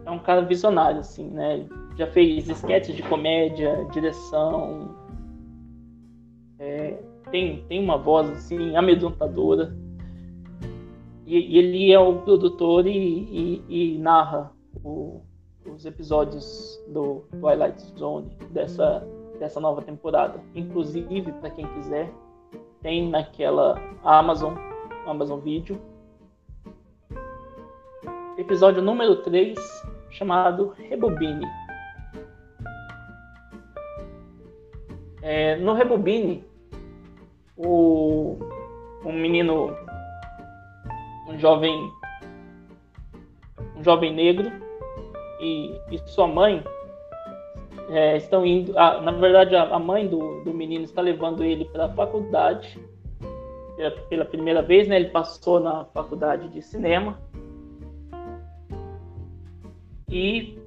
é 0.05 0.11
um 0.11 0.19
cara 0.19 0.41
visionário, 0.41 0.99
assim, 0.99 1.29
né? 1.29 1.65
Já 1.97 2.07
fez 2.07 2.47
sketches 2.47 2.95
de 2.95 3.03
comédia, 3.03 3.85
direção. 3.91 4.95
É, 6.57 6.97
tem, 7.31 7.63
tem 7.67 7.83
uma 7.83 7.97
voz 7.97 8.29
assim 8.29 8.75
amedrontadora. 8.75 9.75
E, 11.25 11.37
e 11.37 11.57
ele 11.57 11.91
é 11.91 11.99
o 11.99 12.21
produtor 12.21 12.87
e, 12.87 12.91
e, 13.69 13.95
e 13.95 13.97
narra 13.99 14.51
o, 14.83 15.21
os 15.65 15.85
episódios 15.85 16.79
do 16.87 17.23
Twilight 17.39 17.81
Zone 17.97 18.29
dessa, 18.51 19.07
dessa 19.39 19.59
nova 19.59 19.81
temporada. 19.81 20.39
Inclusive, 20.55 21.31
para 21.33 21.49
quem 21.51 21.67
quiser, 21.67 22.11
tem 22.81 23.09
naquela 23.09 23.79
Amazon, 24.03 24.55
Amazon 25.05 25.39
Video, 25.39 25.79
episódio 28.37 28.81
número 28.81 29.17
3, 29.17 29.57
chamado 30.09 30.73
Rebobine. 30.77 31.45
É, 35.21 35.57
no 35.57 35.73
Rebobine, 35.73 36.43
o, 37.57 38.37
um 39.03 39.13
menino 39.13 39.75
um 41.27 41.37
jovem 41.37 41.91
um 43.75 43.83
jovem 43.83 44.13
negro 44.13 44.51
e, 45.39 45.79
e 45.91 45.97
sua 46.05 46.27
mãe 46.27 46.63
é, 47.89 48.17
estão 48.17 48.45
indo 48.45 48.77
a, 48.77 49.01
na 49.01 49.11
verdade 49.11 49.55
a, 49.55 49.63
a, 49.75 49.79
mãe 49.79 50.07
do, 50.07 50.43
do 50.43 50.53
menino 50.53 50.83
está 50.83 51.01
levando 51.01 51.43
ele 51.43 51.65
para 51.65 51.85
a 51.85 51.89
faculdade 51.89 52.79
pela, 53.79 53.91
pela 53.91 54.25
primeira 54.25 54.61
vez 54.61 54.89
né 54.89 54.97
ele 54.97 55.09
passou 55.09 55.61
na 55.61 55.85
faculdade 55.85 56.49
de 56.49 56.61
cinema 56.61 57.17
e 60.09 60.59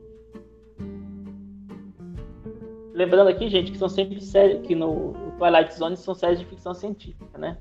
lembrando 2.95 3.29
aqui 3.29 3.51
gente 3.51 3.71
que 3.71 3.77
são 3.77 3.89
sempre 3.89 4.19
séries 4.19 4.67
que 4.67 4.75
no 4.75 5.13
Twilight 5.37 5.75
Zone 5.75 5.97
são 5.99 6.15
séries 6.15 6.39
de 6.39 6.47
ficção 6.47 6.73
científica 6.73 7.37
né 7.37 7.59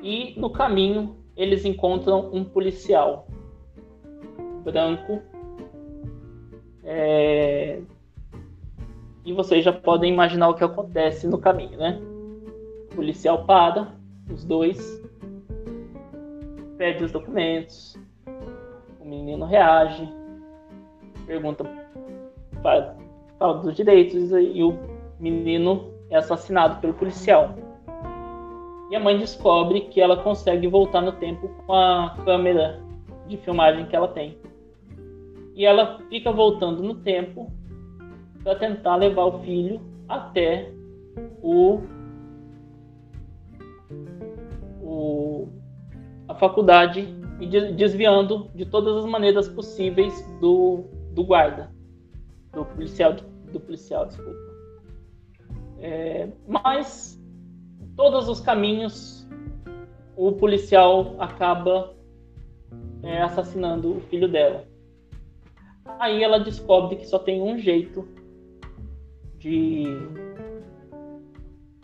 e 0.00 0.38
no 0.38 0.48
caminho 0.48 1.16
eles 1.36 1.64
encontram 1.64 2.30
um 2.32 2.44
policial 2.44 3.26
branco. 4.62 5.20
É... 6.84 7.80
E 9.24 9.32
vocês 9.32 9.64
já 9.64 9.72
podem 9.72 10.12
imaginar 10.12 10.48
o 10.48 10.54
que 10.54 10.62
acontece 10.62 11.26
no 11.26 11.38
caminho, 11.38 11.76
né? 11.76 12.00
Policial 12.96 13.44
para, 13.44 13.92
os 14.32 14.42
dois, 14.42 15.00
pede 16.76 17.04
os 17.04 17.12
documentos, 17.12 17.96
o 18.98 19.04
menino 19.04 19.44
reage, 19.44 20.12
pergunta, 21.26 21.64
fala 23.38 23.58
dos 23.62 23.76
direitos 23.76 24.32
e 24.32 24.62
o 24.62 24.76
menino 25.20 25.92
é 26.10 26.16
assassinado 26.16 26.80
pelo 26.80 26.94
policial. 26.94 27.54
E 28.90 28.96
a 28.96 29.00
mãe 29.00 29.18
descobre 29.18 29.82
que 29.82 30.00
ela 30.00 30.16
consegue 30.22 30.66
voltar 30.66 31.02
no 31.02 31.12
tempo 31.12 31.48
com 31.66 31.72
a 31.72 32.16
câmera 32.24 32.80
de 33.26 33.36
filmagem 33.36 33.86
que 33.86 33.96
ela 33.96 34.08
tem. 34.08 34.38
E 35.54 35.64
ela 35.64 35.98
fica 36.08 36.30
voltando 36.30 36.82
no 36.82 36.94
tempo 36.94 37.52
para 38.42 38.54
tentar 38.54 38.96
levar 38.96 39.24
o 39.24 39.40
filho 39.40 39.80
até 40.08 40.70
o, 41.42 41.80
o 44.96 45.48
a 46.28 46.34
faculdade 46.34 47.06
e 47.40 47.46
desviando 47.72 48.50
de 48.54 48.66
todas 48.66 48.96
as 48.96 49.04
maneiras 49.04 49.48
possíveis 49.48 50.22
do, 50.40 50.84
do 51.12 51.22
guarda, 51.22 51.70
do 52.52 52.64
policial, 52.64 53.12
do 53.12 53.60
policial, 53.60 54.06
desculpa. 54.06 54.56
É, 55.78 56.28
mas 56.48 57.22
todos 57.94 58.28
os 58.28 58.40
caminhos, 58.40 59.28
o 60.16 60.32
policial 60.32 61.14
acaba 61.18 61.94
é, 63.02 63.22
assassinando 63.22 63.98
o 63.98 64.00
filho 64.00 64.26
dela. 64.26 64.64
Aí 66.00 66.24
ela 66.24 66.40
descobre 66.40 66.96
que 66.96 67.06
só 67.06 67.18
tem 67.18 67.40
um 67.40 67.56
jeito 67.56 68.08
de 69.38 69.84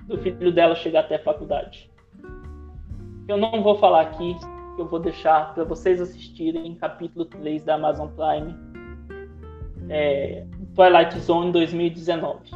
do 0.08 0.18
filho 0.18 0.52
dela 0.52 0.74
chegar 0.74 1.00
até 1.00 1.14
a 1.14 1.22
faculdade. 1.22 1.91
Eu 3.33 3.39
não 3.39 3.62
vou 3.62 3.78
falar 3.78 4.03
aqui, 4.03 4.37
eu 4.76 4.87
vou 4.87 5.01
deixar 5.01 5.55
para 5.55 5.64
vocês 5.64 6.03
assistirem 6.03 6.74
capítulo 6.74 7.24
3 7.24 7.64
da 7.64 7.76
Amazon 7.76 8.09
Prime, 8.09 8.55
é, 9.89 10.45
Twilight 10.74 11.18
Zone 11.18 11.51
2019. 11.51 12.51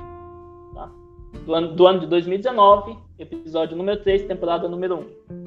Tá? 0.74 0.90
Do, 1.46 1.54
ano, 1.54 1.74
do 1.74 1.86
ano 1.86 2.00
de 2.00 2.06
2019, 2.08 2.94
episódio 3.18 3.74
número 3.74 4.02
3, 4.02 4.24
temporada 4.24 4.68
número 4.68 4.98
1. 4.98 5.44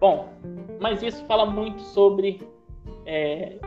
Bom, 0.00 0.28
mas 0.80 1.00
isso 1.04 1.24
fala 1.26 1.46
muito 1.46 1.80
sobre 1.80 2.42
é, 3.06 3.60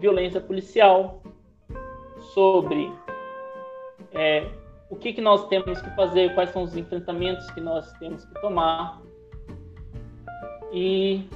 violência 0.00 0.40
policial, 0.40 1.22
sobre 2.34 2.92
é, 4.10 4.44
o 4.90 4.96
que, 4.96 5.12
que 5.12 5.20
nós 5.20 5.46
temos 5.48 5.80
que 5.80 5.90
fazer, 5.90 6.34
quais 6.34 6.50
são 6.50 6.62
os 6.62 6.76
enfrentamentos 6.76 7.50
que 7.50 7.60
nós 7.60 7.92
temos 7.94 8.24
que 8.24 8.34
tomar. 8.40 9.00
E, 10.72 11.28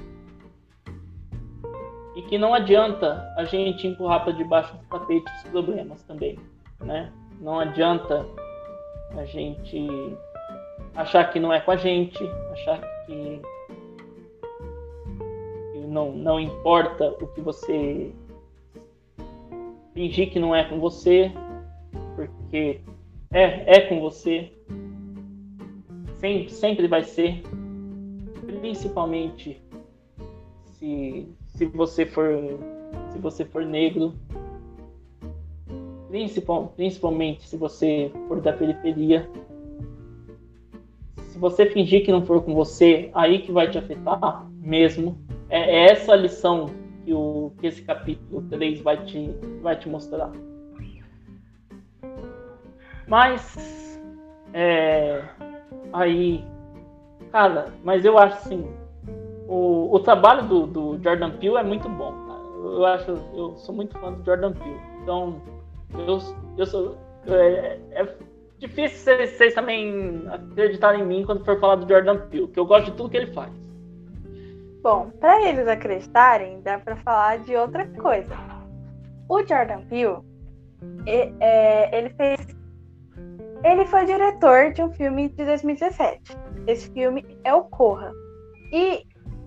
e 2.17 2.23
que 2.23 2.39
não 2.39 2.55
adianta 2.55 3.33
a 3.37 3.45
gente 3.45 3.87
empurrar 3.87 4.25
para 4.25 4.33
debaixo 4.33 4.75
do 4.77 4.85
tapete 4.87 5.31
os 5.37 5.51
problemas 5.51 6.03
também, 6.03 6.39
né? 6.81 7.13
Não 7.41 7.59
adianta 7.59 8.27
a 9.17 9.25
gente 9.25 9.89
achar 10.95 11.25
que 11.33 11.41
não 11.41 11.53
é 11.53 11.61
com 11.61 11.71
a 11.71 11.77
gente, 11.77 12.23
achar 12.53 12.81
que 13.07 13.41
não, 15.89 16.13
não 16.13 16.41
importa 16.41 17.11
o 17.21 17.27
que 17.27 17.41
você 17.41 18.13
fingir 19.93 20.31
que 20.31 20.41
não 20.41 20.57
é 20.57 20.65
com 20.65 20.81
você, 20.81 21.31
porque 22.17 22.81
é, 23.33 23.77
é 23.77 23.81
com 23.83 24.01
você. 24.01 24.53
Sempre, 26.19 26.51
sempre 26.51 26.89
vai 26.89 27.03
ser. 27.03 27.43
Principalmente 28.61 29.61
se, 30.79 31.29
se 31.49 31.67
você 31.67 32.07
for 32.07 32.59
se 33.13 33.19
você 33.19 33.45
for 33.45 33.65
negro, 33.65 34.15
principal, 36.09 36.73
principalmente 36.77 37.49
se 37.49 37.57
você 37.57 38.11
for 38.29 38.41
da 38.41 38.53
periferia. 38.53 39.29
Se 41.29 41.39
você 41.39 41.67
fingir 41.67 42.05
que 42.05 42.13
não 42.13 42.25
for 42.25 42.43
com 42.43 42.55
você, 42.55 43.11
aí 43.15 43.41
que 43.41 43.51
vai 43.51 43.71
te 43.71 43.79
afetar 43.79 44.47
mesmo. 44.51 45.19
É, 45.49 45.61
é 45.61 45.93
essa 45.93 46.13
a 46.13 46.17
lição 46.17 46.67
que, 47.05 47.13
o, 47.13 47.53
que 47.59 47.67
esse 47.67 47.83
capítulo 47.83 48.43
3 48.49 48.81
vai 48.81 49.05
te, 49.05 49.31
vai 49.63 49.79
te 49.79 49.89
mostrar. 49.89 50.31
Mas, 53.13 54.01
é, 54.55 55.23
aí, 55.93 56.43
cara, 57.31 57.67
mas 57.85 58.07
eu 58.07 58.17
acho 58.17 58.37
assim, 58.37 58.67
o, 59.47 59.95
o 59.95 60.01
trabalho 60.01 60.49
do, 60.49 60.67
do 60.67 61.03
Jordan 61.03 61.33
Peele 61.33 61.59
é 61.59 61.63
muito 61.63 61.91
bom, 61.91 62.11
cara. 62.11 62.41
Eu 62.65 62.87
acho, 62.87 63.11
eu 63.35 63.55
sou 63.59 63.75
muito 63.75 63.99
fã 63.99 64.15
do 64.15 64.25
Jordan 64.25 64.55
Peele. 64.55 64.81
Então, 65.03 65.43
eu, 65.93 66.19
eu 66.57 66.65
sou. 66.65 66.97
É, 67.27 67.79
é 67.91 68.17
difícil 68.59 68.97
vocês, 68.97 69.31
vocês 69.33 69.53
também 69.53 70.25
acreditarem 70.31 71.03
em 71.03 71.07
mim 71.07 71.27
quando 71.27 71.45
for 71.45 71.61
falar 71.61 71.75
do 71.75 71.87
Jordan 71.87 72.17
Peele, 72.31 72.49
que 72.49 72.59
eu 72.59 72.65
gosto 72.65 72.93
de 72.93 72.97
tudo 72.97 73.11
que 73.11 73.19
ele 73.19 73.35
faz. 73.35 73.53
Bom, 74.83 75.11
para 75.21 75.51
eles 75.51 75.69
acreditarem, 75.69 76.63
dá 76.63 76.79
para 76.79 76.97
falar 76.97 77.41
de 77.41 77.55
outra 77.57 77.87
coisa. 77.89 78.35
O 79.29 79.47
Jordan 79.47 79.83
Peele, 79.83 80.17
é, 81.07 81.99
ele 81.99 82.09
fez, 82.15 82.62
ele 83.65 83.87
foi 83.87 84.05
diretor 84.05 84.73
de 84.73 84.83
um 84.83 84.91
filme 84.93 85.29
de 85.29 85.45
2017. 85.45 86.37
Esse 86.67 86.91
filme 86.91 87.25
é 87.45 87.55
o 87.55 87.65
Corra 87.65 88.13
e, 88.73 89.05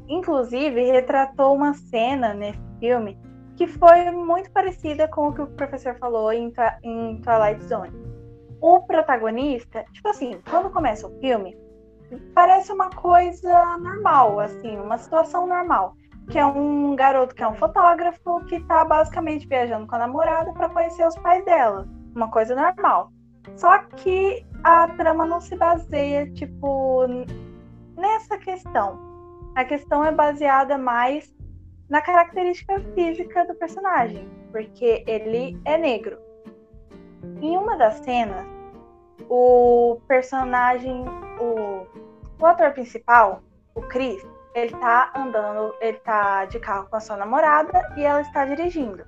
inclusive, 0.08 0.92
retratou 0.92 1.54
uma 1.54 1.74
cena 1.74 2.34
nesse 2.34 2.60
filme 2.80 3.18
que 3.56 3.68
foi 3.68 4.12
muito 4.12 4.52
parecida 4.52 5.08
com 5.08 5.30
o 5.30 5.34
que 5.34 5.42
o 5.42 5.48
professor 5.48 5.96
falou 5.98 6.32
em, 6.32 6.54
em 6.84 7.22
Twilight 7.22 7.64
Zone. 7.64 7.94
O 8.62 8.82
protagonista, 8.82 9.84
tipo 9.92 10.08
assim, 10.10 10.42
quando 10.50 10.70
começa 10.70 11.08
o 11.08 11.20
filme, 11.20 11.58
parece 12.34 12.72
uma 12.72 12.90
coisa 12.90 13.78
normal, 13.78 14.40
assim, 14.40 14.78
uma 14.78 14.98
situação 14.98 15.48
normal. 15.48 15.96
Que 16.30 16.40
é 16.40 16.46
um 16.46 16.96
garoto 16.96 17.36
que 17.36 17.44
é 17.44 17.48
um 17.48 17.54
fotógrafo 17.54 18.44
que 18.46 18.60
tá 18.62 18.84
basicamente 18.84 19.48
viajando 19.48 19.86
com 19.86 19.96
a 19.96 20.00
namorada 20.00 20.52
para 20.54 20.70
conhecer 20.70 21.06
os 21.06 21.16
pais 21.18 21.46
dela. 21.46 21.88
Uma 22.16 22.32
coisa 22.32 22.56
normal. 22.56 23.12
Só 23.56 23.78
que 23.98 24.46
a 24.64 24.88
trama 24.90 25.26
não 25.26 25.40
se 25.40 25.56
baseia, 25.56 26.30
tipo, 26.32 27.06
nessa 27.96 28.38
questão. 28.38 29.00
A 29.56 29.64
questão 29.64 30.04
é 30.04 30.12
baseada 30.12 30.78
mais 30.78 31.34
na 31.90 32.02
característica 32.02 32.80
física 32.94 33.46
do 33.46 33.56
personagem, 33.56 34.28
porque 34.52 35.04
ele 35.08 35.60
é 35.66 35.78
negro. 35.78 36.18
Em 37.42 37.58
uma 37.58 37.78
das 37.78 37.96
cenas, 38.00 38.46
o 39.30 40.00
personagem, 40.08 41.06
o 41.40 41.86
o 42.40 42.46
ator 42.46 42.72
principal, 42.72 43.42
o 43.74 43.82
Chris, 43.82 44.22
ele 44.54 44.76
tá 44.78 45.12
andando, 45.16 45.74
ele 45.80 45.98
tá 46.00 46.46
de 46.46 46.60
carro 46.60 46.88
com 46.90 46.96
a 46.96 47.00
sua 47.00 47.18
namorada 47.18 47.94
e 47.98 48.04
ela 48.04 48.22
está 48.22 48.46
dirigindo. 48.46 49.06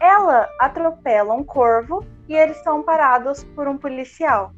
Ela 0.00 0.48
atropela 0.60 1.32
um 1.32 1.44
corvo 1.44 2.04
e 2.28 2.34
eles 2.34 2.56
são 2.62 2.82
parados 2.82 3.44
por 3.54 3.68
um 3.68 3.76
policial. 3.76 4.52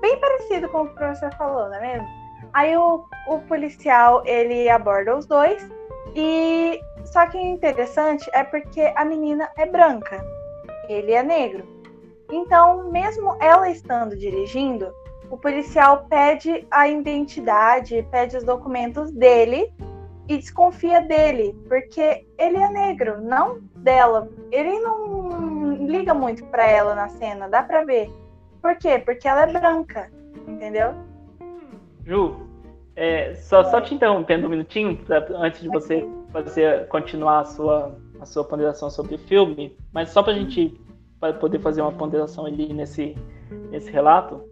Bem 0.00 0.18
parecido 0.20 0.68
com 0.68 0.82
o 0.82 0.86
que 0.86 0.92
o 0.92 0.96
professor 0.96 1.34
falou, 1.34 1.68
não 1.68 1.74
é 1.74 1.80
mesmo? 1.80 2.08
Aí 2.52 2.76
o, 2.76 3.04
o 3.28 3.38
policial 3.40 4.22
ele 4.24 4.68
aborda 4.68 5.16
os 5.16 5.26
dois 5.26 5.68
e 6.14 6.80
só 7.04 7.26
que 7.26 7.38
interessante 7.38 8.28
é 8.32 8.42
porque 8.44 8.92
a 8.96 9.04
menina 9.04 9.50
é 9.56 9.66
branca, 9.66 10.24
ele 10.88 11.12
é 11.12 11.22
negro. 11.22 11.66
Então, 12.30 12.90
mesmo 12.90 13.36
ela 13.40 13.70
estando 13.70 14.16
dirigindo, 14.16 14.92
o 15.30 15.36
policial 15.36 16.06
pede 16.08 16.66
a 16.70 16.88
identidade, 16.88 18.06
pede 18.10 18.36
os 18.36 18.44
documentos 18.44 19.10
dele 19.10 19.72
e 20.28 20.36
desconfia 20.36 21.00
dele, 21.00 21.56
porque 21.68 22.26
ele 22.36 22.58
é 22.58 22.68
negro, 22.68 23.20
não 23.20 23.60
dela. 23.76 24.28
Ele 24.50 24.78
não 24.80 25.27
liga 25.88 26.12
muito 26.12 26.44
para 26.46 26.68
ela 26.68 26.94
na 26.94 27.08
cena, 27.08 27.48
dá 27.48 27.62
para 27.62 27.84
ver. 27.84 28.10
Por 28.60 28.76
quê? 28.76 28.98
Porque 28.98 29.26
ela 29.26 29.42
é 29.42 29.52
branca, 29.52 30.10
entendeu? 30.46 30.94
Ju, 32.04 32.46
é, 32.94 33.34
só, 33.34 33.64
só 33.64 33.80
te 33.80 33.94
interrompendo 33.94 34.46
um 34.46 34.50
minutinho, 34.50 34.96
pra, 34.98 35.26
antes 35.36 35.62
de 35.62 35.68
você 35.68 36.06
fazer, 36.30 36.86
continuar 36.88 37.40
a 37.40 37.44
sua, 37.46 37.96
a 38.20 38.26
sua 38.26 38.44
ponderação 38.44 38.90
sobre 38.90 39.14
o 39.14 39.18
filme, 39.18 39.76
mas 39.92 40.10
só 40.10 40.22
para 40.22 40.32
a 40.32 40.36
gente 40.36 40.78
pra 41.18 41.32
poder 41.32 41.58
fazer 41.60 41.80
uma 41.80 41.92
ponderação 41.92 42.46
ali 42.46 42.72
nesse, 42.72 43.16
nesse 43.70 43.90
relato. 43.90 44.44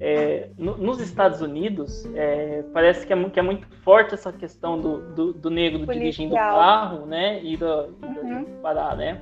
É, 0.00 0.50
no, 0.58 0.76
nos 0.76 1.00
Estados 1.00 1.40
Unidos, 1.40 2.04
é, 2.14 2.64
parece 2.72 3.06
que 3.06 3.12
é, 3.12 3.28
que 3.28 3.38
é, 3.38 3.42
muito 3.42 3.66
forte 3.82 4.14
essa 4.14 4.32
questão 4.32 4.80
do, 4.80 4.98
do, 5.14 5.32
do 5.32 5.50
negro 5.50 5.80
Policial. 5.80 5.98
dirigindo 5.98 6.34
o 6.34 6.38
carro, 6.38 7.06
né? 7.06 7.42
E 7.42 7.56
do, 7.56 7.94
uhum. 8.02 8.44
parar, 8.60 8.96
né? 8.96 9.20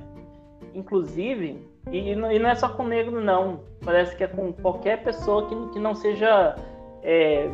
Inclusive, 0.73 1.57
e, 1.91 2.11
e, 2.11 2.15
não 2.15 2.49
é 2.49 2.55
só 2.55 2.69
com 2.69 2.83
negro, 2.83 3.21
não. 3.21 3.61
Parece 3.83 4.15
que 4.15 4.23
é 4.23 4.27
com 4.27 4.51
qualquer 4.53 5.03
pessoa 5.03 5.47
que, 5.47 5.73
que 5.73 5.79
não 5.79 5.93
seja. 5.93 6.55
É, 7.01 7.49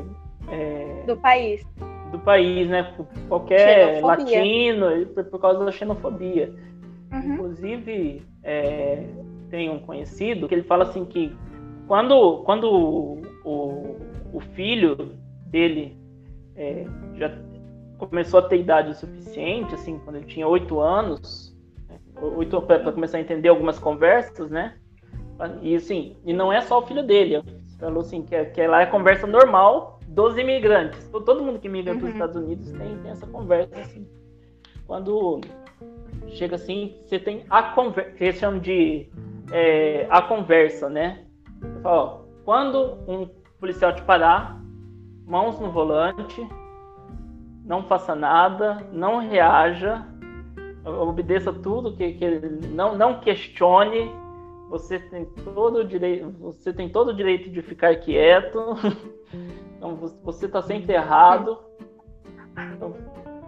é 0.48 1.04
do 1.06 1.18
país. 1.18 1.66
Do 2.12 2.20
país, 2.20 2.70
né? 2.70 2.94
Qualquer 3.28 3.96
xenofobia. 3.98 4.06
latino, 4.08 5.06
por, 5.08 5.24
por, 5.26 5.40
causa 5.40 5.66
da 5.66 5.72
xenofobia. 5.72 6.54
Uhum. 7.12 7.34
Inclusive, 7.34 8.24
é, 8.44 9.04
tem 9.50 9.70
um 9.70 9.80
conhecido 9.80 10.48
que 10.48 10.56
ele 10.56 10.64
fala 10.64 10.84
assim 10.84 11.06
que 11.06 11.36
quando, 11.88 12.44
quando 12.44 12.66
o, 12.66 13.22
o, 13.44 13.98
o 14.34 14.40
filho 14.54 14.96
dele 15.48 15.98
é, 16.56 16.86
já 17.16 17.32
começou 17.98 18.40
a 18.40 18.44
ter 18.44 18.60
idade 18.60 18.92
o 18.92 18.94
suficiente, 18.94 19.74
assim, 19.74 20.00
quando 20.00 20.18
ele 20.18 20.26
tinha 20.26 20.48
oito 20.48 20.80
anos, 20.80 21.49
oito 22.22 22.62
para 22.62 22.92
começar 22.92 23.18
a 23.18 23.22
entender 23.22 23.50
algumas 23.50 23.80
conversas, 23.80 24.50
né? 24.50 24.76
E 25.62 25.76
assim, 25.76 26.18
e 26.26 26.34
não 26.34 26.52
é 26.52 26.62
só 26.62 26.80
o 26.80 26.86
filho 26.86 27.02
dele, 27.04 27.42
falou 27.80 28.02
assim 28.02 28.24
que, 28.24 28.36
é, 28.36 28.46
que 28.46 28.66
lá 28.68 28.82
é 28.82 28.86
conversa 28.86 29.26
normal 29.26 30.00
dos 30.08 30.38
imigrantes. 30.38 31.08
Todo 31.10 31.44
mundo 31.44 31.60
que 31.60 31.70
migra 31.70 31.94
uhum. 31.94 32.00
para 32.00 32.08
os 32.08 32.14
Estados 32.14 32.36
Unidos 32.36 32.72
tem, 32.72 32.98
tem 32.98 33.12
essa 33.12 33.26
conversa 33.28 33.80
assim. 33.80 34.08
Quando 34.86 35.40
chega 36.28 36.56
assim, 36.56 36.98
você 37.06 37.20
tem 37.20 37.46
a 37.50 37.64
conversa, 37.64 38.12
eles 38.20 38.36
chamam 38.36 38.60
de 38.60 39.10
é, 39.52 40.08
a 40.10 40.22
conversa, 40.22 40.90
né? 40.90 41.26
Falo, 41.82 41.96
ó, 41.96 42.20
quando 42.44 42.98
um 43.08 43.30
policial 43.60 43.94
te 43.94 44.02
parar, 44.02 44.60
mãos 45.26 45.60
no 45.60 45.72
volante, 45.72 46.48
não 47.64 47.84
faça 47.84 48.16
nada, 48.16 48.84
não 48.92 49.20
reaja, 49.20 50.06
obedeça 50.90 51.54
tudo 51.54 51.96
que, 51.96 52.14
que 52.14 52.40
não, 52.68 52.96
não 52.96 53.20
questione. 53.20 54.12
Você 54.70 55.00
tem 55.00 55.26
todo 55.54 55.80
o 55.80 55.84
direito, 55.84 56.30
você 56.40 56.72
tem 56.72 56.90
todo 56.90 57.10
o 57.10 57.16
direito 57.16 57.50
de 57.50 57.62
ficar 57.62 57.96
quieto. 57.96 58.60
Então 59.78 59.96
você 60.24 60.46
está 60.46 60.62
sempre 60.62 60.94
errado. 60.94 61.58
Então, 62.76 62.94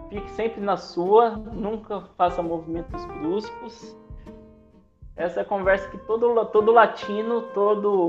fique 0.08 0.30
sempre 0.30 0.62
na 0.62 0.78
sua, 0.78 1.30
nunca 1.32 2.00
faça 2.16 2.42
movimentos 2.42 3.04
bruscos. 3.04 3.94
Essa 5.14 5.40
é 5.40 5.42
a 5.42 5.44
conversa 5.44 5.90
que 5.90 5.98
todo, 5.98 6.46
todo 6.46 6.72
latino, 6.72 7.42
todo, 7.52 8.08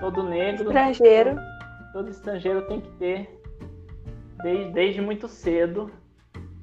todo 0.00 0.24
negro, 0.24 0.64
estrangeiro. 0.64 1.36
Todo, 1.36 1.92
todo 1.92 2.08
estrangeiro 2.10 2.62
tem 2.62 2.80
que 2.80 2.90
ter 2.92 3.40
desde, 4.42 4.72
desde 4.72 5.00
muito 5.00 5.28
cedo 5.28 5.88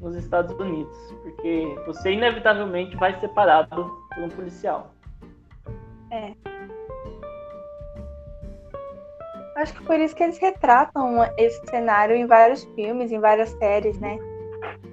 nos 0.02 0.16
Estados 0.16 0.58
Unidos, 0.60 0.98
porque 1.22 1.76
você 1.86 2.12
inevitavelmente 2.12 2.96
vai 2.96 3.20
ser 3.20 3.30
parado 3.30 3.92
por 4.14 4.24
um 4.24 4.30
policial. 4.30 4.92
É. 6.12 6.34
Acho 9.58 9.74
que 9.74 9.84
por 9.84 10.00
isso 10.00 10.16
que 10.16 10.24
eles 10.24 10.38
retratam 10.38 11.24
esse 11.36 11.66
cenário 11.68 12.16
em 12.16 12.28
vários 12.28 12.64
filmes, 12.76 13.12
em 13.12 13.20
várias 13.20 13.50
séries, 13.50 14.00
né? 14.00 14.20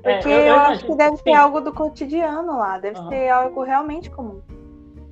Porque 0.02 0.28
é, 0.28 0.32
eu, 0.32 0.38
eu, 0.38 0.46
eu, 0.46 0.55
acho 0.55 0.86
que 0.86 0.94
deve 0.94 1.16
sim. 1.16 1.22
ser 1.22 1.34
algo 1.34 1.61
do 1.61 1.72
cotidiano 1.72 2.59
lá, 2.59 2.78
deve 2.78 2.98
uhum. 2.98 3.09
ser 3.09 3.28
algo 3.28 3.62
realmente 3.62 4.11
comum. 4.11 4.40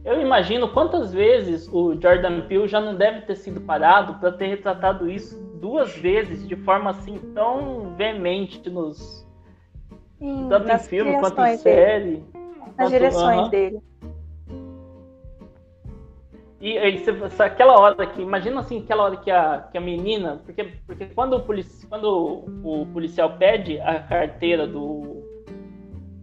eu 0.05 0.21
imagino 0.21 0.69
quantas 0.73 1.13
vezes 1.13 1.69
o 1.73 1.95
Jordan 2.01 2.43
Peele 2.43 2.67
já 2.67 2.81
não 2.81 2.95
deve 2.95 3.23
ter 3.23 3.37
sido 3.37 3.61
parado 3.61 4.15
para 4.15 4.33
ter 4.33 4.47
retratado 4.47 5.11
isso 5.11 5.39
duas 5.61 5.95
vezes 5.97 6.47
de 6.49 6.57
forma 6.57 6.91
assim 6.91 7.19
tão 7.35 7.95
veemente 7.97 8.69
nos 8.69 9.22
Sim, 10.23 10.47
tanto 10.49 10.69
em 10.71 10.79
filme 10.79 11.19
quanto 11.19 11.41
em 11.43 11.57
série. 11.57 12.05
dele, 12.05 12.25
nas 12.33 12.75
quanto- 12.77 12.91
direções 12.91 13.49
dele. 13.51 13.81
E 16.61 16.79
essa- 16.79 17.45
aquela 17.45 17.77
hora 17.79 18.07
que, 18.07 18.23
imagina 18.23 18.61
assim, 18.61 18.79
aquela 18.85 19.03
hora 19.05 19.17
que 19.17 19.31
a, 19.33 19.67
que 19.73 19.77
a 19.77 19.81
menina, 19.81 20.41
porque, 20.45 20.65
porque 20.87 21.07
quando, 21.07 21.35
o 21.35 21.41
polici, 21.41 21.85
quando 21.89 22.45
o 22.63 22.87
policial 22.93 23.31
pede 23.37 23.81
a 23.81 23.99
carteira 23.99 24.65
do, 24.65 25.25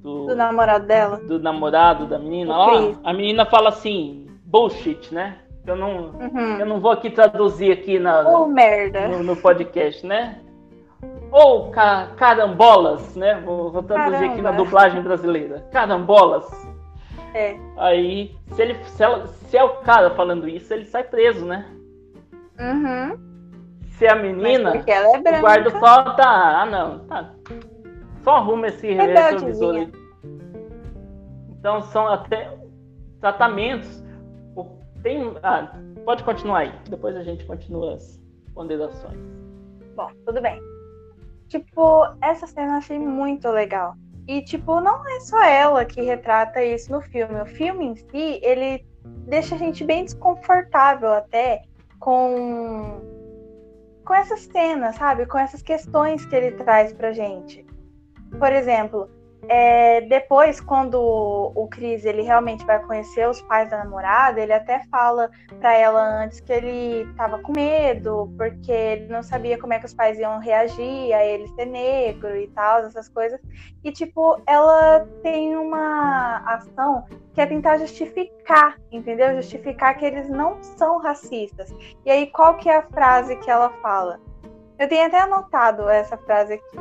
do, 0.01 0.27
Do 0.27 0.35
namorado 0.37 0.85
dela. 0.87 1.17
do 1.17 1.39
namorado 1.39 2.05
da 2.05 2.17
menina, 2.17 2.55
ó, 2.57 2.93
a 3.03 3.11
menina 3.11 3.45
fala 3.45 3.67
assim, 3.67 4.27
bullshit, 4.45 5.13
né? 5.13 5.39
Eu 5.67 5.75
não, 5.75 6.11
Uhum. 6.11 6.57
eu 6.57 6.65
não 6.65 6.79
vou 6.79 6.91
aqui 6.91 7.09
traduzir 7.09 7.73
aqui 7.73 7.99
na, 7.99 8.21
Ô, 8.29 8.47
merda. 8.47 9.09
no, 9.09 9.21
no 9.21 9.35
podcast, 9.35 10.05
né? 10.07 10.39
Ou 11.31 11.69
ca- 11.71 12.07
carambolas, 12.17 13.15
né? 13.15 13.41
Vou, 13.45 13.71
vou 13.71 13.83
traduzir 13.83 14.25
aqui 14.25 14.41
na 14.41 14.49
Caramba. 14.49 14.63
dublagem 14.63 15.01
brasileira. 15.03 15.59
Carambolas. 15.71 16.47
É. 17.35 17.55
Aí, 17.77 18.35
se, 18.53 18.61
ele, 18.61 18.83
se, 18.85 19.03
ela- 19.03 19.27
se 19.27 19.55
é 19.57 19.63
o 19.63 19.77
cara 19.81 20.09
falando 20.11 20.47
isso, 20.47 20.73
ele 20.73 20.85
sai 20.85 21.03
preso, 21.03 21.45
né? 21.45 21.65
Uhum. 22.59 23.17
Se 23.91 24.05
é 24.05 24.11
a 24.11 24.15
menina, 24.15 24.83
ela 24.87 25.05
é 25.05 25.17
o 25.19 25.21
branca. 25.21 25.39
guarda 25.39 25.69
só 25.71 26.03
tá. 26.15 26.61
Ah, 26.61 26.65
não. 26.65 26.99
Tá. 26.99 27.29
Só 28.23 28.37
arruma 28.37 28.67
esse 28.67 28.91
retrovisor 28.91 29.75
aí. 29.75 29.91
Então, 31.51 31.81
são 31.83 32.07
até 32.07 32.49
tratamentos. 33.19 34.03
O- 34.55 34.65
Tem. 35.03 35.33
Ah, 35.43 35.71
pode 36.05 36.23
continuar 36.23 36.59
aí. 36.59 36.71
Depois 36.89 37.15
a 37.15 37.23
gente 37.23 37.45
continua 37.45 37.93
as 37.95 38.19
ponderações. 38.53 39.19
Bom, 39.95 40.09
tudo 40.25 40.41
bem. 40.41 40.59
Tipo, 41.49 42.05
essa 42.21 42.47
cena 42.47 42.73
eu 42.73 42.77
achei 42.77 42.99
muito 42.99 43.49
legal. 43.49 43.95
E, 44.27 44.43
tipo, 44.43 44.79
não 44.79 45.07
é 45.09 45.19
só 45.21 45.43
ela 45.43 45.83
que 45.83 46.01
retrata 46.01 46.63
isso 46.63 46.91
no 46.91 47.01
filme. 47.01 47.41
O 47.41 47.45
filme 47.47 47.85
em 47.85 47.95
si, 47.95 48.39
ele 48.43 48.85
deixa 49.27 49.55
a 49.55 49.57
gente 49.57 49.83
bem 49.83 50.05
desconfortável 50.05 51.11
até 51.11 51.63
com, 51.99 53.01
com 54.05 54.13
essas 54.13 54.41
cenas, 54.41 54.95
sabe? 54.95 55.25
Com 55.25 55.39
essas 55.39 55.63
questões 55.63 56.23
que 56.25 56.35
ele 56.35 56.51
traz 56.51 56.93
pra 56.93 57.11
gente. 57.11 57.65
Por 58.37 58.53
exemplo, 58.53 59.09
é, 59.51 60.01
depois, 60.01 60.61
quando 60.61 61.01
o 61.55 61.67
Chris 61.69 62.05
ele 62.05 62.21
realmente 62.21 62.63
vai 62.65 62.79
conhecer 62.85 63.27
os 63.27 63.41
pais 63.41 63.67
da 63.67 63.83
namorada, 63.83 64.39
ele 64.39 64.53
até 64.53 64.83
fala 64.91 65.31
pra 65.59 65.73
ela 65.75 66.23
antes 66.23 66.39
que 66.39 66.53
ele 66.53 67.11
tava 67.17 67.39
com 67.39 67.51
medo, 67.51 68.31
porque 68.37 68.71
ele 68.71 69.07
não 69.07 69.23
sabia 69.23 69.57
como 69.57 69.73
é 69.73 69.79
que 69.79 69.87
os 69.87 69.93
pais 69.93 70.19
iam 70.19 70.37
reagir 70.37 71.11
a 71.13 71.25
ele 71.25 71.47
ser 71.55 71.65
negro 71.65 72.37
e 72.37 72.47
tal, 72.49 72.81
essas 72.81 73.09
coisas. 73.09 73.41
E, 73.83 73.91
tipo, 73.91 74.39
ela 74.45 75.07
tem 75.23 75.55
uma 75.55 76.43
ação 76.45 77.05
que 77.33 77.41
é 77.41 77.47
tentar 77.47 77.79
justificar, 77.79 78.77
entendeu? 78.91 79.35
Justificar 79.35 79.97
que 79.97 80.05
eles 80.05 80.29
não 80.29 80.61
são 80.61 80.99
racistas. 80.99 81.73
E 82.05 82.11
aí, 82.11 82.27
qual 82.27 82.55
que 82.57 82.69
é 82.69 82.77
a 82.77 82.83
frase 82.83 83.35
que 83.37 83.49
ela 83.49 83.71
fala? 83.81 84.19
Eu 84.77 84.87
tenho 84.87 85.07
até 85.07 85.21
anotado 85.21 85.89
essa 85.89 86.15
frase 86.17 86.53
aqui. 86.53 86.77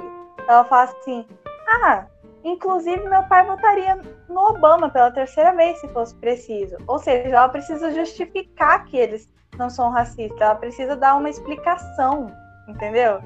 Ela 0.46 0.64
fala 0.64 0.84
assim: 0.84 1.26
Ah, 1.66 2.06
inclusive 2.48 3.08
meu 3.08 3.22
pai 3.24 3.46
votaria 3.46 3.98
no 4.28 4.40
Obama 4.50 4.88
pela 4.90 5.10
terceira 5.10 5.52
vez, 5.52 5.78
se 5.80 5.88
fosse 5.88 6.14
preciso. 6.16 6.76
Ou 6.86 6.98
seja, 6.98 7.28
ela 7.36 7.48
precisa 7.48 7.92
justificar 7.92 8.84
que 8.86 8.96
eles 8.96 9.28
não 9.58 9.68
são 9.70 9.90
racistas. 9.90 10.40
Ela 10.40 10.54
precisa 10.54 10.96
dar 10.96 11.16
uma 11.16 11.30
explicação, 11.30 12.32
entendeu? 12.68 13.20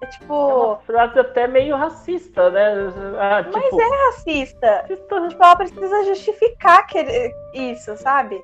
É 0.00 0.06
tipo, 0.06 0.32
É 0.32 0.54
uma 0.54 0.76
frase 0.78 1.18
até 1.18 1.48
meio 1.48 1.76
racista, 1.76 2.50
né? 2.50 2.72
Ah, 3.18 3.42
tipo, 3.42 3.58
mas 3.58 3.72
é 3.72 4.06
racista. 4.06 4.84
Tipo, 4.86 5.14
ela 5.14 5.56
precisa 5.56 6.04
justificar 6.04 6.86
que 6.86 6.98
ele- 6.98 7.34
isso, 7.52 7.96
sabe? 7.96 8.42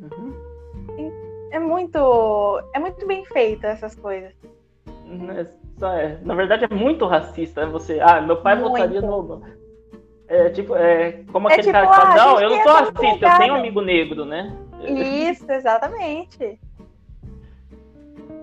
Uhum. 0.00 0.34
É 1.52 1.58
muito, 1.58 2.62
é 2.72 2.78
muito 2.78 3.06
bem 3.06 3.24
feita 3.24 3.68
essas 3.68 3.94
coisas. 3.96 4.32
Só 4.84 5.59
é. 5.86 6.18
Na 6.22 6.34
verdade, 6.34 6.64
é 6.64 6.74
muito 6.74 7.06
racista. 7.06 7.64
né? 7.66 7.72
Você, 7.72 8.00
ah, 8.00 8.20
meu 8.20 8.36
pai 8.42 8.54
Muito. 8.56 8.70
votaria 8.70 9.00
no. 9.00 9.42
É 10.28 10.48
tipo, 10.50 10.76
é 10.76 11.24
como 11.32 11.48
É 11.48 11.52
aquele 11.54 11.68
tipo, 11.68 11.72
cara 11.72 11.86
que 11.88 11.94
fala, 11.96 12.12
ah, 12.12 12.16
não, 12.16 12.40
eu 12.40 12.50
não 12.50 12.62
sou 12.62 12.72
racista, 12.72 13.04
eu 13.06 13.18
pegada." 13.18 13.38
tenho 13.38 13.54
um 13.54 13.56
amigo 13.56 13.80
negro, 13.80 14.24
né? 14.24 14.56
Isso, 14.86 15.50
exatamente. 15.50 16.58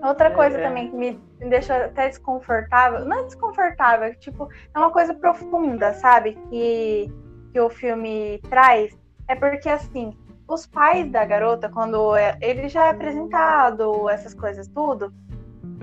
Outra 0.02 0.28
É, 0.28 0.30
coisa 0.30 0.58
é. 0.58 0.62
também 0.62 0.90
que 0.90 0.96
me 0.96 1.18
deixa 1.48 1.86
até 1.86 2.08
desconfortável, 2.08 3.04
não 3.04 3.18
é 3.20 3.22
desconfortável, 3.24 4.06
é 4.08 4.12
tipo, 4.12 4.48
é 4.74 4.78
uma 4.78 4.90
coisa 4.90 5.14
profunda, 5.14 5.92
sabe? 5.94 6.38
Que, 6.50 7.10
que 7.52 7.60
o 7.60 7.68
filme 7.70 8.38
traz. 8.48 8.96
É 9.26 9.34
porque, 9.34 9.68
assim, 9.68 10.16
os 10.46 10.66
pais 10.66 11.10
da 11.10 11.24
garota, 11.24 11.68
quando 11.68 12.14
é- 12.16 12.36
ele 12.40 12.68
já 12.68 12.86
é 12.86 12.90
apresentado, 12.90 14.08
essas 14.08 14.34
coisas 14.34 14.68
tudo, 14.68 15.12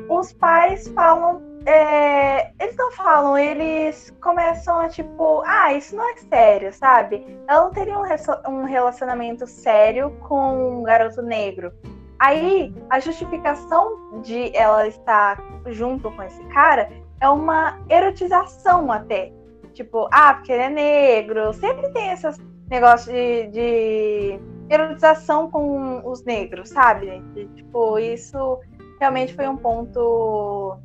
os 0.09 0.33
pais 0.33 0.87
falam. 0.89 1.41
é, 1.65 2.51
eles 2.59 2.75
não 2.77 2.91
falam, 2.91 3.37
eles 3.37 4.15
começam 4.21 4.79
a 4.79 4.87
tipo, 4.87 5.41
ah, 5.45 5.73
isso 5.73 5.95
não 5.95 6.07
é 6.11 6.15
sério, 6.17 6.71
sabe? 6.71 7.25
Ela 7.47 7.63
não 7.65 7.71
teria 7.71 7.97
um, 7.97 8.03
um 8.51 8.63
relacionamento 8.65 9.47
sério 9.47 10.11
com 10.27 10.79
um 10.79 10.83
garoto 10.83 11.21
negro. 11.23 11.71
Aí, 12.19 12.73
a 12.89 12.99
justificação 12.99 14.21
de 14.21 14.55
ela 14.55 14.87
estar 14.87 15.41
junto 15.67 16.11
com 16.11 16.23
esse 16.23 16.43
cara 16.45 16.89
é 17.19 17.27
uma 17.27 17.79
erotização 17.89 18.91
até. 18.91 19.33
Tipo, 19.73 20.07
ah, 20.11 20.35
porque 20.35 20.51
ele 20.51 20.63
é 20.63 20.69
negro. 20.69 21.53
Sempre 21.53 21.89
tem 21.89 22.11
esses 22.11 22.39
negócios 22.69 23.13
de, 23.13 23.47
de 23.47 24.39
erotização 24.69 25.49
com 25.51 26.01
os 26.09 26.23
negros, 26.23 26.69
sabe? 26.69 27.21
Tipo, 27.55 27.99
isso 27.99 28.59
realmente 28.99 29.33
foi 29.33 29.47
um 29.47 29.57
ponto 29.57 30.77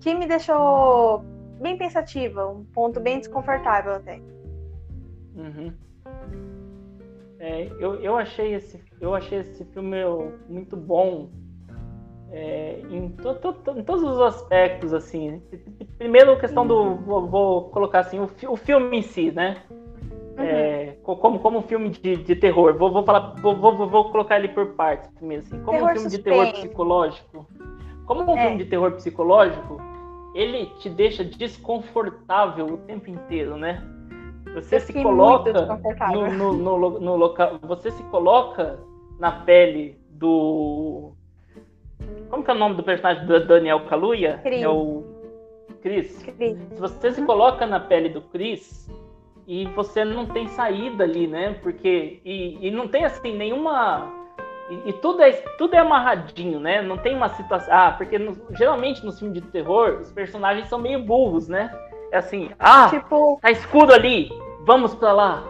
que 0.00 0.14
me 0.14 0.26
deixou 0.26 1.24
bem 1.60 1.76
pensativa, 1.76 2.46
um 2.48 2.64
ponto 2.64 3.00
bem 3.00 3.18
desconfortável 3.18 3.94
até. 3.94 4.20
Uhum. 5.34 5.72
É, 7.40 7.68
eu, 7.78 7.94
eu, 7.96 8.16
achei 8.16 8.54
esse, 8.54 8.82
eu 9.00 9.14
achei 9.14 9.38
esse 9.38 9.64
filme 9.66 9.96
muito 10.48 10.76
bom 10.76 11.30
é, 12.30 12.80
em, 12.90 13.10
to, 13.10 13.34
to, 13.34 13.52
to- 13.52 13.78
em 13.78 13.84
todos 13.84 14.02
os 14.02 14.20
aspectos, 14.20 14.92
assim. 14.92 15.40
Primeiro, 15.96 16.32
a 16.32 16.40
questão 16.40 16.66
do. 16.66 16.96
Vou, 16.96 17.26
vou 17.26 17.70
colocar 17.70 18.00
assim, 18.00 18.18
o, 18.18 18.28
o 18.48 18.56
filme 18.56 18.98
em 18.98 19.02
si, 19.02 19.30
né? 19.30 19.62
É, 20.38 20.96
co- 21.02 21.16
como, 21.16 21.38
como 21.40 21.58
um 21.58 21.62
filme 21.62 21.88
de, 21.90 22.16
de 22.16 22.36
terror. 22.36 22.76
Vou, 22.76 22.92
vou, 22.92 23.02
falar, 23.04 23.34
vou, 23.40 23.56
vou, 23.56 23.88
vou 23.88 24.10
colocar 24.10 24.38
ele 24.38 24.48
por 24.48 24.74
partes 24.74 25.10
primeiro. 25.10 25.42
Assim. 25.44 25.58
Como 25.62 25.78
Terror 25.78 25.90
um 25.90 25.94
filme 25.94 26.10
de 26.10 26.18
terror 26.18 26.44
suspense. 26.46 26.66
psicológico. 26.68 27.46
Como 28.06 28.22
um 28.22 28.36
É. 28.36 28.42
filme 28.42 28.58
de 28.58 28.64
terror 28.66 28.92
psicológico, 28.92 29.80
ele 30.34 30.66
te 30.78 30.88
deixa 30.88 31.24
desconfortável 31.24 32.66
o 32.66 32.76
tempo 32.78 33.10
inteiro, 33.10 33.56
né? 33.56 33.82
Você 34.54 34.80
se 34.80 34.92
coloca 34.92 35.52
no, 36.12 36.30
no, 36.30 36.52
no, 36.78 37.00
no 37.00 37.16
local. 37.16 37.58
Você 37.62 37.90
se 37.90 38.02
coloca 38.04 38.78
na 39.18 39.30
pele 39.30 39.98
do. 40.10 41.12
Como 42.30 42.42
que 42.42 42.50
é 42.50 42.54
o 42.54 42.58
nome 42.58 42.76
do 42.76 42.82
personagem 42.82 43.26
do 43.26 43.46
Daniel 43.46 43.80
Kaluuya? 43.86 44.38
Chris. 44.42 44.62
É 44.62 44.68
o 44.68 45.04
Chris. 45.82 46.22
Cris. 46.22 46.58
Se 46.72 46.80
você 46.80 47.12
se 47.12 47.22
coloca 47.26 47.66
na 47.66 47.78
pele 47.78 48.08
do 48.08 48.22
Chris 48.22 48.88
e 49.48 49.64
você 49.68 50.04
não 50.04 50.26
tem 50.26 50.46
saída 50.48 51.04
ali, 51.04 51.26
né? 51.26 51.56
Porque. 51.62 52.20
E, 52.22 52.68
e 52.68 52.70
não 52.70 52.86
tem 52.86 53.06
assim 53.06 53.34
nenhuma. 53.34 54.06
E, 54.68 54.90
e 54.90 54.92
tudo, 54.92 55.22
é, 55.22 55.32
tudo 55.56 55.74
é 55.74 55.78
amarradinho, 55.78 56.60
né? 56.60 56.82
Não 56.82 56.98
tem 56.98 57.16
uma 57.16 57.30
situação. 57.30 57.72
Ah, 57.74 57.94
porque 57.96 58.18
no- 58.18 58.36
geralmente 58.50 59.02
nos 59.06 59.18
filmes 59.18 59.40
de 59.42 59.48
terror, 59.48 60.00
os 60.02 60.12
personagens 60.12 60.68
são 60.68 60.78
meio 60.78 61.02
burros, 61.02 61.48
né? 61.48 61.70
É 62.12 62.18
assim, 62.18 62.50
ah, 62.58 62.88
Tipo, 62.90 63.38
tá 63.40 63.50
escuro 63.50 63.90
ali, 63.92 64.30
vamos 64.66 64.94
pra 64.94 65.12
lá. 65.12 65.42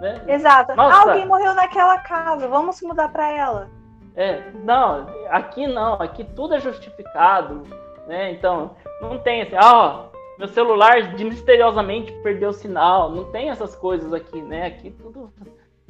Né? 0.00 0.20
exato. 0.28 0.74
Nossa. 0.74 1.10
Alguém 1.10 1.26
morreu 1.26 1.54
naquela 1.54 1.98
casa, 1.98 2.48
vamos 2.48 2.80
mudar 2.82 3.08
pra 3.10 3.28
ela. 3.30 3.68
É, 4.16 4.42
não, 4.64 5.06
aqui 5.30 5.66
não, 5.66 5.94
aqui 5.94 6.24
tudo 6.24 6.54
é 6.54 6.60
justificado, 6.60 7.62
né? 8.08 8.32
Então, 8.32 8.74
não 9.00 9.18
tem 9.18 9.42
assim, 9.42 9.56
ah, 9.56 9.72
ó, 9.74 10.11
meu 10.42 10.48
celular 10.48 11.14
de- 11.14 11.24
misteriosamente 11.24 12.10
perdeu 12.20 12.48
o 12.48 12.52
sinal, 12.52 13.12
não 13.12 13.30
tem 13.30 13.48
essas 13.48 13.76
coisas 13.76 14.12
aqui, 14.12 14.42
né? 14.42 14.66
Aqui 14.66 14.90
tudo, 14.90 15.32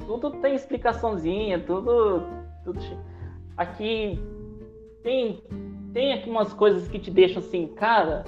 tudo 0.05 0.29
tem 0.29 0.53
explicaçãozinha, 0.53 1.59
tudo, 1.59 2.21
tudo 2.63 2.79
aqui 3.57 4.19
tem, 5.01 5.43
tem 5.91 6.13
aqui 6.13 6.29
umas 6.29 6.53
coisas 6.53 6.87
que 6.87 6.99
te 6.99 7.09
deixam 7.09 7.39
assim, 7.39 7.65
cara, 7.65 8.25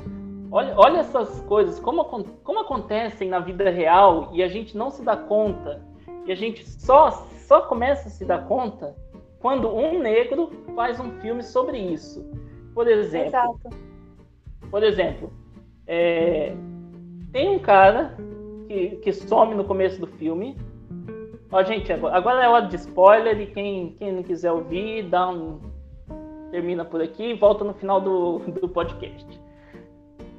olha, 0.50 0.74
olha 0.76 0.98
essas 0.98 1.42
coisas, 1.42 1.80
como, 1.80 2.04
como 2.04 2.60
acontecem 2.60 3.30
na 3.30 3.38
vida 3.38 3.70
real 3.70 4.32
e 4.34 4.42
a 4.42 4.48
gente 4.48 4.76
não 4.76 4.90
se 4.90 5.04
dá 5.04 5.16
conta 5.16 5.80
E 6.26 6.32
a 6.32 6.36
gente 6.36 6.68
só, 6.68 7.12
só 7.12 7.62
começa 7.62 8.08
a 8.08 8.12
se 8.12 8.26
dar 8.26 8.48
conta 8.48 8.96
quando 9.40 9.70
um 9.70 10.00
negro 10.00 10.50
faz 10.76 11.00
um 11.00 11.12
filme 11.22 11.44
sobre 11.44 11.78
isso. 11.78 12.26
Por 12.74 12.88
exemplo, 12.88 13.28
Exato. 13.28 13.70
por 14.72 14.82
exemplo, 14.82 15.45
é, 15.88 16.56
tem 17.32 17.50
um 17.50 17.60
cara 17.60 18.18
que, 18.68 18.98
que 18.98 19.14
some 19.14 19.56
no 19.56 19.64
começo 19.64 20.00
do 20.00 20.08
filme. 20.08 20.58
Ó, 21.52 21.64
gente, 21.64 21.92
agora, 21.92 22.16
agora 22.16 22.44
é 22.44 22.50
hora 22.50 22.68
de 22.68 22.76
spoiler 22.76 23.40
e 23.40 23.48
quem, 23.48 23.96
quem 23.98 24.12
não 24.12 24.24
quiser 24.24 24.52
ouvir, 24.52 25.04
dá 25.10 25.30
um. 25.30 25.60
Termina 26.52 26.86
por 26.86 27.02
aqui 27.02 27.32
e 27.32 27.34
volta 27.34 27.64
no 27.64 27.74
final 27.74 28.00
do, 28.00 28.40
do 28.40 28.70
podcast. 28.70 29.28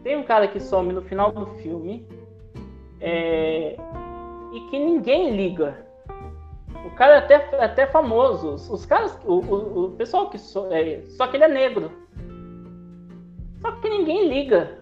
Tem 0.03 0.17
um 0.17 0.23
cara 0.23 0.49
que 0.49 0.61
some 0.61 0.93
no 0.93 1.03
final 1.03 1.33
do 1.33 1.47
filme 1.59 2.07
é, 3.01 3.77
e 4.53 4.61
que 4.71 4.79
ninguém 4.79 5.37
liga. 5.37 5.85
O 6.85 6.91
cara 6.91 7.15
é 7.15 7.19
até, 7.19 7.35
é 7.35 7.65
até 7.65 7.87
famoso. 7.87 8.55
Os, 8.55 8.71
os 8.71 8.87
caras, 8.87 9.19
o, 9.25 9.35
o, 9.35 9.85
o, 9.87 9.91
pessoal 9.93 10.31
que 10.31 10.39
so, 10.39 10.67
é, 10.71 11.03
só 11.09 11.27
que 11.27 11.37
ele 11.37 11.45
é 11.45 11.49
negro. 11.49 11.91
Só 13.61 13.73
que 13.73 13.89
ninguém 13.89 14.29
liga. 14.29 14.79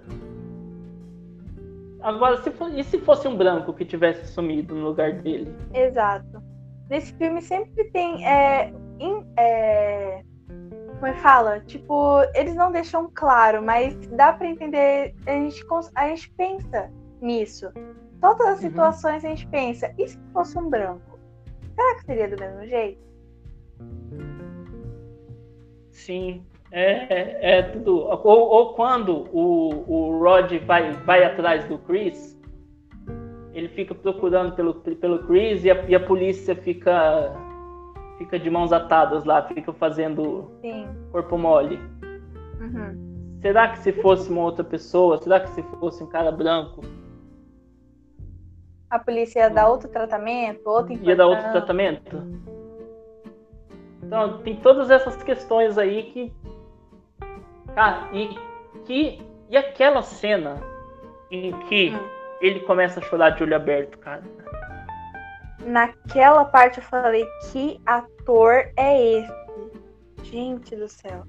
Agora, 2.04 2.36
se 2.42 2.50
for, 2.50 2.70
e 2.78 2.84
se 2.84 2.98
fosse 2.98 3.26
um 3.26 3.34
branco 3.34 3.72
que 3.72 3.82
tivesse 3.82 4.30
sumido 4.30 4.74
no 4.74 4.88
lugar 4.88 5.14
dele? 5.14 5.56
Exato. 5.72 6.42
Nesse 6.90 7.14
filme 7.14 7.40
sempre 7.40 7.82
tem. 7.92 8.26
É, 8.28 8.70
in, 9.00 9.26
é, 9.38 10.22
como 10.94 11.06
é 11.06 11.12
que 11.14 11.20
fala? 11.20 11.60
Tipo, 11.60 12.20
eles 12.34 12.54
não 12.54 12.70
deixam 12.70 13.10
claro, 13.14 13.62
mas 13.62 13.96
dá 14.08 14.34
para 14.34 14.46
entender. 14.46 15.14
A 15.26 15.30
gente, 15.30 15.64
a 15.94 16.08
gente 16.08 16.30
pensa 16.32 16.92
nisso. 17.22 17.72
Todas 18.20 18.48
as 18.48 18.62
uhum. 18.62 18.68
situações 18.68 19.24
a 19.24 19.28
gente 19.28 19.48
pensa, 19.48 19.90
e 19.98 20.06
se 20.06 20.18
fosse 20.34 20.58
um 20.58 20.68
branco? 20.68 21.18
Será 21.74 21.94
que 21.96 22.04
seria 22.04 22.28
do 22.28 22.38
mesmo 22.38 22.66
jeito? 22.66 23.02
Sim, 25.90 26.44
é, 26.74 27.06
é, 27.08 27.58
é 27.58 27.62
tudo. 27.62 27.98
Ou, 28.00 28.48
ou, 28.48 28.74
quando 28.74 29.28
o, 29.32 29.84
o 29.86 30.18
Rod 30.18 30.52
vai, 30.66 30.92
vai 30.92 31.24
atrás 31.24 31.64
do 31.66 31.78
Chris, 31.78 32.36
ele 33.52 33.68
fica 33.68 33.94
procurando 33.94 34.54
pelo, 34.56 34.74
pelo 34.74 35.20
Chris 35.26 35.64
e 35.64 35.70
a, 35.70 35.84
e 35.88 35.94
a 35.94 36.00
polícia 36.00 36.56
fica 36.56 37.32
fica 38.18 38.38
de 38.38 38.48
mãos 38.48 38.72
atadas 38.72 39.24
lá, 39.24 39.42
fica 39.42 39.72
fazendo 39.72 40.50
Sim. 40.60 40.86
corpo 41.10 41.36
mole. 41.36 41.80
Uhum. 42.60 43.38
Será 43.40 43.68
que 43.68 43.78
se 43.80 43.92
fosse 43.92 44.30
uma 44.30 44.42
outra 44.42 44.64
pessoa, 44.64 45.18
será 45.18 45.40
que 45.40 45.50
se 45.50 45.62
fosse 45.78 46.02
um 46.02 46.06
cara 46.06 46.30
branco, 46.30 46.80
a 48.94 48.98
polícia 49.00 49.40
ia 49.40 49.50
dar 49.50 49.68
outro 49.68 49.88
tratamento, 49.88 50.66
outro 50.66 50.94
Ia 50.94 51.16
dar 51.16 51.26
outro 51.26 51.50
tratamento? 51.50 52.16
Então, 54.02 54.38
tem 54.38 54.54
todas 54.56 54.88
essas 54.90 55.20
questões 55.22 55.76
aí 55.76 56.04
que. 56.04 56.32
Cara, 57.74 58.08
e, 58.12 58.38
que, 58.84 59.20
e 59.50 59.56
aquela 59.56 60.02
cena 60.02 60.62
em 61.30 61.52
que 61.60 61.90
hum. 61.90 62.08
ele 62.40 62.60
começa 62.60 63.00
a 63.00 63.02
chorar 63.02 63.30
de 63.30 63.42
olho 63.42 63.56
aberto, 63.56 63.98
cara. 63.98 64.22
Naquela 65.64 66.44
parte 66.44 66.78
eu 66.78 66.84
falei, 66.84 67.26
que 67.50 67.80
ator 67.86 68.70
é 68.76 69.18
esse? 69.18 69.44
Gente 70.22 70.76
do 70.76 70.88
céu. 70.88 71.24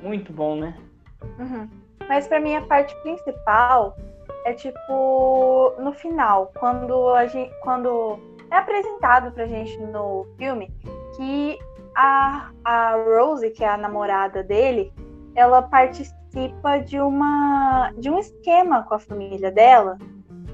Muito 0.00 0.32
bom, 0.32 0.56
né? 0.56 0.76
Uhum. 1.38 1.68
Mas 2.08 2.26
para 2.26 2.40
mim 2.40 2.56
a 2.56 2.62
parte 2.62 2.94
principal 3.02 3.96
é 4.44 4.52
tipo 4.52 5.74
no 5.78 5.92
final, 5.92 6.52
quando 6.58 7.10
a 7.10 7.26
gente, 7.26 7.52
quando 7.60 8.18
é 8.50 8.56
apresentado 8.56 9.30
pra 9.32 9.46
gente 9.46 9.76
no 9.78 10.26
filme 10.36 10.70
que 11.16 11.58
a, 11.94 12.50
a 12.64 12.96
Rose, 12.96 13.50
que 13.50 13.64
é 13.64 13.68
a 13.68 13.76
namorada 13.76 14.42
dele, 14.42 14.92
ela 15.34 15.62
participa 15.62 16.78
de 16.78 16.98
uma 16.98 17.92
de 17.98 18.10
um 18.10 18.18
esquema 18.18 18.82
com 18.84 18.94
a 18.94 18.98
família 18.98 19.50
dela, 19.50 19.98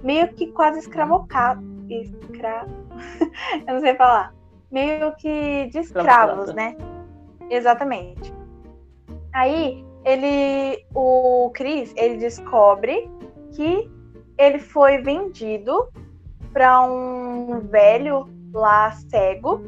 meio 0.03 0.29
que 0.35 0.49
quase 0.49 0.81
escravocado, 0.81 1.63
escra... 1.89 2.67
eu 3.67 3.75
não 3.75 3.81
sei 3.81 3.95
falar, 3.95 4.35
meio 4.71 5.15
que 5.17 5.67
de 5.67 5.79
escravos, 5.79 6.53
né? 6.55 6.77
Exatamente. 7.51 8.33
Aí 9.33 9.85
ele, 10.05 10.85
o 10.95 11.51
Chris, 11.55 11.93
ele 11.97 12.17
descobre 12.17 13.11
que 13.55 13.91
ele 14.37 14.59
foi 14.59 14.99
vendido 14.99 15.89
para 16.53 16.81
um 16.83 17.61
velho 17.61 18.29
lá 18.53 18.91
cego 18.93 19.61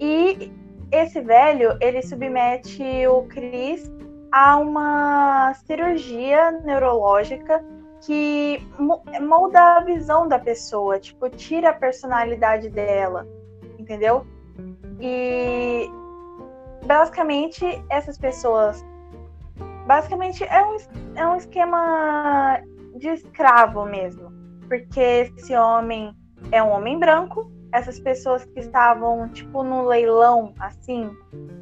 e 0.00 0.52
esse 0.90 1.20
velho 1.20 1.76
ele 1.80 2.02
submete 2.02 3.06
o 3.06 3.22
Chris 3.24 3.90
a 4.32 4.58
uma 4.58 5.54
cirurgia 5.66 6.50
neurológica 6.64 7.64
que 8.00 8.62
molda 9.20 9.76
a 9.76 9.80
visão 9.80 10.28
da 10.28 10.38
pessoa, 10.38 10.98
tipo, 10.98 11.28
tira 11.30 11.70
a 11.70 11.74
personalidade 11.74 12.68
dela, 12.68 13.26
entendeu? 13.78 14.26
E 15.00 15.90
basicamente 16.86 17.64
essas 17.90 18.16
pessoas 18.16 18.84
basicamente 19.86 20.44
é 20.44 20.62
um, 20.62 20.76
é 21.16 21.26
um 21.26 21.36
esquema 21.36 22.60
de 22.96 23.08
escravo 23.08 23.84
mesmo. 23.86 24.30
Porque 24.68 25.00
esse 25.00 25.56
homem 25.56 26.14
é 26.52 26.62
um 26.62 26.70
homem 26.70 26.98
branco, 26.98 27.50
essas 27.72 27.98
pessoas 28.00 28.44
que 28.44 28.60
estavam, 28.60 29.28
tipo, 29.28 29.62
no 29.62 29.86
leilão, 29.86 30.54
assim, 30.58 31.10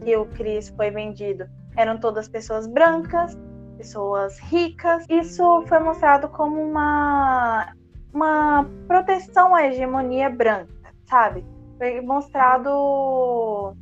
que 0.02 0.16
o 0.16 0.26
Chris 0.26 0.68
foi 0.70 0.90
vendido, 0.90 1.46
eram 1.76 1.98
todas 1.98 2.28
pessoas 2.28 2.66
brancas, 2.66 3.36
pessoas 3.76 4.38
ricas. 4.38 5.04
Isso 5.08 5.62
foi 5.66 5.78
mostrado 5.78 6.28
como 6.28 6.60
uma, 6.60 7.74
uma 8.12 8.68
proteção 8.86 9.54
à 9.54 9.66
hegemonia 9.66 10.30
branca, 10.30 10.94
sabe? 11.06 11.44
Foi 11.78 12.00
mostrado 12.00 13.76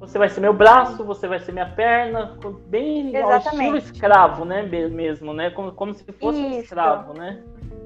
você 0.00 0.16
vai 0.16 0.28
ser 0.28 0.40
meu 0.40 0.52
braço, 0.52 1.04
você 1.04 1.26
vai 1.26 1.40
ser 1.40 1.52
minha 1.52 1.68
perna, 1.74 2.38
bem 2.68 3.16
ao 3.16 3.36
estilo 3.36 3.76
escravo, 3.76 4.44
né? 4.44 4.62
Mesmo, 4.62 5.34
né? 5.34 5.50
Como, 5.50 5.72
como 5.72 5.92
se 5.92 6.04
fosse 6.12 6.38
Isso. 6.38 6.48
um 6.48 6.60
escravo, 6.60 7.14
né? 7.14 7.42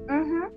Uhum. 0.09 0.51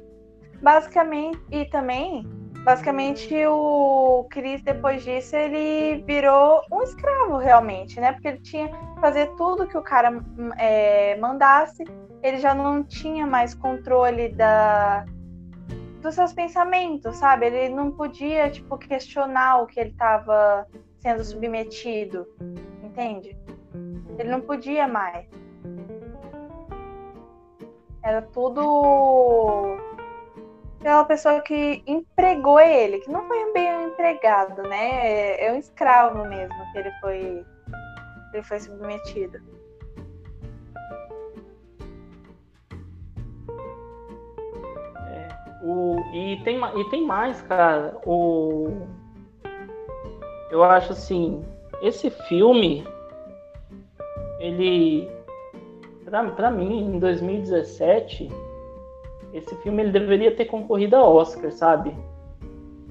Basicamente, 0.60 1.40
e 1.50 1.64
também, 1.66 2.26
basicamente, 2.66 3.32
o 3.46 4.26
Chris, 4.28 4.60
depois 4.60 5.04
disso, 5.04 5.36
ele 5.36 6.02
virou 6.02 6.62
um 6.72 6.82
escravo 6.82 7.36
realmente, 7.36 8.00
né? 8.00 8.10
Porque 8.10 8.26
ele 8.26 8.40
tinha 8.40 8.68
que 8.68 9.00
fazer 9.00 9.28
tudo 9.36 9.68
que 9.68 9.78
o 9.78 9.82
cara 9.82 10.20
é, 10.58 11.16
mandasse, 11.16 11.84
ele 12.20 12.38
já 12.38 12.56
não 12.56 12.82
tinha 12.82 13.24
mais 13.24 13.54
controle 13.54 14.30
da, 14.30 15.04
dos 16.02 16.16
seus 16.16 16.32
pensamentos, 16.32 17.16
sabe? 17.18 17.46
Ele 17.46 17.72
não 17.72 17.92
podia, 17.92 18.50
tipo, 18.50 18.76
questionar 18.76 19.62
o 19.62 19.66
que 19.68 19.78
ele 19.78 19.90
estava 19.90 20.66
sendo 20.98 21.22
submetido, 21.22 22.26
entende? 22.82 23.38
Ele 24.18 24.28
não 24.28 24.40
podia 24.40 24.88
mais. 24.88 25.28
Era 28.02 28.22
tudo 28.22 29.78
pela 30.86 31.04
pessoa 31.04 31.40
que 31.40 31.82
empregou 31.84 32.60
ele, 32.60 33.00
que 33.00 33.10
não 33.10 33.26
foi 33.26 33.52
bem 33.52 33.76
um 33.76 33.88
empregado, 33.88 34.62
né? 34.62 35.44
É 35.44 35.52
um 35.52 35.58
escravo 35.58 36.24
mesmo 36.28 36.54
que 36.70 36.78
ele 36.78 36.92
foi, 37.00 37.44
ele 38.32 38.42
foi 38.44 38.60
submetido. 38.60 39.36
É, 45.08 45.28
o, 45.64 45.96
e, 46.14 46.40
tem, 46.44 46.60
e 46.76 46.90
tem 46.90 47.04
mais, 47.04 47.42
cara. 47.42 47.98
O, 48.06 48.86
eu 50.52 50.62
acho 50.62 50.92
assim, 50.92 51.44
esse 51.82 52.10
filme, 52.10 52.86
ele, 54.38 55.10
para 56.36 56.48
mim, 56.52 56.94
em 56.94 57.00
2017, 57.00 58.45
esse 59.36 59.54
filme 59.56 59.82
ele 59.82 59.92
deveria 59.92 60.34
ter 60.34 60.46
concorrido 60.46 60.96
a 60.96 61.04
Oscar, 61.06 61.52
sabe? 61.52 61.94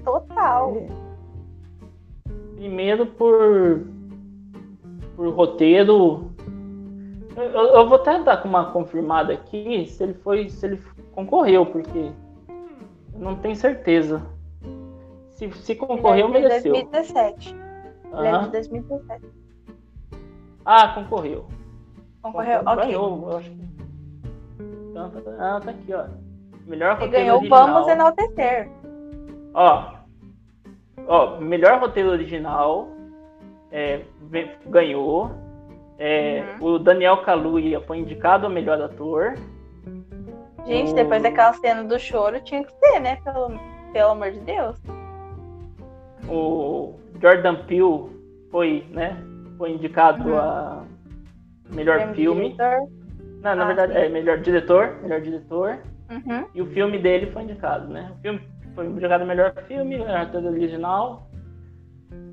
Total. 0.04 0.76
É. 0.76 0.88
Primeiro 2.54 3.06
por, 3.06 3.86
por 5.16 5.28
roteiro. 5.34 6.30
Eu, 7.36 7.44
eu, 7.44 7.88
vou 7.88 7.96
até 7.96 8.22
dar 8.22 8.44
uma 8.46 8.72
confirmada 8.72 9.32
aqui 9.32 9.86
se 9.86 10.02
ele 10.02 10.14
foi, 10.14 10.48
se 10.48 10.64
ele 10.64 10.80
concorreu, 11.12 11.66
porque 11.66 12.10
eu 13.12 13.20
não 13.20 13.36
tenho 13.36 13.56
certeza. 13.56 14.22
Se, 15.32 15.50
se 15.52 15.74
concorreu, 15.74 16.28
Ele 16.28 16.38
é 16.38 16.40
mereceu. 16.42 16.72
2017. 16.72 17.54
Uhum. 17.54 18.18
Ele 18.18 18.28
é 18.28 18.38
de 18.38 18.50
2017. 18.50 19.26
Ah, 20.64 20.88
concorreu. 20.94 21.46
Concorreu, 22.22 22.60
ok. 22.60 22.76
Ganhou, 22.76 23.30
eu 23.30 23.36
acho 23.36 23.50
que... 23.50 23.66
Ah, 25.38 25.60
tá 25.62 25.70
aqui, 25.70 25.92
ó. 25.92 26.06
Melhor 26.66 26.92
roteiro 26.94 27.12
ganhou 27.12 27.38
original. 27.38 27.66
Vamos 27.66 27.88
Enaltecer. 27.88 28.68
Ó, 29.54 29.92
ó, 31.06 31.40
melhor 31.40 31.78
roteiro 31.80 32.10
original 32.10 32.88
é, 33.70 34.00
ganhou. 34.66 35.30
É, 35.98 36.44
O 36.60 36.78
Daniel 36.78 37.18
Kaluuya 37.22 37.80
foi 37.80 37.98
indicado 37.98 38.46
a 38.46 38.50
melhor 38.50 38.80
ator. 38.82 39.34
Gente, 40.66 40.92
O- 40.92 40.94
depois 40.94 41.22
daquela 41.22 41.52
cena 41.54 41.84
do 41.84 41.98
choro, 41.98 42.38
tinha 42.40 42.62
que 42.64 42.72
ser, 42.72 43.00
né? 43.00 43.16
Pelo, 43.24 43.52
pelo 43.92 44.10
amor 44.10 44.30
de 44.32 44.40
Deus. 44.40 44.76
O 46.28 46.94
Jordan 47.20 47.54
Peele 47.66 48.10
foi, 48.50 48.84
né? 48.90 49.16
Foi 49.56 49.70
indicado 49.70 50.28
Uhum. 50.28 50.38
a 50.38 50.84
melhor 51.72 52.12
filme. 52.14 52.50
diretor. 52.52 52.88
Não, 53.42 53.54
na 53.54 53.62
Ah, 53.62 53.66
verdade, 53.66 53.92
sim. 53.92 53.98
é 54.00 54.08
melhor 54.08 54.38
diretor, 54.38 54.96
melhor 55.02 55.20
diretor. 55.20 55.78
Uhum. 56.10 56.46
E 56.54 56.62
o 56.62 56.66
filme 56.66 56.98
dele 56.98 57.26
foi 57.32 57.42
indicado, 57.42 57.88
né? 57.88 58.12
O 58.18 58.22
filme 58.22 58.40
foi 58.74 58.86
indicado 58.86 59.24
a 59.24 59.26
melhor 59.26 59.54
filme, 59.66 59.96
roteiro 59.96 60.48
original. 60.48 61.28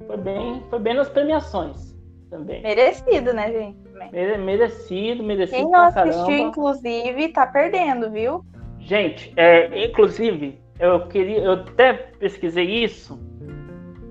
Foi 0.05 0.17
bem, 0.17 0.63
foi 0.69 0.79
bem 0.79 0.93
nas 0.93 1.09
premiações 1.09 1.97
também. 2.29 2.61
Merecido, 2.61 3.33
né, 3.33 3.51
gente? 3.51 3.77
Mere- 4.11 4.37
Merecido, 4.37 5.23
merecido 5.23 5.57
Quem 5.63 5.71
não 5.71 5.83
assistiu, 5.85 6.25
caramba. 6.25 6.31
inclusive, 6.49 7.27
tá 7.29 7.47
perdendo, 7.47 8.11
viu? 8.11 8.43
Gente, 8.79 9.31
é, 9.37 9.85
inclusive, 9.85 10.59
eu 10.79 11.07
queria, 11.07 11.39
eu 11.39 11.53
até 11.53 11.93
pesquisei 11.93 12.83
isso 12.83 13.17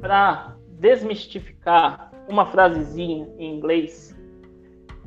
para 0.01 0.57
desmistificar 0.79 2.11
uma 2.29 2.47
frasezinha 2.47 3.29
em 3.39 3.55
inglês 3.57 4.17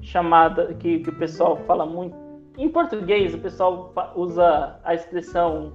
chamada 0.02 0.74
que, 0.76 1.00
que 1.00 1.10
o 1.10 1.16
pessoal 1.18 1.58
fala 1.66 1.86
muito. 1.86 2.16
Em 2.58 2.70
português, 2.70 3.34
o 3.34 3.38
pessoal 3.40 3.94
usa 4.16 4.80
a 4.84 4.94
expressão 4.94 5.74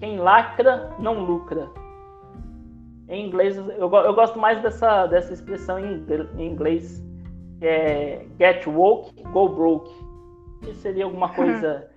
quem 0.00 0.18
lacra 0.18 0.90
não 0.98 1.22
lucra. 1.24 1.68
Em 3.08 3.26
inglês, 3.26 3.56
eu, 3.56 3.90
eu 3.92 4.14
gosto 4.14 4.38
mais 4.38 4.60
dessa, 4.62 5.06
dessa 5.06 5.32
expressão 5.32 5.78
em 5.78 6.04
em 6.38 6.50
inglês, 6.50 7.04
que 7.58 7.66
é 7.66 8.26
get 8.38 8.66
woke, 8.66 9.22
go 9.24 9.48
broke. 9.48 9.92
Que 10.62 10.74
seria 10.74 11.04
alguma 11.04 11.28
coisa 11.34 11.88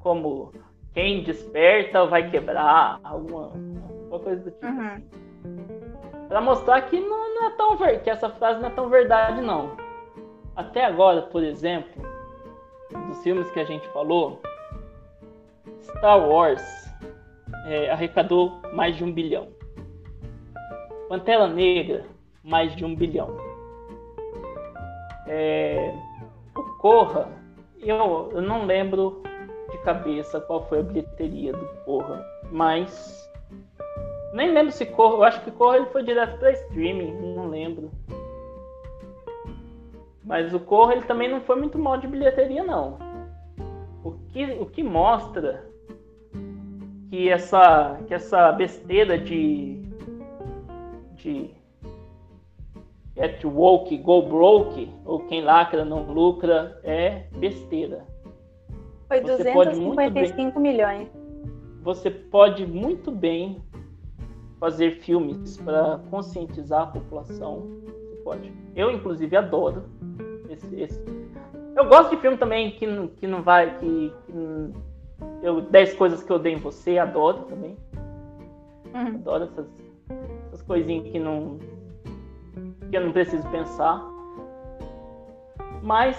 como 0.00 0.52
quem 0.92 1.22
desperta 1.22 2.06
vai 2.06 2.30
quebrar, 2.30 2.98
alguma, 3.04 3.52
alguma 3.52 4.18
coisa 4.18 4.42
do 4.42 4.50
tipo. 4.50 4.66
Uhum. 4.66 4.86
assim. 4.86 6.26
Pra 6.28 6.40
mostrar 6.40 6.82
que 6.82 6.98
não, 6.98 7.34
não 7.34 7.46
é 7.46 7.50
tão 7.50 7.76
ver, 7.76 8.02
que 8.02 8.10
essa 8.10 8.30
frase 8.30 8.60
não 8.60 8.68
é 8.68 8.72
tão 8.72 8.88
verdade 8.88 9.40
não. 9.40 9.76
Até 10.56 10.84
agora, 10.84 11.22
por 11.22 11.44
exemplo, 11.44 12.02
dos 12.90 13.22
filmes 13.22 13.50
que 13.50 13.60
a 13.60 13.64
gente 13.64 13.86
falou, 13.88 14.40
Star 15.82 16.28
Wars 16.28 16.62
é, 17.66 17.90
arrecadou 17.90 18.60
mais 18.72 18.96
de 18.96 19.04
um 19.04 19.12
bilhão. 19.12 19.48
Pantera 21.08 21.46
Negra, 21.46 22.04
mais 22.42 22.74
de 22.74 22.84
um 22.84 22.94
bilhão. 22.94 23.36
É, 25.26 25.92
o 26.54 26.62
Corra, 26.78 27.28
eu, 27.80 28.30
eu 28.32 28.42
não 28.42 28.64
lembro 28.64 29.22
de 29.70 29.78
cabeça 29.78 30.40
qual 30.40 30.66
foi 30.68 30.80
a 30.80 30.82
bilheteria 30.82 31.52
do 31.52 31.66
Corra, 31.84 32.24
mas 32.50 33.28
nem 34.32 34.52
lembro 34.52 34.72
se 34.72 34.86
Corra, 34.86 35.14
eu 35.14 35.24
acho 35.24 35.40
que 35.42 35.50
Corra 35.50 35.78
ele 35.78 35.86
foi 35.86 36.02
direto 36.02 36.38
para 36.38 36.52
streaming, 36.52 37.12
não 37.34 37.48
lembro. 37.48 37.90
Mas 40.26 40.52
o 40.52 40.58
Corra 40.58 40.94
ele 40.94 41.06
também 41.06 41.30
não 41.30 41.40
foi 41.40 41.54
muito 41.56 41.78
mal 41.78 41.96
de 41.96 42.08
bilheteria 42.08 42.64
não. 42.64 42.98
O 44.02 44.10
que, 44.28 44.44
o 44.60 44.66
que 44.66 44.82
mostra 44.82 45.64
que 47.08 47.28
essa 47.28 48.00
que 48.06 48.12
essa 48.12 48.50
besteira 48.52 49.16
de 49.16 49.80
de 51.14 51.50
get 53.16 53.42
woke, 53.44 53.96
go 53.98 54.22
broke, 54.22 54.92
ou 55.04 55.20
quem 55.20 55.42
lacra 55.42 55.84
não 55.84 56.02
lucra, 56.12 56.78
é 56.82 57.28
besteira. 57.38 58.04
Foi 59.08 59.20
Você 59.20 59.52
pode 59.52 59.76
muito 59.76 59.94
255 59.94 60.60
milhões. 60.60 61.08
Você 61.82 62.10
pode 62.10 62.66
muito 62.66 63.12
bem 63.12 63.62
fazer 64.58 64.98
filmes 65.02 65.56
para 65.56 66.00
conscientizar 66.10 66.82
a 66.82 66.86
população. 66.86 67.68
Eu, 68.74 68.90
inclusive, 68.90 69.36
adoro 69.36 69.84
esse. 70.50 70.74
esse. 70.80 71.04
Eu 71.76 71.88
gosto 71.88 72.10
de 72.10 72.16
filme 72.20 72.36
também 72.36 72.70
que, 72.72 72.86
não- 72.86 73.08
que 73.08 73.26
não 73.26 73.42
vai. 73.42 73.76
Que, 73.78 74.12
que 74.26 74.72
eu 75.42 75.60
10 75.62 75.94
coisas 75.94 76.22
que 76.22 76.30
eu 76.32 76.36
odeio 76.36 76.56
em 76.56 76.60
você, 76.60 76.98
adoro 76.98 77.42
também. 77.44 77.76
Uhum. 78.94 79.06
Adoro 79.16 79.44
essas, 79.44 79.66
essas 80.46 80.62
coisinhas 80.62 81.06
que 81.10 81.18
não. 81.18 81.58
que 82.90 82.96
eu 82.96 83.04
não 83.04 83.12
preciso 83.12 83.46
pensar. 83.50 84.02
Mas 85.82 86.16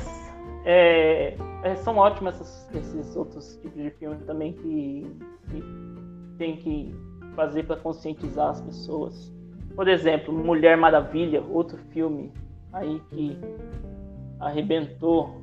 é, 0.65 1.35
é, 1.63 1.75
são 1.77 1.97
ótimos 1.97 2.35
essas- 2.35 2.69
esses 2.75 3.15
outros 3.15 3.57
tipos 3.57 3.81
de 3.81 3.89
filme 3.91 4.17
também 4.25 4.53
que, 4.53 5.05
que 5.49 5.63
tem 6.37 6.57
que 6.57 6.95
fazer 7.35 7.63
para 7.63 7.77
conscientizar 7.77 8.49
as 8.49 8.61
pessoas. 8.61 9.33
Por 9.77 9.87
exemplo, 9.87 10.33
Mulher 10.33 10.75
Maravilha, 10.75 11.39
outro 11.39 11.77
filme 11.91 12.33
aí 12.73 12.99
que 13.11 13.37
arrebentou. 14.39 15.39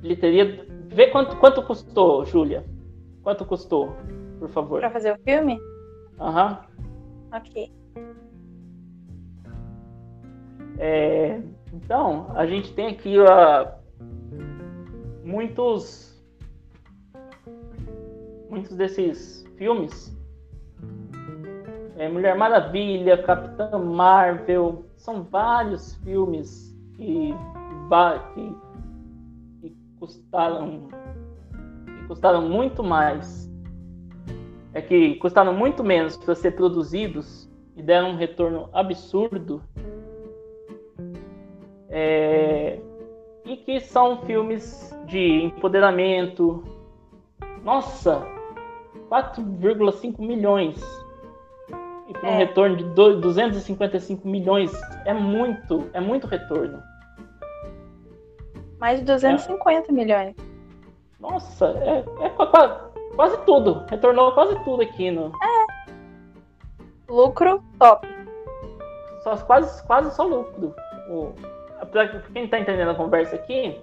Bilheteria. 0.00 0.66
Vê 0.88 1.08
quanto, 1.08 1.36
quanto 1.36 1.62
custou, 1.62 2.24
Júlia. 2.24 2.64
Quanto 3.22 3.44
custou, 3.44 3.94
por 4.38 4.48
favor? 4.48 4.80
Pra 4.80 4.90
fazer 4.90 5.12
o 5.12 5.18
filme? 5.18 5.60
Aham. 6.18 6.64
Ok. 7.34 7.70
É, 10.78 11.42
então, 11.70 12.30
a 12.34 12.46
gente 12.46 12.72
tem 12.72 12.88
aqui 12.88 13.18
ó, 13.18 13.68
muitos 15.22 16.18
muitos 18.48 18.74
desses 18.74 19.44
filmes. 19.58 20.13
É, 21.96 22.08
Mulher 22.08 22.36
Maravilha, 22.36 23.22
Capitã 23.22 23.78
Marvel, 23.78 24.84
são 24.96 25.22
vários 25.22 25.94
filmes 25.96 26.74
que, 26.96 27.32
que, 28.34 28.56
que 29.60 29.76
custaram 29.98 30.88
que 31.86 32.08
custaram 32.08 32.42
muito 32.48 32.82
mais. 32.82 33.50
É 34.72 34.82
que 34.82 35.14
custaram 35.16 35.54
muito 35.54 35.84
menos 35.84 36.16
para 36.16 36.34
ser 36.34 36.52
produzidos 36.52 37.48
e 37.76 37.82
deram 37.82 38.10
um 38.10 38.16
retorno 38.16 38.68
absurdo 38.72 39.62
é, 41.88 42.80
e 43.44 43.56
que 43.56 43.78
são 43.78 44.22
filmes 44.22 44.92
de 45.06 45.44
empoderamento. 45.44 46.64
Nossa, 47.62 48.26
4,5 49.08 50.18
milhões. 50.18 51.03
E 52.08 52.12
para 52.12 52.28
um 52.28 52.32
É. 52.32 52.36
retorno 52.36 52.76
de 52.76 52.84
do- 52.84 53.20
255 53.20 54.28
milhões 54.28 54.70
é 55.04 55.14
muito, 55.14 55.88
é 55.92 56.00
muito 56.00 56.26
retorno. 56.26 56.82
Mais 58.78 58.98
de 58.98 59.04
250 59.06 59.90
milhões. 59.92 60.34
Nossa, 61.18 61.66
é, 61.78 62.04
é 62.26 62.28
qua- 62.30 62.46
qua- 62.48 62.90
quase 63.16 63.38
tudo. 63.46 63.84
Retornou 63.88 64.32
quase 64.32 64.58
tudo 64.64 64.82
aqui 64.82 65.10
no. 65.10 65.32
Lucro 67.08 67.62
top. 67.78 68.06
Só, 69.22 69.36
quase, 69.38 69.86
quase 69.86 70.14
só 70.14 70.24
lucro. 70.24 70.74
O, 71.08 71.32
pra 71.90 72.08
quem 72.32 72.46
tá 72.48 72.58
entendendo 72.58 72.90
a 72.90 72.94
conversa 72.94 73.36
aqui, 73.36 73.80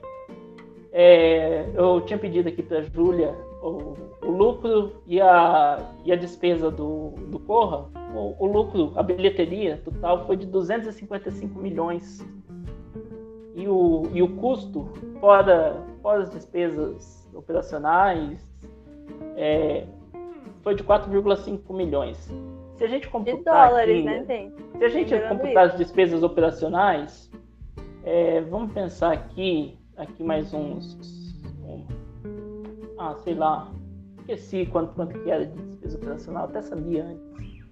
é, 0.91 1.67
eu 1.73 2.01
tinha 2.01 2.19
pedido 2.19 2.49
aqui 2.49 2.61
pra 2.61 2.81
Júlia 2.81 3.35
o, 3.61 3.95
o 4.23 4.31
lucro 4.31 5.01
e 5.05 5.21
a, 5.21 5.77
e 6.03 6.11
a 6.11 6.15
despesa 6.15 6.71
do, 6.71 7.11
do 7.27 7.39
Corra. 7.39 7.85
O, 8.13 8.35
o 8.43 8.45
lucro, 8.45 8.91
a 8.95 9.03
bilheteria 9.03 9.81
total 9.83 10.25
foi 10.25 10.35
de 10.35 10.45
255 10.47 11.59
milhões. 11.59 12.25
E 13.55 13.67
o, 13.67 14.03
e 14.13 14.21
o 14.21 14.35
custo, 14.37 14.89
fora, 15.19 15.83
fora 16.01 16.23
as 16.23 16.31
despesas 16.31 17.29
operacionais, 17.33 18.43
é, 19.35 19.85
foi 20.63 20.75
de 20.75 20.83
4,5 20.83 21.73
milhões. 21.73 22.17
Se 22.75 22.85
a 22.85 22.87
gente 22.87 23.03
De 23.03 23.09
computar 23.09 23.69
dólares, 23.69 23.97
aqui, 23.97 24.03
né, 24.05 24.25
gente? 24.25 24.77
se 24.77 24.83
a 24.83 24.89
gente 24.89 25.19
computar 25.27 25.65
as 25.67 25.77
despesas 25.77 26.23
operacionais, 26.23 27.29
é, 28.03 28.41
vamos 28.41 28.71
pensar 28.71 29.11
aqui, 29.11 29.77
aqui 29.95 30.23
mais 30.23 30.51
uns, 30.53 30.97
ah, 33.01 33.15
sei 33.15 33.33
lá, 33.33 33.71
esqueci 34.19 34.67
quanto, 34.67 34.93
quanto 34.93 35.17
que 35.19 35.29
era 35.29 35.45
de 35.45 35.59
despesa 35.59 35.97
operacional, 35.97 36.45
até 36.45 36.61
sabia 36.61 37.03
antes. 37.05 37.65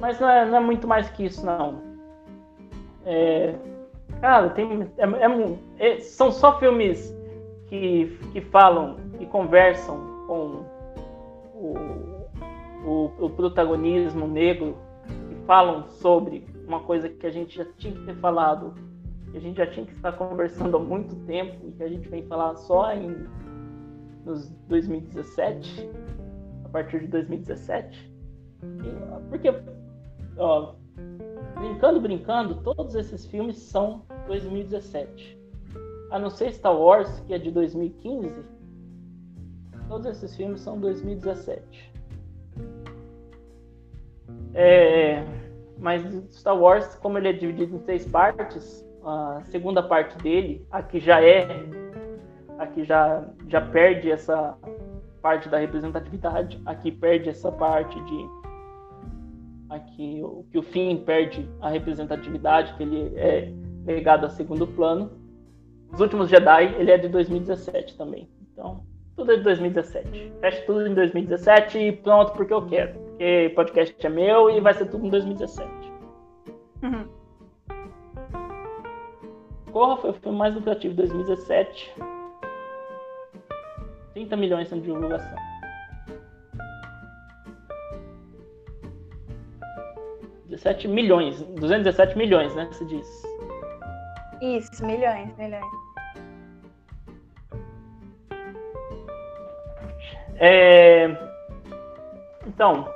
Mas 0.00 0.20
não 0.20 0.28
é, 0.28 0.48
não 0.48 0.56
é 0.58 0.60
muito 0.60 0.86
mais 0.86 1.10
que 1.10 1.24
isso, 1.24 1.44
não. 1.44 1.80
É, 3.04 3.56
cara, 4.20 4.50
tem, 4.50 4.88
é- 4.96 5.04
é 5.04 5.94
é- 5.96 6.00
são 6.00 6.30
só 6.30 6.58
filmes 6.60 7.12
que, 7.66 8.16
que 8.32 8.40
falam, 8.40 8.96
que 9.18 9.26
conversam 9.26 9.96
com 10.28 10.64
o, 11.54 11.74
o, 12.84 13.24
o 13.26 13.30
protagonismo 13.30 14.28
negro 14.28 14.76
e 15.30 15.46
falam 15.46 15.88
sobre 15.88 16.46
uma 16.64 16.80
coisa 16.80 17.08
que 17.08 17.26
a 17.26 17.30
gente 17.30 17.56
já 17.56 17.64
tinha 17.76 17.92
que 17.92 18.04
ter 18.04 18.14
falado, 18.16 18.72
que 19.32 19.36
a 19.36 19.40
gente 19.40 19.56
já 19.56 19.66
tinha 19.66 19.84
que 19.84 19.92
estar 19.92 20.12
conversando 20.12 20.76
há 20.76 20.80
muito 20.80 21.16
tempo 21.26 21.56
e 21.66 21.72
que 21.72 21.82
a 21.82 21.88
gente 21.88 22.08
vem 22.08 22.22
falar 22.26 22.54
só 22.54 22.92
em 22.92 23.26
nos 24.24 24.48
2017, 24.68 25.90
a 26.64 26.68
partir 26.68 27.00
de 27.00 27.06
2017. 27.08 28.12
E, 28.62 29.28
porque, 29.28 29.48
ó, 30.36 30.74
brincando, 31.58 32.00
brincando, 32.00 32.54
todos 32.62 32.94
esses 32.94 33.26
filmes 33.26 33.58
são 33.58 34.02
2017. 34.26 35.38
A 36.10 36.18
não 36.18 36.30
ser 36.30 36.52
Star 36.52 36.76
Wars, 36.76 37.20
que 37.26 37.34
é 37.34 37.38
de 37.38 37.50
2015, 37.50 38.44
todos 39.88 40.06
esses 40.06 40.36
filmes 40.36 40.60
são 40.60 40.78
2017. 40.78 41.92
É, 44.54 45.24
mas 45.78 46.02
Star 46.30 46.58
Wars, 46.58 46.94
como 46.96 47.18
ele 47.18 47.28
é 47.28 47.32
dividido 47.32 47.76
em 47.76 47.78
três 47.80 48.06
partes, 48.06 48.86
a 49.04 49.42
segunda 49.46 49.82
parte 49.82 50.16
dele, 50.22 50.66
a 50.70 50.82
que 50.82 51.00
já 51.00 51.22
é, 51.22 51.46
a 52.62 52.66
que 52.66 52.84
já, 52.84 53.24
já 53.48 53.60
perde 53.60 54.10
essa 54.10 54.56
parte 55.20 55.48
da 55.48 55.58
representatividade, 55.58 56.60
aqui 56.64 56.90
perde 56.90 57.28
essa 57.28 57.50
parte 57.50 58.00
de 58.04 58.42
aqui 59.68 60.20
o 60.22 60.44
que 60.50 60.58
o 60.58 60.62
fim 60.62 60.98
perde 60.98 61.48
a 61.60 61.70
representatividade, 61.70 62.74
que 62.74 62.82
ele 62.82 63.12
é 63.16 63.52
legado 63.86 64.26
a 64.26 64.30
segundo 64.30 64.66
plano. 64.66 65.10
Os 65.92 66.00
últimos 66.00 66.28
Jedi, 66.28 66.74
ele 66.78 66.90
é 66.90 66.98
de 66.98 67.08
2017 67.08 67.96
também. 67.96 68.28
Então, 68.52 68.84
tudo 69.16 69.32
é 69.32 69.36
de 69.36 69.42
2017. 69.42 70.32
Fecha 70.40 70.62
tudo 70.66 70.86
em 70.86 70.94
2017 70.94 71.78
e 71.78 71.92
pronto, 71.92 72.32
porque 72.32 72.52
eu 72.52 72.66
quero. 72.66 72.98
Porque 72.98 73.52
podcast 73.54 74.06
é 74.06 74.08
meu 74.08 74.50
e 74.50 74.60
vai 74.60 74.74
ser 74.74 74.86
tudo 74.86 75.06
em 75.06 75.10
2017. 75.10 75.70
Uhum. 76.82 77.08
Corra 79.72 79.96
foi 79.96 80.10
o 80.10 80.14
filme 80.14 80.38
mais 80.38 80.54
lucrativo 80.54 80.94
de 80.94 81.02
2017. 81.02 81.94
30 84.14 84.36
milhões 84.36 84.68
de 84.68 84.80
divulgação. 84.80 85.36
Dezessete 90.46 90.86
milhões, 90.86 91.40
217 91.42 92.16
milhões, 92.16 92.54
né? 92.54 92.68
Se 92.72 92.84
diz. 92.84 93.22
Isso, 94.40 94.84
milhões, 94.84 95.34
milhões. 95.36 95.64
É... 100.36 101.06
Então, 102.46 102.86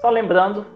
só 0.00 0.10
lembrando, 0.10 0.66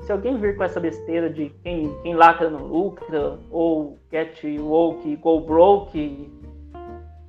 se 0.00 0.12
alguém 0.12 0.38
vir 0.38 0.56
com 0.56 0.64
essa 0.64 0.80
besteira 0.80 1.28
de 1.28 1.50
quem, 1.62 1.94
quem 2.02 2.14
lacra 2.14 2.48
não 2.48 2.64
lucra, 2.66 3.38
ou 3.50 3.98
get 4.10 4.42
woke, 4.58 5.16
go 5.16 5.40
broke, 5.40 6.30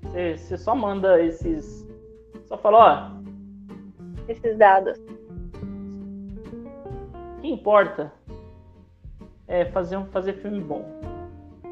você, 0.03 0.38
você 0.38 0.57
só 0.57 0.76
manda 0.76 1.22
esses. 1.22 1.88
Só 2.45 2.57
fala, 2.57 2.78
ó. 3.18 3.22
Esses 4.28 4.57
dados. 4.57 4.98
O 7.38 7.41
que 7.41 7.48
importa 7.48 8.11
é 9.48 9.65
fazer, 9.65 9.98
um, 9.98 10.06
fazer 10.07 10.34
filme 10.34 10.61
bom. 10.61 10.86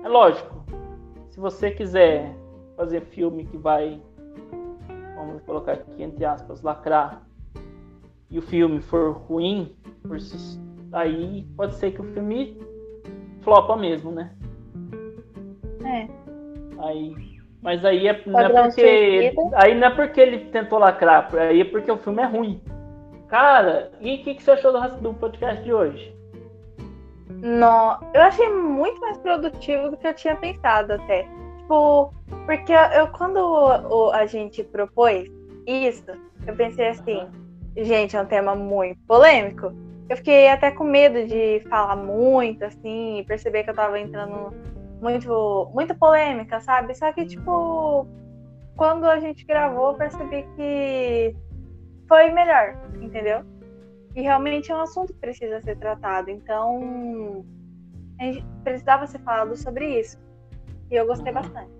É 0.03 0.07
lógico, 0.07 0.63
se 1.29 1.39
você 1.39 1.71
quiser 1.71 2.35
fazer 2.75 3.01
filme 3.01 3.45
que 3.45 3.57
vai 3.57 4.01
vamos 5.15 5.41
colocar 5.43 5.73
aqui 5.73 6.01
entre 6.01 6.25
aspas, 6.25 6.61
lacrar, 6.61 7.21
e 8.29 8.37
o 8.37 8.41
filme 8.41 8.81
for 8.81 9.11
ruim, 9.11 9.75
por 10.01 10.17
aí 10.93 11.47
pode 11.55 11.75
ser 11.75 11.91
que 11.91 12.01
o 12.01 12.13
filme 12.13 12.57
flopa 13.41 13.75
mesmo, 13.75 14.11
né? 14.11 14.35
É. 15.83 16.07
Aí, 16.79 17.38
mas 17.61 17.83
aí 17.83 18.07
é, 18.07 18.21
não 18.25 18.39
é 18.39 18.49
porque 18.49 19.33
aí 19.53 19.75
não 19.75 19.87
é 19.87 19.89
porque 19.91 20.21
ele 20.21 20.39
tentou 20.45 20.79
lacrar, 20.79 21.29
aí 21.35 21.61
é 21.61 21.65
porque 21.65 21.91
o 21.91 21.97
filme 21.97 22.21
é 22.21 22.25
ruim. 22.25 22.61
Cara, 23.27 23.91
e 23.99 24.15
o 24.15 24.23
que, 24.23 24.35
que 24.35 24.43
você 24.43 24.51
achou 24.51 24.71
do, 24.97 25.13
podcast 25.13 25.63
de 25.63 25.71
hoje? 25.71 26.15
Não, 27.29 27.99
eu 28.13 28.21
achei 28.21 28.49
muito 28.49 28.99
mais 29.01 29.17
produtivo 29.17 29.91
do 29.91 29.97
que 29.97 30.07
eu 30.07 30.13
tinha 30.13 30.35
pensado 30.35 30.93
até 30.93 31.27
tipo, 31.69 32.11
porque 32.45 32.73
eu 32.73 33.07
quando 33.09 34.11
a 34.11 34.25
gente 34.25 34.63
propôs 34.63 35.29
isso, 35.67 36.11
eu 36.47 36.55
pensei 36.55 36.87
assim, 36.87 37.27
gente, 37.77 38.15
é 38.15 38.21
um 38.21 38.25
tema 38.25 38.55
muito 38.55 38.99
polêmico. 39.07 39.71
Eu 40.09 40.17
fiquei 40.17 40.49
até 40.49 40.71
com 40.71 40.83
medo 40.83 41.27
de 41.27 41.59
falar 41.69 41.95
muito, 41.95 42.65
assim, 42.65 43.19
e 43.19 43.23
perceber 43.23 43.63
que 43.63 43.69
eu 43.69 43.75
tava 43.75 43.99
entrando 43.99 44.51
muito, 45.01 45.71
muito 45.73 45.95
polêmica, 45.95 46.59
sabe? 46.59 46.93
Só 46.95 47.11
que, 47.13 47.25
tipo, 47.25 48.07
quando 48.75 49.05
a 49.05 49.19
gente 49.19 49.45
gravou, 49.45 49.91
eu 49.91 49.97
percebi 49.97 50.43
que 50.55 51.35
foi 52.07 52.31
melhor, 52.31 52.77
entendeu? 53.01 53.43
E 54.15 54.21
realmente 54.21 54.71
é 54.71 54.75
um 54.75 54.81
assunto 54.81 55.13
que 55.13 55.19
precisa 55.19 55.61
ser 55.61 55.77
tratado. 55.77 56.29
Então, 56.29 57.45
a 58.19 58.23
gente 58.23 58.45
precisava 58.63 59.07
ser 59.07 59.19
falado 59.19 59.55
sobre 59.55 59.99
isso. 59.99 60.17
E 60.91 60.95
eu 60.95 61.05
gostei 61.05 61.31
uhum. 61.31 61.41
bastante. 61.41 61.71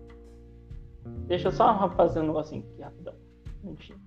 Deixa 1.28 1.48
eu 1.48 1.52
só 1.52 1.90
fazer 1.96 2.20
um 2.20 2.28
negocinho 2.28 2.64
aqui 2.72 2.82
rapidão. 2.82 3.14
Mentira. 3.64 4.00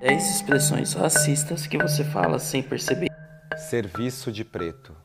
Dez 0.00 0.30
expressões 0.30 0.92
racistas 0.92 1.66
que 1.66 1.76
você 1.76 2.04
fala 2.04 2.38
sem 2.38 2.62
perceber. 2.62 3.07
Serviço 3.68 4.32
de 4.32 4.46
preto. 4.46 4.96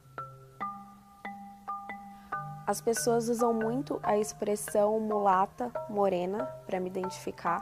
As 2.65 2.80
pessoas 2.80 3.27
usam 3.27 3.53
muito 3.53 3.99
a 4.02 4.18
expressão 4.18 5.02
mulata, 5.02 5.69
morena, 5.90 6.45
para 6.65 6.80
me 6.80 6.88
identificar. 6.88 7.61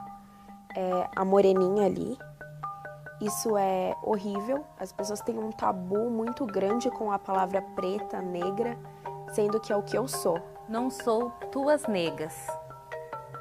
É 0.77 1.09
a 1.15 1.25
moreninha 1.25 1.87
ali, 1.87 2.15
isso 3.19 3.57
é 3.57 3.95
horrível. 4.03 4.63
As 4.79 4.91
pessoas 4.91 5.21
têm 5.21 5.39
um 5.39 5.51
tabu 5.51 6.11
muito 6.11 6.45
grande 6.45 6.91
com 6.91 7.11
a 7.11 7.17
palavra 7.17 7.63
preta, 7.75 8.21
negra, 8.21 8.77
sendo 9.33 9.59
que 9.59 9.73
é 9.73 9.75
o 9.75 9.81
que 9.81 9.97
eu 9.97 10.07
sou. 10.07 10.39
Não 10.69 10.91
sou 10.91 11.31
tuas 11.51 11.87
negas. 11.87 12.45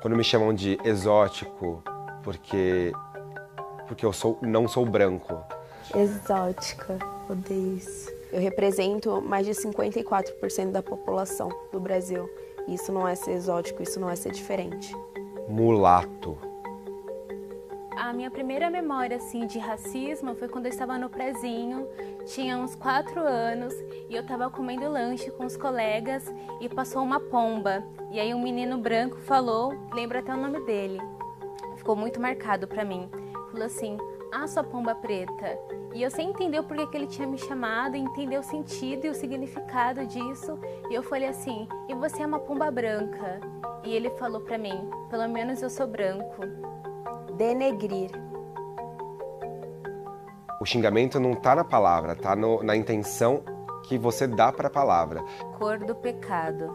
Quando 0.01 0.17
me 0.17 0.25
chamam 0.25 0.55
de 0.55 0.79
exótico, 0.83 1.85
porque 2.23 2.91
porque 3.87 4.07
eu 4.07 4.15
sou 4.15 4.39
não 4.41 4.67
sou 4.67 4.87
branco. 4.87 5.45
Exótica, 5.95 6.99
odeio 7.33 7.77
isso. 7.77 8.13
Eu 8.33 8.41
represento 8.41 9.21
mais 9.23 9.47
de 9.47 9.53
54% 9.53 10.71
da 10.71 10.83
população 10.83 11.49
do 11.73 11.81
Brasil. 11.81 12.29
Isso 12.69 12.93
não 12.93 13.07
é 13.07 13.15
ser 13.15 13.33
exótico, 13.33 13.83
isso 13.83 13.99
não 13.99 14.09
é 14.09 14.17
ser 14.17 14.33
diferente. 14.33 14.95
Mulato 15.49 16.51
a 18.01 18.15
minha 18.15 18.31
primeira 18.31 18.71
memória 18.71 19.19
assim 19.19 19.47
de 19.47 19.59
racismo 19.59 20.35
foi 20.35 20.49
quando 20.49 20.65
eu 20.65 20.73
estava 20.73 20.99
no 20.99 21.11
prezinho, 21.11 21.87
tinha 22.25 22.57
uns 22.57 22.75
quatro 22.75 23.21
anos 23.21 23.75
e 24.09 24.17
eu 24.17 24.23
estava 24.23 24.51
comendo 24.51 24.91
lanche 24.91 25.31
com 25.31 25.45
os 25.45 25.57
colegas 25.57 26.25
e 26.61 26.69
passou 26.69 27.03
uma 27.03 27.21
pomba. 27.21 27.85
E 28.11 28.19
aí 28.19 28.35
um 28.35 28.43
menino 28.43 28.79
branco 28.79 29.19
falou, 29.19 29.75
lembra 29.93 30.21
até 30.21 30.35
o 30.35 30.37
nome 30.37 30.61
dele, 30.65 30.99
ficou 31.77 31.95
muito 31.95 32.19
marcado 32.19 32.67
para 32.67 32.85
mim. 32.85 33.09
Falou 33.53 33.67
assim: 33.67 33.99
"Ah, 34.33 34.47
sua 34.49 34.65
pomba 34.65 34.95
preta". 34.95 35.59
E 35.93 36.03
eu 36.03 36.11
sem 36.11 36.31
entender 36.31 36.59
o 36.61 36.65
porquê 36.65 36.87
que 36.87 36.97
ele 36.97 37.07
tinha 37.07 37.27
me 37.27 37.37
chamado, 37.37 37.97
entender 37.97 38.39
o 38.39 38.43
sentido 38.43 39.07
e 39.07 39.11
o 39.11 39.15
significado 39.15 40.07
disso. 40.07 40.59
E 40.89 40.95
eu 40.95 41.03
falei 41.03 41.29
assim: 41.29 41.69
"E 41.89 41.95
você 41.95 42.23
é 42.23 42.27
uma 42.27 42.39
pomba 42.39 42.71
branca?". 42.71 43.41
E 43.85 43.93
ele 43.93 44.11
falou 44.11 44.41
para 44.41 44.57
mim: 44.57 44.89
"Pelo 45.09 45.29
menos 45.29 45.63
eu 45.63 45.71
sou 45.71 45.87
branco" 45.87 46.43
denegrir. 47.37 48.11
O 50.61 50.67
xingamento 50.67 51.19
não 51.19 51.33
está 51.33 51.55
na 51.55 51.65
palavra, 51.65 52.13
está 52.13 52.37
na 52.37 52.77
intenção 52.77 53.43
que 53.85 53.97
você 53.97 54.27
dá 54.27 54.53
para 54.53 54.69
a 54.69 54.71
palavra. 54.71 55.25
Cor 55.59 55.79
do 55.79 55.95
pecado. 55.95 56.73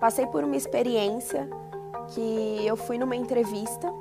Passei 0.00 0.26
por 0.26 0.42
uma 0.42 0.56
experiência 0.56 1.46
que 2.08 2.66
eu 2.66 2.74
fui 2.74 2.96
numa 2.96 3.14
entrevista. 3.14 3.92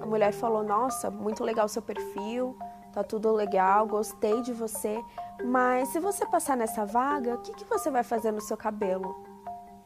A 0.00 0.06
mulher 0.06 0.32
falou: 0.32 0.62
Nossa, 0.64 1.10
muito 1.10 1.44
legal 1.44 1.68
seu 1.68 1.82
perfil, 1.82 2.56
tá 2.92 3.02
tudo 3.02 3.32
legal, 3.32 3.86
gostei 3.86 4.42
de 4.42 4.52
você, 4.52 5.02
mas 5.44 5.88
se 5.88 5.98
você 5.98 6.26
passar 6.26 6.56
nessa 6.56 6.84
vaga, 6.84 7.34
o 7.34 7.38
que, 7.38 7.52
que 7.54 7.64
você 7.64 7.90
vai 7.90 8.02
fazer 8.02 8.32
no 8.32 8.40
seu 8.40 8.56
cabelo? 8.56 9.24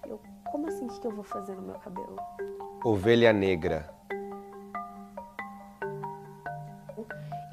Eu, 0.07 0.21
como 0.51 0.69
assim, 0.69 0.87
o 0.87 0.89
que, 0.89 1.01
que 1.01 1.07
eu 1.07 1.13
vou 1.13 1.25
fazer 1.25 1.55
no 1.55 1.63
meu 1.63 1.79
cabelo? 1.79 2.17
Ovelha 2.85 3.33
negra. 3.33 3.97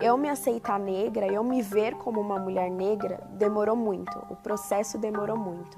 eu 0.03 0.17
me 0.17 0.27
aceitar 0.27 0.77
negra, 0.77 1.27
eu 1.27 1.41
me 1.45 1.61
ver 1.61 1.95
como 1.95 2.19
uma 2.19 2.37
mulher 2.37 2.69
negra, 2.69 3.21
demorou 3.31 3.75
muito. 3.75 4.11
O 4.29 4.35
processo 4.35 4.97
demorou 4.97 5.37
muito. 5.37 5.77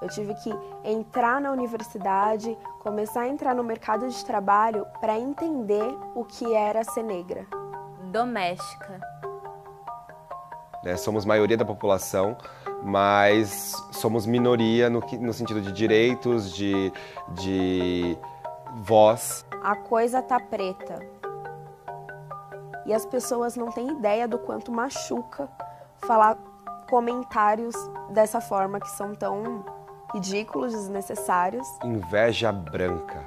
Eu 0.00 0.08
tive 0.08 0.32
que 0.36 0.50
entrar 0.82 1.38
na 1.38 1.52
universidade, 1.52 2.56
começar 2.80 3.22
a 3.22 3.28
entrar 3.28 3.54
no 3.54 3.62
mercado 3.62 4.08
de 4.08 4.24
trabalho 4.24 4.86
para 5.00 5.18
entender 5.18 5.94
o 6.14 6.24
que 6.24 6.54
era 6.54 6.82
ser 6.82 7.02
negra. 7.02 7.46
Doméstica. 8.08 9.00
Né? 10.84 10.96
Somos 10.96 11.24
maioria 11.24 11.56
da 11.56 11.64
população, 11.64 12.36
mas 12.82 13.74
somos 13.92 14.26
minoria 14.26 14.88
no, 14.88 15.00
no 15.00 15.32
sentido 15.32 15.60
de 15.60 15.72
direitos, 15.72 16.54
de, 16.54 16.92
de 17.34 18.18
voz. 18.82 19.44
A 19.62 19.76
coisa 19.76 20.22
tá 20.22 20.40
preta. 20.40 20.98
E 22.86 22.94
as 22.94 23.04
pessoas 23.04 23.56
não 23.56 23.70
têm 23.70 23.90
ideia 23.90 24.26
do 24.26 24.38
quanto 24.38 24.72
machuca 24.72 25.48
falar 25.98 26.38
comentários 26.88 27.74
dessa 28.10 28.40
forma 28.40 28.80
que 28.80 28.88
são 28.90 29.14
tão 29.14 29.64
ridículos, 30.14 30.72
desnecessários. 30.72 31.66
Inveja 31.84 32.50
branca. 32.50 33.22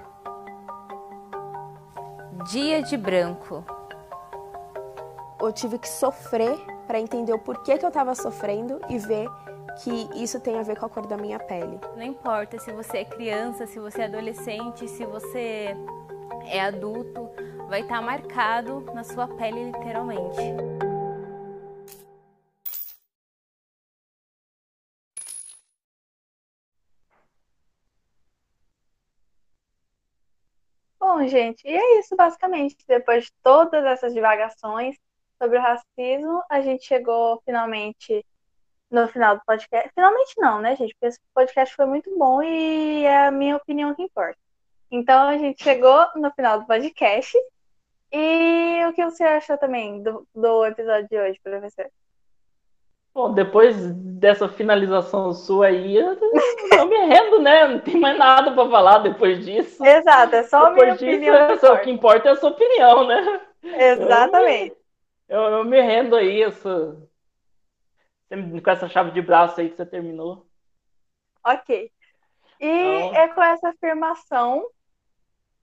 Dia 2.49 2.81
de 2.81 2.97
branco. 2.97 3.63
Eu 5.41 5.51
tive 5.51 5.79
que 5.79 5.89
sofrer 5.89 6.55
para 6.85 6.99
entender 6.99 7.33
o 7.33 7.39
porquê 7.39 7.75
que 7.75 7.83
eu 7.83 7.87
estava 7.89 8.13
sofrendo 8.13 8.79
e 8.87 8.99
ver 8.99 9.27
que 9.83 10.07
isso 10.13 10.39
tem 10.39 10.59
a 10.59 10.61
ver 10.61 10.77
com 10.77 10.85
a 10.85 10.89
cor 10.89 11.07
da 11.07 11.17
minha 11.17 11.39
pele. 11.39 11.79
Não 11.95 12.03
importa 12.03 12.59
se 12.59 12.71
você 12.71 12.99
é 12.99 13.05
criança, 13.05 13.65
se 13.65 13.79
você 13.79 14.03
é 14.03 14.05
adolescente, 14.05 14.87
se 14.87 15.03
você 15.03 15.75
é 16.45 16.61
adulto, 16.61 17.27
vai 17.67 17.81
estar 17.81 17.95
tá 17.95 18.01
marcado 18.03 18.81
na 18.93 19.03
sua 19.03 19.27
pele 19.27 19.71
literalmente. 19.71 20.39
Bom, 30.99 31.27
gente, 31.27 31.67
e 31.67 31.75
é 31.75 31.99
isso 31.99 32.15
basicamente. 32.15 32.77
Depois 32.87 33.25
de 33.25 33.31
todas 33.41 33.83
essas 33.83 34.13
divagações 34.13 34.95
sobre 35.41 35.57
o 35.57 35.61
racismo, 35.61 36.43
a 36.47 36.61
gente 36.61 36.85
chegou 36.85 37.41
finalmente 37.43 38.23
no 38.91 39.07
final 39.07 39.37
do 39.37 39.41
podcast. 39.43 39.89
Finalmente 39.95 40.35
não, 40.37 40.61
né, 40.61 40.75
gente? 40.75 40.93
Porque 40.93 41.07
esse 41.07 41.19
podcast 41.33 41.75
foi 41.75 41.87
muito 41.87 42.15
bom 42.15 42.43
e 42.43 43.05
é 43.05 43.25
a 43.25 43.31
minha 43.31 43.55
opinião 43.55 43.95
que 43.95 44.03
importa. 44.03 44.37
Então 44.91 45.27
a 45.27 45.37
gente 45.37 45.63
chegou 45.63 46.05
no 46.15 46.29
final 46.31 46.59
do 46.59 46.67
podcast. 46.67 47.35
E 48.11 48.85
o 48.87 48.93
que 48.93 49.03
você 49.03 49.23
achou 49.23 49.57
também 49.57 50.03
do, 50.03 50.27
do 50.35 50.65
episódio 50.65 51.07
de 51.09 51.17
hoje, 51.17 51.39
professor? 51.41 51.89
Bom, 53.13 53.33
depois 53.33 53.75
dessa 53.93 54.47
finalização 54.47 55.33
sua 55.33 55.67
aí, 55.67 55.95
eu, 55.97 56.17
eu 56.77 56.85
me 56.87 56.97
rendo, 56.97 57.39
né? 57.39 57.67
Não 57.67 57.79
tem 57.79 57.97
mais 57.97 58.17
nada 58.17 58.51
para 58.51 58.69
falar 58.69 58.99
depois 58.99 59.43
disso. 59.43 59.83
Exato, 59.83 60.35
é 60.35 60.43
só 60.43 60.69
depois 60.69 60.81
a 60.81 60.85
minha 60.85 60.97
disso, 60.97 61.31
opinião. 61.31 61.35
É, 61.35 61.57
só, 61.57 61.73
o 61.73 61.79
que 61.79 61.89
importa 61.89 62.29
é 62.29 62.31
a 62.31 62.35
sua 62.35 62.51
opinião, 62.51 63.07
né? 63.07 63.41
Exatamente. 63.63 64.80
Eu, 65.31 65.43
eu, 65.43 65.63
me 65.63 65.79
rendo 65.79 66.17
aí, 66.17 66.43
essa, 66.43 66.97
com 68.29 68.69
essa 68.69 68.89
chave 68.89 69.11
de 69.11 69.21
braço 69.21 69.61
aí 69.61 69.69
que 69.69 69.77
você 69.77 69.85
terminou. 69.85 70.45
Ok. 71.41 71.89
E 72.59 72.67
então... 72.67 73.15
é 73.15 73.29
com 73.29 73.41
essa 73.41 73.69
afirmação 73.69 74.67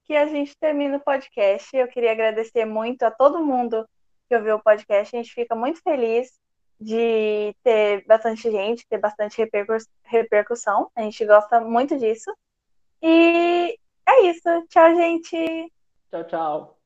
que 0.05 0.17
a 0.17 0.27
gente 0.27 0.57
termina 0.57 0.97
o 0.97 1.01
podcast. 1.01 1.77
Eu 1.77 1.87
queria 1.87 2.13
agradecer 2.13 2.65
muito 2.65 3.03
a 3.03 3.11
todo 3.11 3.45
mundo 3.45 3.87
que 4.27 4.35
ouviu 4.35 4.57
o 4.57 4.63
podcast. 4.63 5.15
A 5.15 5.23
gente 5.23 5.35
fica 5.35 5.55
muito 5.55 5.83
feliz 5.83 6.41
de 6.81 7.55
ter 7.63 8.07
bastante 8.07 8.51
gente, 8.51 8.89
ter 8.89 8.97
bastante 8.97 9.37
repercussão. 10.05 10.91
A 10.97 11.03
gente 11.03 11.27
gosta 11.27 11.61
muito 11.61 11.99
disso. 11.99 12.35
E 13.03 13.79
é 14.09 14.23
isso. 14.23 14.49
Tchau, 14.71 14.95
gente. 14.95 15.71
Tchau, 16.11 16.25
tchau. 16.25 16.78